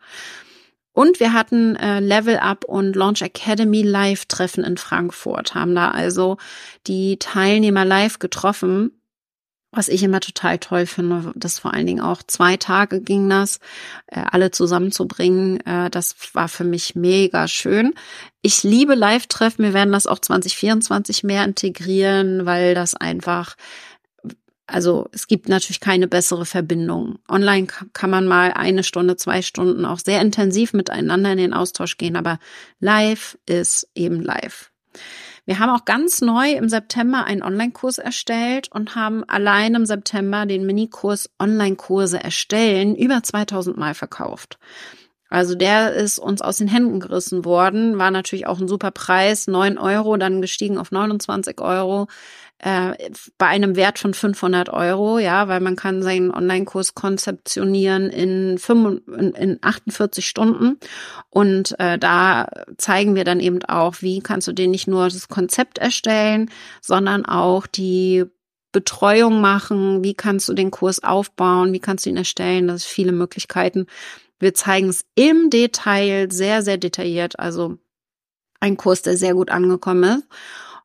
Und 0.93 1.19
wir 1.19 1.33
hatten 1.33 1.75
äh, 1.75 1.99
Level 1.99 2.37
Up 2.37 2.65
und 2.65 2.95
Launch 2.95 3.21
Academy 3.23 3.81
Live-Treffen 3.81 4.63
in 4.63 4.77
Frankfurt, 4.77 5.55
haben 5.55 5.75
da 5.75 5.91
also 5.91 6.37
die 6.87 7.17
Teilnehmer 7.17 7.83
live 7.83 8.19
getroffen, 8.19 8.91
was 9.71 9.87
ich 9.87 10.03
immer 10.03 10.19
total 10.19 10.59
toll 10.59 10.85
finde, 10.85 11.33
dass 11.35 11.57
vor 11.57 11.73
allen 11.73 11.87
Dingen 11.87 11.99
auch 12.01 12.21
zwei 12.21 12.57
Tage 12.57 13.01
ging 13.01 13.27
das, 13.27 13.59
äh, 14.05 14.21
alle 14.31 14.51
zusammenzubringen. 14.51 15.65
Äh, 15.65 15.89
das 15.89 16.15
war 16.33 16.47
für 16.47 16.63
mich 16.63 16.93
mega 16.95 17.47
schön. 17.47 17.95
Ich 18.43 18.61
liebe 18.61 18.93
Live-Treffen. 18.93 19.65
Wir 19.65 19.73
werden 19.73 19.91
das 19.91 20.05
auch 20.05 20.19
2024 20.19 21.23
mehr 21.23 21.43
integrieren, 21.43 22.45
weil 22.45 22.75
das 22.75 22.93
einfach 22.93 23.55
also 24.65 25.09
es 25.11 25.27
gibt 25.27 25.49
natürlich 25.49 25.79
keine 25.79 26.07
bessere 26.07 26.45
Verbindung. 26.45 27.19
Online 27.27 27.67
kann 27.67 28.09
man 28.09 28.27
mal 28.27 28.51
eine 28.53 28.83
Stunde, 28.83 29.17
zwei 29.17 29.41
Stunden 29.41 29.85
auch 29.85 29.99
sehr 29.99 30.21
intensiv 30.21 30.73
miteinander 30.73 31.33
in 31.33 31.37
den 31.37 31.53
Austausch 31.53 31.97
gehen, 31.97 32.15
aber 32.15 32.39
live 32.79 33.37
ist 33.45 33.89
eben 33.93 34.21
live. 34.21 34.71
Wir 35.45 35.59
haben 35.59 35.71
auch 35.71 35.83
ganz 35.83 36.21
neu 36.21 36.53
im 36.53 36.69
September 36.69 37.25
einen 37.25 37.43
Online-Kurs 37.43 37.97
erstellt 37.97 38.69
und 38.71 38.95
haben 38.95 39.25
allein 39.25 39.75
im 39.75 39.85
September 39.85 40.45
den 40.45 40.65
Minikurs 40.65 41.29
Online-Kurse 41.37 42.23
erstellen 42.23 42.95
über 42.95 43.21
2000 43.21 43.75
Mal 43.75 43.93
verkauft. 43.93 44.57
Also 45.29 45.55
der 45.55 45.93
ist 45.93 46.19
uns 46.19 46.41
aus 46.41 46.57
den 46.57 46.67
Händen 46.67 46.99
gerissen 46.99 47.43
worden, 47.43 47.97
war 47.97 48.11
natürlich 48.11 48.45
auch 48.45 48.59
ein 48.59 48.67
super 48.67 48.91
Preis, 48.91 49.47
neun 49.47 49.79
Euro, 49.79 50.15
dann 50.15 50.41
gestiegen 50.41 50.77
auf 50.77 50.91
29 50.91 51.59
Euro 51.59 52.07
äh, 52.63 53.11
bei 53.37 53.47
einem 53.47 53.75
Wert 53.75 53.99
von 53.99 54.13
500 54.13 54.69
Euro, 54.69 55.19
ja, 55.19 55.49
weil 55.49 55.59
man 55.59 55.75
kann 55.75 56.01
seinen 56.01 56.31
Online-Kurs 56.31 56.95
konzeptionieren 56.95 58.09
in, 58.09 58.57
5, 58.57 59.01
in, 59.07 59.31
in 59.33 59.59
48 59.61 60.25
Stunden. 60.25 60.79
Und 61.29 61.77
äh, 61.77 61.99
da 61.99 62.47
zeigen 62.77 63.15
wir 63.15 63.25
dann 63.25 63.41
eben 63.41 63.61
auch, 63.65 63.95
wie 63.99 64.21
kannst 64.21 64.47
du 64.47 64.53
dir 64.53 64.69
nicht 64.69 64.87
nur 64.87 65.09
das 65.09 65.27
Konzept 65.27 65.77
erstellen, 65.77 66.49
sondern 66.79 67.25
auch 67.25 67.67
die 67.67 68.23
Betreuung 68.71 69.41
machen, 69.41 70.01
wie 70.05 70.13
kannst 70.13 70.47
du 70.47 70.53
den 70.53 70.71
Kurs 70.71 71.03
aufbauen, 71.03 71.73
wie 71.73 71.81
kannst 71.81 72.05
du 72.05 72.11
ihn 72.11 72.17
erstellen, 72.17 72.69
das 72.69 72.83
ist 72.83 72.87
viele 72.87 73.11
Möglichkeiten. 73.11 73.87
Wir 74.39 74.53
zeigen 74.53 74.87
es 74.87 75.05
im 75.15 75.49
Detail 75.49 76.31
sehr, 76.31 76.61
sehr 76.61 76.77
detailliert, 76.77 77.37
also 77.37 77.77
ein 78.61 78.77
Kurs, 78.77 79.01
der 79.01 79.17
sehr 79.17 79.33
gut 79.33 79.51
angekommen 79.51 80.19
ist. 80.19 80.27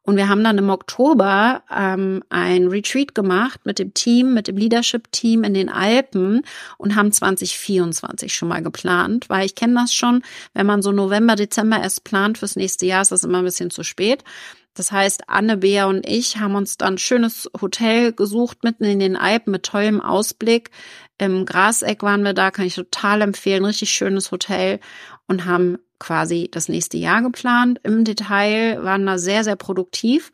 Und 0.09 0.17
wir 0.17 0.31
haben 0.31 0.43
dann 0.43 0.57
im 0.57 0.71
Oktober 0.71 1.63
ähm, 1.71 2.25
ein 2.31 2.69
Retreat 2.69 3.15
gemacht 3.15 3.61
mit 3.65 3.79
dem 3.79 3.93
Team, 3.93 4.33
mit 4.33 4.49
dem 4.49 4.57
Leadership-Team 4.57 5.45
in 5.45 5.53
den 5.53 5.69
Alpen 5.69 6.47
und 6.79 6.97
haben 6.97 7.13
2024 7.13 8.33
schon 8.33 8.49
mal 8.49 8.63
geplant, 8.63 9.29
weil 9.29 9.45
ich 9.45 9.55
kenne 9.55 9.75
das 9.75 9.93
schon, 9.93 10.23
wenn 10.55 10.65
man 10.65 10.81
so 10.81 10.93
November, 10.93 11.37
Dezember 11.37 11.83
erst 11.83 12.05
plant 12.05 12.39
fürs 12.39 12.57
nächste 12.57 12.87
Jahr, 12.87 13.03
ist 13.03 13.13
das 13.13 13.23
immer 13.23 13.41
ein 13.41 13.45
bisschen 13.45 13.71
zu 13.71 13.83
spät. 13.83 14.25
Das 14.73 14.93
heißt, 14.93 15.29
Anne, 15.29 15.59
Bea 15.59 15.85
und 15.85 16.09
ich 16.09 16.39
haben 16.39 16.55
uns 16.55 16.79
dann 16.79 16.95
ein 16.95 16.99
schönes 16.99 17.51
Hotel 17.61 18.15
gesucht, 18.15 18.65
mitten 18.65 18.85
in 18.85 19.01
den 19.01 19.15
Alpen 19.15 19.51
mit 19.51 19.65
tollem 19.65 20.01
Ausblick. 20.01 20.71
Im 21.19 21.45
Graseck 21.45 22.03
waren 22.03 22.23
wir 22.23 22.33
da, 22.33 22.51
kann 22.51 22.65
ich 22.65 22.77
total 22.77 23.21
empfehlen. 23.21 23.67
Richtig 23.67 23.91
schönes 23.91 24.31
Hotel 24.31 24.81
und 25.27 25.45
haben 25.45 25.77
quasi 25.99 26.49
das 26.51 26.69
nächste 26.69 26.97
Jahr 26.97 27.23
geplant. 27.23 27.81
Im 27.83 28.05
Detail 28.05 28.83
waren 28.83 29.07
da 29.07 29.19
sehr, 29.19 29.45
sehr 29.45 29.57
produktiv. 29.57 30.33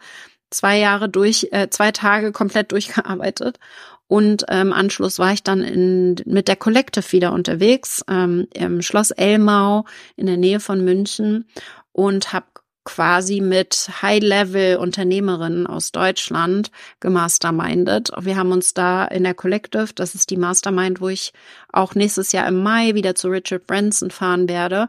Zwei 0.51 0.79
Jahre 0.79 1.09
durch, 1.09 1.49
äh, 1.51 1.69
zwei 1.71 1.91
Tage 1.91 2.33
komplett 2.33 2.73
durchgearbeitet. 2.73 3.59
Und 4.07 4.45
ähm, 4.49 4.73
Anschluss 4.73 5.19
war 5.19 5.33
ich 5.33 5.43
dann 5.43 5.62
in, 5.62 6.17
mit 6.27 6.49
der 6.49 6.57
Collective 6.57 7.11
wieder 7.12 7.33
unterwegs 7.33 8.05
ähm, 8.09 8.47
im 8.53 8.83
Schloss 8.83 9.11
Elmau 9.11 9.87
in 10.17 10.27
der 10.27 10.37
Nähe 10.37 10.61
von 10.61 10.85
München 10.85 11.49
und 11.93 12.33
habe 12.33 12.47
quasi 12.85 13.41
mit 13.41 13.89
High-Level-Unternehmerinnen 14.03 15.67
aus 15.67 15.91
Deutschland 15.91 16.71
gemastermindet. 17.01 18.11
Wir 18.21 18.37
haben 18.37 18.53
uns 18.53 18.75
da 18.75 19.07
in 19.07 19.25
der 19.25 19.35
Collective, 19.35 19.89
das 19.95 20.15
ist 20.15 20.31
die 20.31 20.37
Mastermind, 20.37 21.01
wo 21.01 21.09
ich 21.09 21.33
auch 21.73 21.95
nächstes 21.95 22.33
Jahr 22.33 22.47
im 22.47 22.62
Mai 22.62 22.95
wieder 22.95 23.15
zu 23.15 23.29
Richard 23.29 23.67
Branson 23.67 24.11
fahren 24.11 24.49
werde, 24.49 24.89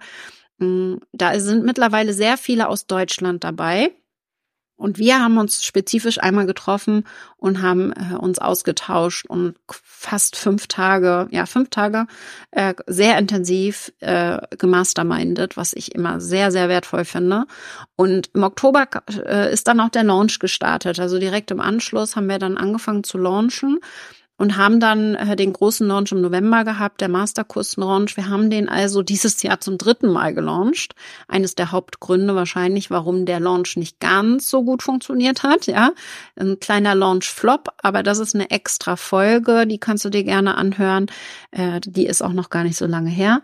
da 0.58 1.40
sind 1.40 1.66
mittlerweile 1.66 2.14
sehr 2.14 2.38
viele 2.38 2.68
aus 2.68 2.88
Deutschland 2.88 3.44
dabei. 3.44 3.92
Und 4.78 4.98
wir 4.98 5.22
haben 5.22 5.38
uns 5.38 5.64
spezifisch 5.64 6.20
einmal 6.22 6.46
getroffen 6.46 7.06
und 7.38 7.62
haben 7.62 7.94
äh, 7.94 8.16
uns 8.16 8.40
ausgetauscht 8.40 9.26
und 9.26 9.56
fast 9.70 10.36
fünf 10.36 10.68
Tage, 10.68 11.30
ja, 11.32 11.46
fünf 11.46 11.70
Tage 11.70 12.08
äh, 12.52 12.74
sehr 12.86 13.18
intensiv 13.18 13.94
äh, 14.02 14.38
gemastermindet, 14.58 15.56
was 15.56 15.72
ich 15.72 15.96
immer 15.96 16.20
sehr, 16.20 16.52
sehr 16.52 16.68
wertvoll 16.68 17.06
finde. 17.06 17.46
Und 17.96 18.32
im 18.34 18.44
Oktober 18.44 18.86
äh, 19.26 19.54
ist 19.54 19.70
dann 19.70 19.80
auch 19.80 19.90
der 19.90 20.04
Launch 20.04 20.40
gestartet. 20.40 21.00
Also 21.00 21.20
direkt 21.20 21.52
im 21.52 21.62
Anschluss 21.62 22.18
haben 22.18 22.28
wir 22.28 22.40
dann 22.40 22.58
angefangen 22.58 23.06
zu 23.06 23.18
launchen 23.18 23.80
und 24.38 24.58
haben 24.58 24.80
dann 24.80 25.16
äh, 25.16 25.36
den 25.36 25.54
großen 25.54 25.88
Launch 25.88 26.12
im 26.12 26.22
November 26.22 26.64
gehabt, 26.64 27.02
der 27.02 27.10
Masterkurs-Launch. 27.10 28.18
Wir 28.18 28.30
haben 28.30 28.50
den 28.50 28.68
also 28.68 29.02
dieses 29.02 29.42
Jahr 29.44 29.62
zum 29.62 29.78
dritten 29.78 30.12
Mal 30.12 30.34
gelauncht. 30.34 30.94
Eines 31.28 31.56
der 31.56 31.72
Hauptgründe 31.72 32.36
wahrscheinlich, 32.36 32.92
warum 32.92 33.26
der 33.26 33.40
Launch 33.40 33.78
nicht 33.78 34.00
ganz 34.00 34.50
so 34.50 34.64
gut 34.64 34.84
funktioniert 34.84 35.44
hat. 35.44 35.68
Ja, 35.68 35.92
ein 36.36 36.60
kleiner 36.60 36.96
Launch-Flop, 36.96 37.70
aber 37.82 38.04
das 38.04 38.20
ist 38.20 38.36
eine 38.36 38.52
extra 38.52 38.96
Folge, 38.96 39.66
die 39.68 39.80
kannst 39.80 40.04
du 40.04 40.10
dir 40.10 40.24
gerne 40.24 40.56
anhören. 40.56 41.08
Äh, 41.52 41.80
die 41.82 42.06
ist 42.06 42.22
auch 42.22 42.34
noch 42.34 42.50
gar 42.50 42.64
nicht 42.64 42.78
so 42.78 42.86
lange 42.86 43.10
her. 43.10 43.42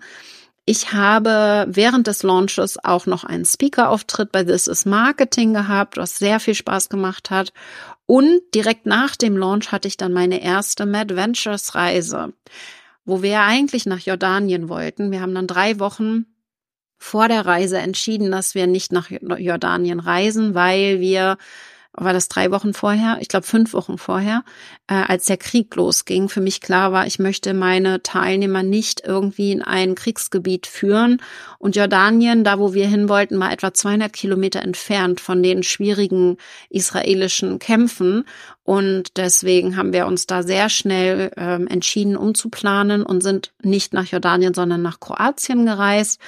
Ich 0.66 0.94
habe 0.94 1.66
während 1.70 2.06
des 2.06 2.22
Launches 2.22 2.78
auch 2.84 3.08
noch 3.08 3.24
einen 3.24 3.46
Speaker-Auftritt 3.46 4.32
bei 4.32 4.44
This 4.44 4.68
is 4.68 4.86
Marketing 4.86 5.56
gehabt, 5.56 5.98
was 5.98 6.20
sehr 6.20 6.40
viel 6.40 6.54
Spaß 6.54 6.90
gemacht 6.90 7.32
hat. 7.32 7.52
Und 8.06 8.42
direkt 8.54 8.86
nach 8.86 9.16
dem 9.16 9.38
Launch 9.38 9.72
hatte 9.72 9.88
ich 9.88 9.98
dann 9.98 10.14
meine 10.14 10.42
erste 10.42 10.86
Mad 10.86 11.16
Ventures 11.16 11.76
Reise, 11.76 12.34
wo 13.06 13.22
wir 13.22 13.42
eigentlich 13.42 13.86
nach 13.86 14.00
Jordanien 14.00 14.70
wollten. 14.70 15.12
Wir 15.12 15.22
haben 15.22 15.36
dann 15.36 15.48
drei 15.48 15.80
Wochen 15.80 16.26
vor 16.98 17.28
der 17.28 17.46
Reise 17.46 17.80
entschieden, 17.80 18.32
dass 18.32 18.54
wir 18.54 18.68
nicht 18.68 18.92
nach 18.92 19.10
Jordanien 19.10 20.00
reisen, 20.00 20.54
weil 20.54 21.00
wir 21.00 21.38
war 21.94 22.14
das 22.14 22.30
drei 22.30 22.52
Wochen 22.52 22.74
vorher, 22.74 23.18
ich 23.20 23.28
glaube 23.28 23.46
fünf 23.46 23.74
Wochen 23.74 23.98
vorher, 23.98 24.44
äh, 24.88 24.94
als 24.94 25.26
der 25.26 25.38
Krieg 25.38 25.76
losging, 25.76 26.30
für 26.30 26.40
mich 26.40 26.62
klar 26.62 26.94
war, 26.94 27.06
ich 27.06 27.20
möchte 27.20 27.54
meine 27.54 28.02
Teilnehmer 28.02 28.64
nicht 28.64 29.02
irgendwie 29.06 29.52
in 29.52 29.62
ein 29.62 29.96
Kriegsgebiet 29.96 30.68
führen. 30.68 31.22
Und 31.60 31.76
Jordanien, 31.76 32.44
da 32.44 32.60
wo 32.60 32.74
wir 32.74 32.88
hin 32.88 33.10
wollten, 33.10 33.40
war 33.40 33.52
etwa 33.52 33.74
200 33.74 34.14
Kilometer 34.14 34.62
entfernt 34.62 35.20
von 35.20 35.44
den 35.44 35.64
schwierigen 35.64 36.38
israelischen 36.70 37.60
Kämpfen. 37.60 38.24
Und 38.64 39.18
deswegen 39.18 39.76
haben 39.76 39.92
wir 39.92 40.08
uns 40.08 40.28
da 40.28 40.44
sehr 40.44 40.70
schnell 40.70 41.32
ähm, 41.36 41.68
entschieden, 41.68 42.16
umzuplanen 42.16 43.04
und 43.04 43.22
sind 43.22 43.52
nicht 43.62 43.94
nach 43.94 44.06
Jordanien, 44.06 44.54
sondern 44.54 44.82
nach 44.82 45.02
Kroatien 45.02 45.66
gereist 45.66 46.22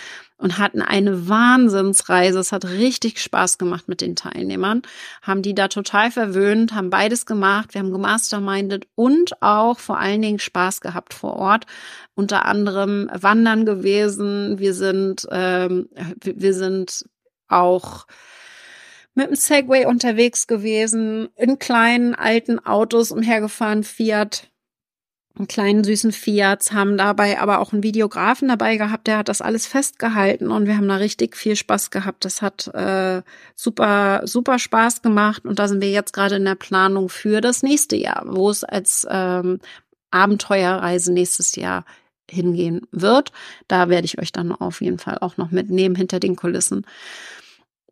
und 0.44 0.58
hatten 0.58 0.82
eine 0.82 1.30
Wahnsinnsreise. 1.30 2.38
Es 2.38 2.52
hat 2.52 2.66
richtig 2.66 3.22
Spaß 3.22 3.58
gemacht 3.58 3.88
mit 3.88 4.02
den 4.02 4.18
Teilnehmern, 4.18 4.82
haben 5.22 5.42
die 5.42 5.56
da 5.56 5.70
total 5.70 6.12
verwöhnt, 6.12 6.76
haben 6.76 6.90
beides 6.90 7.26
gemacht. 7.26 7.74
Wir 7.74 7.80
haben 7.80 7.94
gemastermindet 7.94 8.86
und 8.96 9.42
auch 9.42 9.80
vor 9.80 10.00
allen 10.00 10.22
Dingen 10.22 10.40
Spaß 10.40 10.82
gehabt 10.82 11.14
vor 11.14 11.38
Ort. 11.38 11.66
Unter 12.14 12.46
anderem 12.46 13.10
wandern 13.14 13.66
gewesen. 13.66 14.60
Wir 14.60 14.74
sind, 14.74 15.26
ähm, 15.32 15.88
wir 16.22 16.54
sind 16.54 17.06
auch 17.48 18.06
mit 19.16 19.28
dem 19.28 19.36
Segway 19.36 19.86
unterwegs 19.86 20.46
gewesen, 20.46 21.30
in 21.38 21.58
kleinen 21.58 22.16
alten 22.16 22.60
Autos 22.60 23.12
umhergefahren, 23.12 23.84
Fiat 23.84 24.52
kleinen 25.48 25.84
süßen 25.84 26.12
Fiat, 26.12 26.72
haben 26.74 26.96
dabei 26.98 27.40
aber 27.40 27.60
auch 27.60 27.74
einen 27.74 27.82
Videografen 27.82 28.48
dabei 28.48 28.78
gehabt, 28.78 29.08
der 29.08 29.18
hat 29.18 29.30
das 29.30 29.42
alles 29.42 29.66
festgehalten 29.66 30.52
und 30.52 30.68
wir 30.68 30.78
haben 30.78 30.88
da 30.88 30.98
richtig 30.98 31.36
viel 31.36 31.56
Spaß 31.56 31.90
gehabt. 31.90 32.24
Das 32.24 32.42
hat 32.42 32.68
äh, 32.68 33.24
super, 33.56 34.22
super 34.26 34.60
Spaß 34.60 35.02
gemacht 35.02 35.46
und 35.46 35.58
da 35.58 35.68
sind 35.68 35.82
wir 35.82 35.92
jetzt 35.92 36.14
gerade 36.14 36.36
in 36.36 36.46
der 36.46 36.56
Planung 36.56 37.10
für 37.10 37.42
das 37.42 37.64
nächste 37.64 37.96
Jahr, 37.96 38.24
wo 38.28 38.50
es 38.50 38.64
als 38.64 39.08
ähm, 39.10 39.60
Abenteuerreise 40.12 41.12
nächstes 41.12 41.56
Jahr 41.56 41.86
hingehen 42.30 42.82
wird. 42.92 43.32
Da 43.68 43.90
werde 43.90 44.06
ich 44.06 44.20
euch 44.20 44.32
dann 44.32 44.52
auf 44.52 44.82
jeden 44.82 45.00
Fall 45.00 45.18
auch 45.20 45.38
noch 45.38 45.52
mitnehmen 45.52 45.96
hinter 45.96 46.20
den 46.20 46.36
Kulissen. 46.36 46.86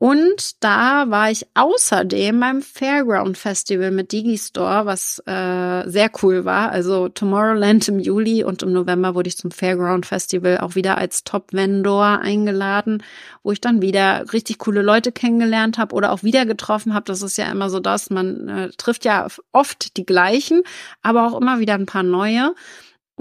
Und 0.02 0.64
da 0.64 1.12
war 1.12 1.30
ich 1.30 1.45
außerdem 1.54 2.39
beim 2.39 2.64
Fairground 2.64 3.38
Festival 3.38 3.91
mit 3.91 4.12
Digistore, 4.12 4.88
was 4.88 5.22
äh, 5.28 5.88
sehr 5.88 6.10
cool 6.24 6.43
war. 6.43 6.72
Also 6.72 7.08
Tomorrowland 7.08 7.88
im 7.88 7.99
Juli 7.99 8.43
und 8.43 8.64
im 8.64 8.74
November 8.74 9.14
wurde 9.14 9.28
ich 9.28 9.38
zum 9.38 9.52
Fairground 9.52 10.08
Festival 10.08 10.58
auch 10.58 10.74
wieder 10.74 10.97
als 10.97 11.24
Top-Vendor 11.24 12.18
eingeladen, 12.18 13.04
wo 13.43 13.52
ich 13.52 13.62
dann 13.62 13.84
wieder 13.84 14.34
richtig 14.34 14.58
coole 14.58 14.82
Leute 14.82 15.12
kennengelernt 15.12 15.78
habe 15.78 15.93
oder 15.93 16.12
auch 16.14 16.24
wieder 16.24 16.47
getroffen 16.47 16.95
habe. 16.95 17.06
Das 17.06 17.22
ist 17.22 17.38
ja 17.38 17.52
immer 17.52 17.70
so 17.70 17.80
das, 17.80 18.10
man 18.10 18.49
äh, 18.49 18.70
trifft 18.78 19.06
ja 19.06 19.28
oft 19.52 19.97
die 19.97 20.06
gleichen, 20.08 20.64
aber 21.04 21.28
auch 21.28 21.39
immer 21.39 21.60
wieder 21.60 21.76
ein 21.76 21.86
paar 21.86 22.02
neue. 22.02 22.56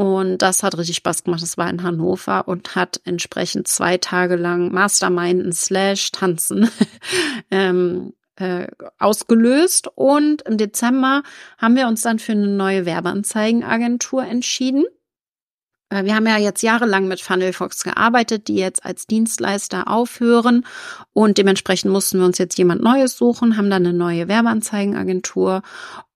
Und 0.01 0.38
das 0.38 0.62
hat 0.62 0.78
richtig 0.78 0.96
Spaß 0.96 1.24
gemacht. 1.24 1.42
Das 1.42 1.59
war 1.59 1.68
in 1.68 1.82
Hannover 1.82 2.48
und 2.48 2.74
hat 2.74 3.03
entsprechend 3.05 3.68
zwei 3.68 3.98
Tage 3.98 4.36
lang 4.36 4.72
Masterminden 4.72 5.53
slash 5.53 6.11
Tanzen 6.11 6.70
ähm, 7.51 8.14
äh, 8.36 8.66
ausgelöst. 8.98 9.88
Und 9.94 10.40
im 10.48 10.57
Dezember 10.57 11.22
haben 11.59 11.76
wir 11.76 11.86
uns 11.86 12.01
dann 12.01 12.18
für 12.18 12.32
eine 12.32 12.46
neue 12.46 12.86
Werbeanzeigenagentur 12.86 14.24
entschieden. 14.24 14.86
Äh, 15.90 16.05
wir 16.05 16.14
haben 16.14 16.26
ja 16.26 16.38
jetzt 16.38 16.62
jahrelang 16.62 17.07
mit 17.07 17.20
Funnelfox 17.20 17.84
gearbeitet, 17.84 18.48
die 18.48 18.57
jetzt 18.57 18.82
als 18.84 19.07
Dienstleister 19.07 19.86
aufhören 19.88 20.64
und 21.12 21.36
dementsprechend 21.36 21.92
mussten 21.92 22.20
wir 22.20 22.26
uns 22.26 22.38
jetzt 22.38 22.57
jemand 22.57 22.82
Neues 22.82 23.18
suchen, 23.18 23.57
haben 23.59 23.68
dann 23.68 23.84
eine 23.84 23.92
neue 23.92 24.28
Werbeanzeigenagentur 24.28 25.62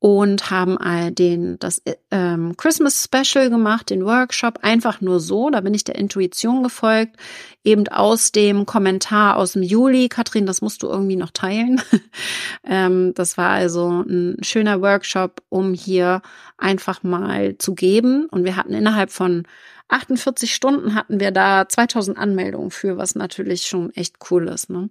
und 0.05 0.51
haben 0.51 0.77
all 0.77 1.13
den 1.13 1.59
das 1.61 1.81
ähm, 2.11 2.59
Christmas 2.59 3.03
Special 3.05 3.49
gemacht, 3.49 3.89
den 3.89 4.05
Workshop 4.05 4.59
einfach 4.61 5.01
nur 5.01 5.19
so. 5.19 5.49
Da 5.49 5.63
bin 5.63 5.73
ich 5.73 5.83
der 5.83 5.95
Intuition 5.95 6.63
gefolgt, 6.63 7.17
eben 7.65 7.89
aus 7.89 8.31
dem 8.31 8.67
Kommentar 8.67 9.39
aus 9.39 9.53
dem 9.53 9.63
Juli. 9.63 10.11
Katrin, 10.11 10.45
das 10.45 10.61
musst 10.61 10.83
du 10.83 10.89
irgendwie 10.89 11.17
noch 11.17 11.31
teilen. 11.31 11.81
ähm, 12.69 13.15
das 13.15 13.39
war 13.39 13.49
also 13.49 14.03
ein 14.03 14.37
schöner 14.43 14.83
Workshop, 14.83 15.41
um 15.49 15.73
hier 15.73 16.21
einfach 16.59 17.03
mal 17.03 17.57
zu 17.57 17.75
geben. 17.75 18.27
Und 18.27 18.45
wir 18.45 18.57
hatten 18.57 18.75
innerhalb 18.75 19.11
von 19.11 19.45
48 19.89 20.55
Stunden 20.55 20.95
hatten 20.95 21.19
wir 21.19 21.31
da 21.31 21.67
2000 21.67 22.19
Anmeldungen 22.19 22.71
für, 22.71 22.99
was 22.99 23.15
natürlich 23.15 23.63
schon 23.63 23.89
echt 23.95 24.17
cool 24.31 24.49
ist. 24.49 24.69
Ne? 24.69 24.91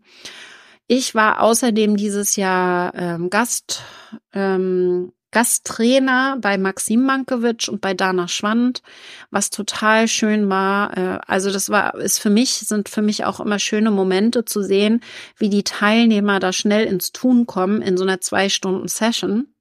Ich 0.88 1.16
war 1.16 1.42
außerdem 1.42 1.96
dieses 1.96 2.36
Jahr 2.36 2.94
ähm, 2.96 3.30
Gast, 3.30 3.82
ähm, 4.34 5.14
Gasttrainer 5.32 6.38
bei 6.42 6.58
Maxim 6.58 7.04
Mankiewicz 7.04 7.68
und 7.68 7.82
bei 7.82 7.94
Dana 7.94 8.28
Schwand, 8.28 8.82
was 9.32 9.50
total 9.50 10.08
schön 10.08 10.50
war. 10.50 10.98
Äh, 10.98 11.20
also 11.26 11.52
das 11.52 11.70
war, 11.70 11.96
ist 11.96 12.20
für 12.20 12.30
mich, 12.30 12.54
sind 12.54 12.90
für 12.90 13.02
mich 13.02 13.26
auch 13.26 13.40
immer 13.40 13.60
schöne 13.60 13.92
Momente 13.92 14.46
zu 14.46 14.62
sehen, 14.62 15.02
wie 15.38 15.50
die 15.50 15.64
Teilnehmer 15.64 16.40
da 16.40 16.54
schnell 16.54 16.86
ins 16.86 17.12
Tun 17.12 17.48
kommen 17.48 17.82
in 17.82 17.98
so 17.98 18.04
einer 18.04 18.22
zwei 18.22 18.50
Stunden 18.50 18.88
Session 18.88 19.53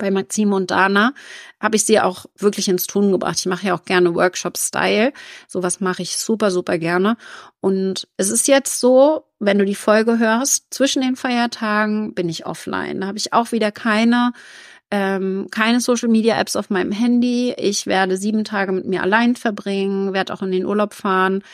bei 0.00 0.10
Maxim 0.10 0.52
und 0.52 0.72
Dana 0.72 1.14
habe 1.60 1.76
ich 1.76 1.84
sie 1.84 2.00
auch 2.00 2.26
wirklich 2.36 2.68
ins 2.68 2.88
Tun 2.88 3.12
gebracht. 3.12 3.38
Ich 3.38 3.46
mache 3.46 3.68
ja 3.68 3.74
auch 3.74 3.84
gerne 3.84 4.14
Workshop-Style. 4.14 5.12
Sowas 5.46 5.80
mache 5.80 6.02
ich 6.02 6.16
super, 6.16 6.50
super 6.50 6.78
gerne. 6.78 7.16
Und 7.60 8.08
es 8.16 8.30
ist 8.30 8.48
jetzt 8.48 8.80
so, 8.80 9.26
wenn 9.38 9.58
du 9.58 9.64
die 9.64 9.76
Folge 9.76 10.18
hörst, 10.18 10.66
zwischen 10.74 11.02
den 11.02 11.14
Feiertagen 11.14 12.14
bin 12.14 12.28
ich 12.28 12.46
offline. 12.46 13.00
Da 13.00 13.06
habe 13.06 13.18
ich 13.18 13.32
auch 13.32 13.52
wieder 13.52 13.70
keine 13.70 14.32
ähm, 14.92 15.46
keine 15.52 15.80
Social 15.80 16.08
Media 16.08 16.36
Apps 16.40 16.56
auf 16.56 16.68
meinem 16.68 16.90
Handy. 16.90 17.54
Ich 17.56 17.86
werde 17.86 18.16
sieben 18.16 18.42
Tage 18.42 18.72
mit 18.72 18.86
mir 18.86 19.02
allein 19.02 19.36
verbringen, 19.36 20.12
werde 20.12 20.34
auch 20.34 20.42
in 20.42 20.50
den 20.50 20.66
Urlaub 20.66 20.94
fahren 20.94 21.44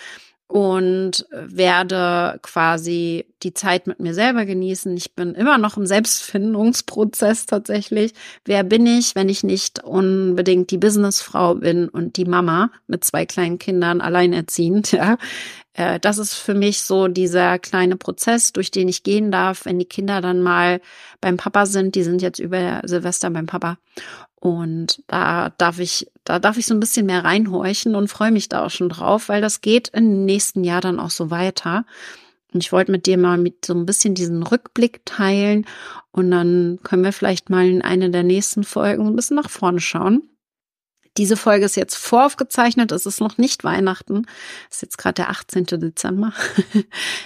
und 0.48 1.26
werde 1.30 2.38
quasi 2.42 3.26
die 3.42 3.52
Zeit 3.52 3.86
mit 3.86 4.00
mir 4.00 4.14
selber 4.14 4.44
genießen. 4.44 4.96
Ich 4.96 5.14
bin 5.14 5.34
immer 5.34 5.58
noch 5.58 5.76
im 5.76 5.86
Selbstfindungsprozess 5.86 7.46
tatsächlich. 7.46 8.12
Wer 8.44 8.62
bin 8.62 8.86
ich, 8.86 9.14
wenn 9.14 9.28
ich 9.28 9.42
nicht 9.42 9.82
unbedingt 9.82 10.70
die 10.70 10.78
Businessfrau 10.78 11.56
bin 11.56 11.88
und 11.88 12.16
die 12.16 12.24
Mama 12.24 12.70
mit 12.86 13.04
zwei 13.04 13.26
kleinen 13.26 13.58
Kindern 13.58 14.00
alleinerziehend, 14.00 14.92
ja? 14.92 15.18
Äh, 15.76 16.00
das 16.00 16.18
ist 16.18 16.34
für 16.34 16.54
mich 16.54 16.80
so 16.80 17.08
dieser 17.08 17.58
kleine 17.58 17.96
Prozess, 17.96 18.52
durch 18.52 18.70
den 18.70 18.88
ich 18.88 19.02
gehen 19.02 19.30
darf, 19.30 19.66
wenn 19.66 19.78
die 19.78 19.84
Kinder 19.84 20.20
dann 20.20 20.42
mal 20.42 20.80
beim 21.20 21.36
Papa 21.36 21.66
sind. 21.66 21.94
Die 21.94 22.02
sind 22.02 22.22
jetzt 22.22 22.38
über 22.38 22.80
Silvester 22.84 23.30
beim 23.30 23.46
Papa. 23.46 23.78
Und 24.46 25.02
da 25.08 25.50
darf 25.58 25.80
ich, 25.80 26.08
da 26.22 26.38
darf 26.38 26.56
ich 26.56 26.66
so 26.66 26.74
ein 26.74 26.78
bisschen 26.78 27.06
mehr 27.06 27.24
reinhorchen 27.24 27.96
und 27.96 28.06
freue 28.06 28.30
mich 28.30 28.48
da 28.48 28.64
auch 28.64 28.70
schon 28.70 28.88
drauf, 28.88 29.28
weil 29.28 29.42
das 29.42 29.60
geht 29.60 29.88
im 29.88 30.24
nächsten 30.24 30.62
Jahr 30.62 30.80
dann 30.80 31.00
auch 31.00 31.10
so 31.10 31.32
weiter. 31.32 31.84
Und 32.54 32.62
ich 32.62 32.70
wollte 32.70 32.92
mit 32.92 33.06
dir 33.06 33.18
mal 33.18 33.38
mit 33.38 33.64
so 33.64 33.74
ein 33.74 33.86
bisschen 33.86 34.14
diesen 34.14 34.44
Rückblick 34.44 35.04
teilen 35.04 35.66
und 36.12 36.30
dann 36.30 36.78
können 36.84 37.02
wir 37.02 37.12
vielleicht 37.12 37.50
mal 37.50 37.66
in 37.66 37.82
eine 37.82 38.10
der 38.10 38.22
nächsten 38.22 38.62
Folgen 38.62 39.08
ein 39.08 39.16
bisschen 39.16 39.34
nach 39.34 39.50
vorne 39.50 39.80
schauen. 39.80 40.22
Diese 41.16 41.36
Folge 41.36 41.64
ist 41.64 41.74
jetzt 41.74 41.96
voraufgezeichnet, 41.96 42.92
es 42.92 43.04
ist 43.04 43.20
noch 43.20 43.38
nicht 43.38 43.64
Weihnachten. 43.64 44.26
Es 44.70 44.76
ist 44.76 44.82
jetzt 44.82 44.98
gerade 44.98 45.14
der 45.14 45.30
18. 45.30 45.64
Dezember. 45.66 46.32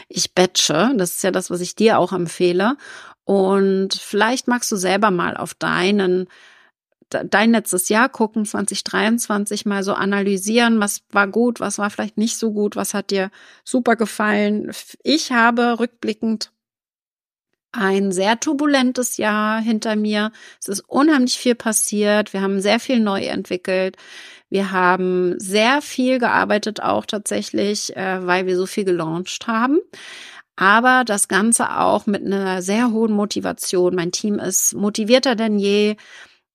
Ich 0.08 0.32
batche, 0.32 0.94
das 0.96 1.16
ist 1.16 1.22
ja 1.22 1.32
das, 1.32 1.50
was 1.50 1.60
ich 1.60 1.74
dir 1.74 1.98
auch 1.98 2.14
empfehle. 2.14 2.78
Und 3.24 3.92
vielleicht 3.92 4.48
magst 4.48 4.72
du 4.72 4.76
selber 4.76 5.10
mal 5.10 5.36
auf 5.36 5.52
deinen 5.52 6.26
dein 7.10 7.52
letztes 7.52 7.88
Jahr 7.88 8.08
gucken, 8.08 8.44
2023 8.44 9.66
mal 9.66 9.82
so 9.82 9.94
analysieren, 9.94 10.80
was 10.80 11.02
war 11.10 11.28
gut, 11.28 11.60
was 11.60 11.78
war 11.78 11.90
vielleicht 11.90 12.18
nicht 12.18 12.36
so 12.36 12.52
gut, 12.52 12.76
was 12.76 12.94
hat 12.94 13.10
dir 13.10 13.30
super 13.64 13.96
gefallen. 13.96 14.70
Ich 15.02 15.32
habe 15.32 15.78
rückblickend 15.78 16.52
ein 17.72 18.10
sehr 18.10 18.40
turbulentes 18.40 19.16
Jahr 19.16 19.60
hinter 19.60 19.94
mir. 19.94 20.32
Es 20.60 20.68
ist 20.68 20.80
unheimlich 20.88 21.38
viel 21.38 21.54
passiert. 21.54 22.32
Wir 22.32 22.42
haben 22.42 22.60
sehr 22.60 22.80
viel 22.80 22.98
neu 22.98 23.22
entwickelt. 23.22 23.96
Wir 24.48 24.72
haben 24.72 25.38
sehr 25.38 25.80
viel 25.80 26.18
gearbeitet 26.18 26.82
auch 26.82 27.06
tatsächlich, 27.06 27.96
äh, 27.96 28.26
weil 28.26 28.46
wir 28.46 28.56
so 28.56 28.66
viel 28.66 28.84
gelauncht 28.84 29.46
haben 29.46 29.78
aber 30.60 31.04
das 31.06 31.28
Ganze 31.28 31.78
auch 31.78 32.04
mit 32.04 32.22
einer 32.22 32.60
sehr 32.60 32.90
hohen 32.90 33.12
Motivation. 33.12 33.94
Mein 33.94 34.12
Team 34.12 34.38
ist 34.38 34.74
motivierter 34.74 35.34
denn 35.34 35.58
je. 35.58 35.96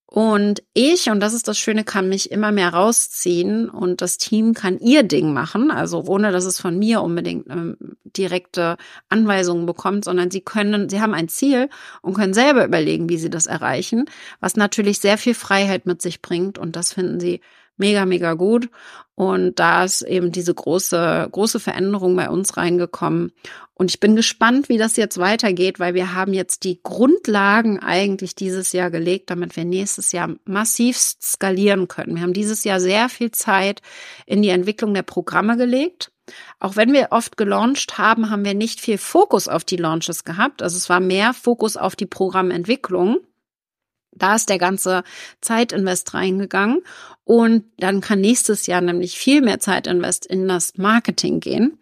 Und 0.08 0.64
ich, 0.74 1.10
und 1.10 1.20
das 1.20 1.34
ist 1.34 1.48
das 1.48 1.58
Schöne, 1.58 1.84
kann 1.84 2.10
mich 2.10 2.32
immer 2.32 2.52
mehr 2.52 2.70
rausziehen 2.70 3.70
und 3.70 4.02
das 4.02 4.18
Team 4.18 4.54
kann 4.54 4.80
ihr 4.80 5.04
Ding 5.04 5.34
machen, 5.34 5.72
also 5.72 6.04
ohne 6.06 6.32
dass 6.32 6.46
es 6.46 6.60
von 6.60 6.78
mir 6.78 7.02
unbedingt 7.02 7.50
ähm, 7.50 7.76
direkte 8.04 8.78
Anweisungen 9.10 9.66
bekommt, 9.66 10.06
sondern 10.06 10.30
sie 10.30 10.42
können, 10.42 10.90
sie 10.90 11.02
haben 11.02 11.16
ein 11.16 11.28
Ziel 11.28 11.70
und 12.04 12.14
können 12.14 12.36
selber 12.36 12.66
überlegen, 12.66 13.10
wie 13.10 13.18
sie 13.18 13.32
das 13.32 13.48
erreichen, 13.48 14.06
was 14.40 14.56
natürlich 14.56 15.00
sehr 15.00 15.18
viel 15.18 15.34
Freiheit 15.34 15.88
mit 15.88 16.02
sich 16.04 16.22
bringt. 16.22 16.60
Und 16.60 16.76
das 16.76 16.94
finden 16.94 17.20
sie 17.20 17.42
mega, 17.78 18.06
mega 18.06 18.34
gut. 18.34 18.70
Und 19.16 19.60
da 19.60 19.86
ist 19.86 20.02
eben 20.02 20.32
diese 20.32 20.54
große, 20.54 21.30
große 21.32 21.62
Veränderung 21.62 22.16
bei 22.18 22.30
uns 22.30 22.58
reingekommen. 22.58 23.32
Und 23.74 23.90
ich 23.90 24.00
bin 24.00 24.16
gespannt, 24.16 24.68
wie 24.68 24.78
das 24.78 24.98
jetzt 24.98 25.18
weitergeht, 25.18 25.80
weil 25.80 25.94
wir 25.94 26.14
haben 26.14 26.34
jetzt 26.34 26.64
die 26.64 26.82
Grundlagen 26.84 27.80
eigentlich 27.80 28.36
dieses 28.36 28.74
Jahr 28.74 28.92
gelegt, 28.92 29.30
damit 29.30 29.56
wir 29.56 29.66
nächstes 29.66 30.12
Jahr 30.12 30.30
massiv 30.46 30.98
skalieren 30.98 31.88
können. 31.88 32.16
Wir 32.16 32.24
haben 32.24 32.34
dieses 32.34 32.64
Jahr 32.66 32.80
sehr 32.80 33.10
viel 33.10 33.32
Zeit 33.32 33.82
in 34.26 34.42
die 34.42 34.50
Entwicklung 34.50 34.94
der 34.94 35.04
Programme 35.04 35.58
gelegt. 35.58 36.12
Auch 36.60 36.76
wenn 36.76 36.94
wir 36.94 37.10
oft 37.12 37.38
gelauncht 37.38 37.98
haben, 37.98 38.30
haben 38.30 38.46
wir 38.46 38.54
nicht 38.54 38.80
viel 38.82 38.98
Fokus 38.98 39.48
auf 39.48 39.64
die 39.64 39.78
Launches 39.78 40.24
gehabt. 40.24 40.62
Also 40.62 40.78
es 40.78 40.90
war 40.90 41.00
mehr 41.00 41.34
Fokus 41.34 41.78
auf 41.78 41.96
die 41.96 42.08
Programmentwicklung. 42.08 43.20
Da 44.16 44.36
ist 44.36 44.50
der 44.50 44.58
ganze 44.58 45.04
Zeitinvest 45.42 46.14
reingegangen 46.14 46.82
und 47.24 47.66
dann 47.78 48.02
kann 48.02 48.22
nächstes 48.22 48.68
Jahr 48.68 48.82
nämlich 48.82 49.18
viel 49.18 49.42
mehr 49.42 49.60
Zeitinvest 49.60 50.26
in 50.26 50.48
das 50.48 50.78
Marketing 50.78 51.40
gehen 51.40 51.78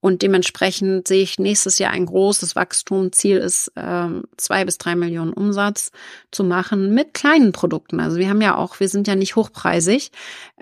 und 0.00 0.22
dementsprechend 0.22 1.08
sehe 1.08 1.22
ich 1.22 1.38
nächstes 1.38 1.78
Jahr 1.78 1.92
ein 1.92 2.06
großes 2.06 2.54
Wachstum. 2.54 3.10
Ziel 3.10 3.38
ist 3.38 3.72
ähm, 3.74 4.24
zwei 4.36 4.64
bis 4.64 4.78
drei 4.78 4.94
Millionen 4.94 5.32
Umsatz 5.32 5.90
zu 6.30 6.44
machen 6.44 6.94
mit 6.94 7.14
kleinen 7.14 7.52
Produkten. 7.52 7.98
Also 7.98 8.16
wir 8.18 8.28
haben 8.28 8.40
ja 8.40 8.56
auch, 8.56 8.78
wir 8.78 8.88
sind 8.88 9.08
ja 9.08 9.16
nicht 9.16 9.34
hochpreisig, 9.34 10.12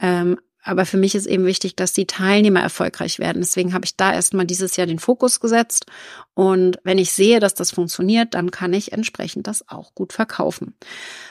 ähm, 0.01 0.39
aber 0.67 0.85
für 0.85 0.97
mich 0.97 1.15
ist 1.15 1.27
eben 1.27 1.47
wichtig, 1.47 1.77
dass 1.77 1.93
die 1.93 2.07
Teilnehmer 2.07 2.61
erfolgreich 2.61 3.21
werden. 3.21 3.41
Deswegen 3.41 3.73
habe 3.73 3.85
ich 3.85 3.97
da 3.97 4.13
erstmal 4.13 4.47
dieses 4.47 4.77
Jahr 4.77 4.89
den 4.89 4.99
Fokus 4.99 5.39
gesetzt. 5.39 5.87
Und 6.35 6.79
wenn 6.83 6.99
ich 6.99 7.13
sehe, 7.13 7.39
dass 7.39 7.55
das 7.55 7.71
funktioniert, 7.71 8.35
dann 8.35 8.51
kann 8.51 8.73
ich 8.73 8.93
entsprechend 8.93 9.47
das 9.47 9.69
auch 9.69 9.95
gut 9.95 10.13
verkaufen. 10.13 10.75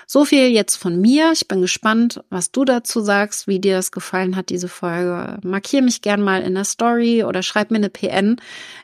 So 0.08 0.24
viel 0.24 0.48
jetzt 0.48 0.78
von 0.78 1.00
mir. 1.02 1.32
Ich 1.34 1.48
bin 1.48 1.62
gespannt, 1.62 2.24
was 2.30 2.52
du 2.52 2.64
dazu 2.64 3.02
sagst, 3.02 3.48
wie 3.48 3.60
dir 3.60 3.76
das 3.76 3.92
gefallen 3.92 4.38
hat, 4.38 4.50
diese 4.50 4.70
Folge. 4.70 5.38
Markier 5.44 5.82
mich 5.82 6.02
gern 6.02 6.22
mal 6.22 6.42
in 6.42 6.56
der 6.56 6.64
Story 6.64 7.24
oder 7.24 7.44
schreib 7.44 7.72
mir 7.72 7.78
eine 7.78 7.90
PN. 7.90 8.38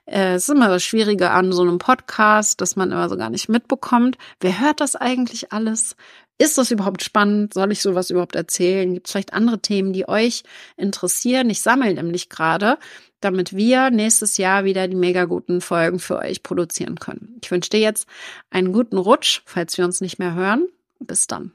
Äh, 0.05 0.33
es 0.35 0.43
ist 0.43 0.53
immer 0.53 0.67
das 0.67 0.83
Schwierige 0.83 1.31
an 1.31 1.53
so 1.53 1.61
einem 1.61 1.77
Podcast, 1.77 2.59
dass 2.59 2.75
man 2.75 2.91
immer 2.91 3.07
so 3.07 3.15
gar 3.15 3.29
nicht 3.29 3.47
mitbekommt. 3.47 4.17
Wer 4.41 4.59
hört 4.59 4.81
das 4.81 4.97
eigentlich 4.97 5.53
alles? 5.53 5.95
Ist 6.41 6.57
das 6.57 6.71
überhaupt 6.71 7.03
spannend? 7.03 7.53
Soll 7.53 7.71
ich 7.71 7.81
sowas 7.81 8.09
überhaupt 8.09 8.35
erzählen? 8.35 8.93
Gibt 8.93 9.07
es 9.07 9.11
vielleicht 9.11 9.33
andere 9.33 9.59
Themen, 9.59 9.93
die 9.93 10.07
euch 10.07 10.43
interessieren? 10.77 11.49
Ich 11.49 11.61
sammle 11.61 11.93
nämlich 11.93 12.29
gerade, 12.29 12.77
damit 13.19 13.55
wir 13.55 13.91
nächstes 13.91 14.37
Jahr 14.37 14.63
wieder 14.63 14.87
die 14.87 14.95
mega 14.95 15.25
guten 15.25 15.61
Folgen 15.61 15.99
für 15.99 16.17
euch 16.17 16.43
produzieren 16.43 16.99
können. 16.99 17.39
Ich 17.43 17.51
wünsche 17.51 17.69
dir 17.69 17.79
jetzt 17.79 18.07
einen 18.49 18.73
guten 18.73 18.97
Rutsch, 18.97 19.41
falls 19.45 19.77
wir 19.77 19.85
uns 19.85 20.01
nicht 20.01 20.19
mehr 20.19 20.33
hören. 20.33 20.67
Bis 20.99 21.27
dann. 21.27 21.51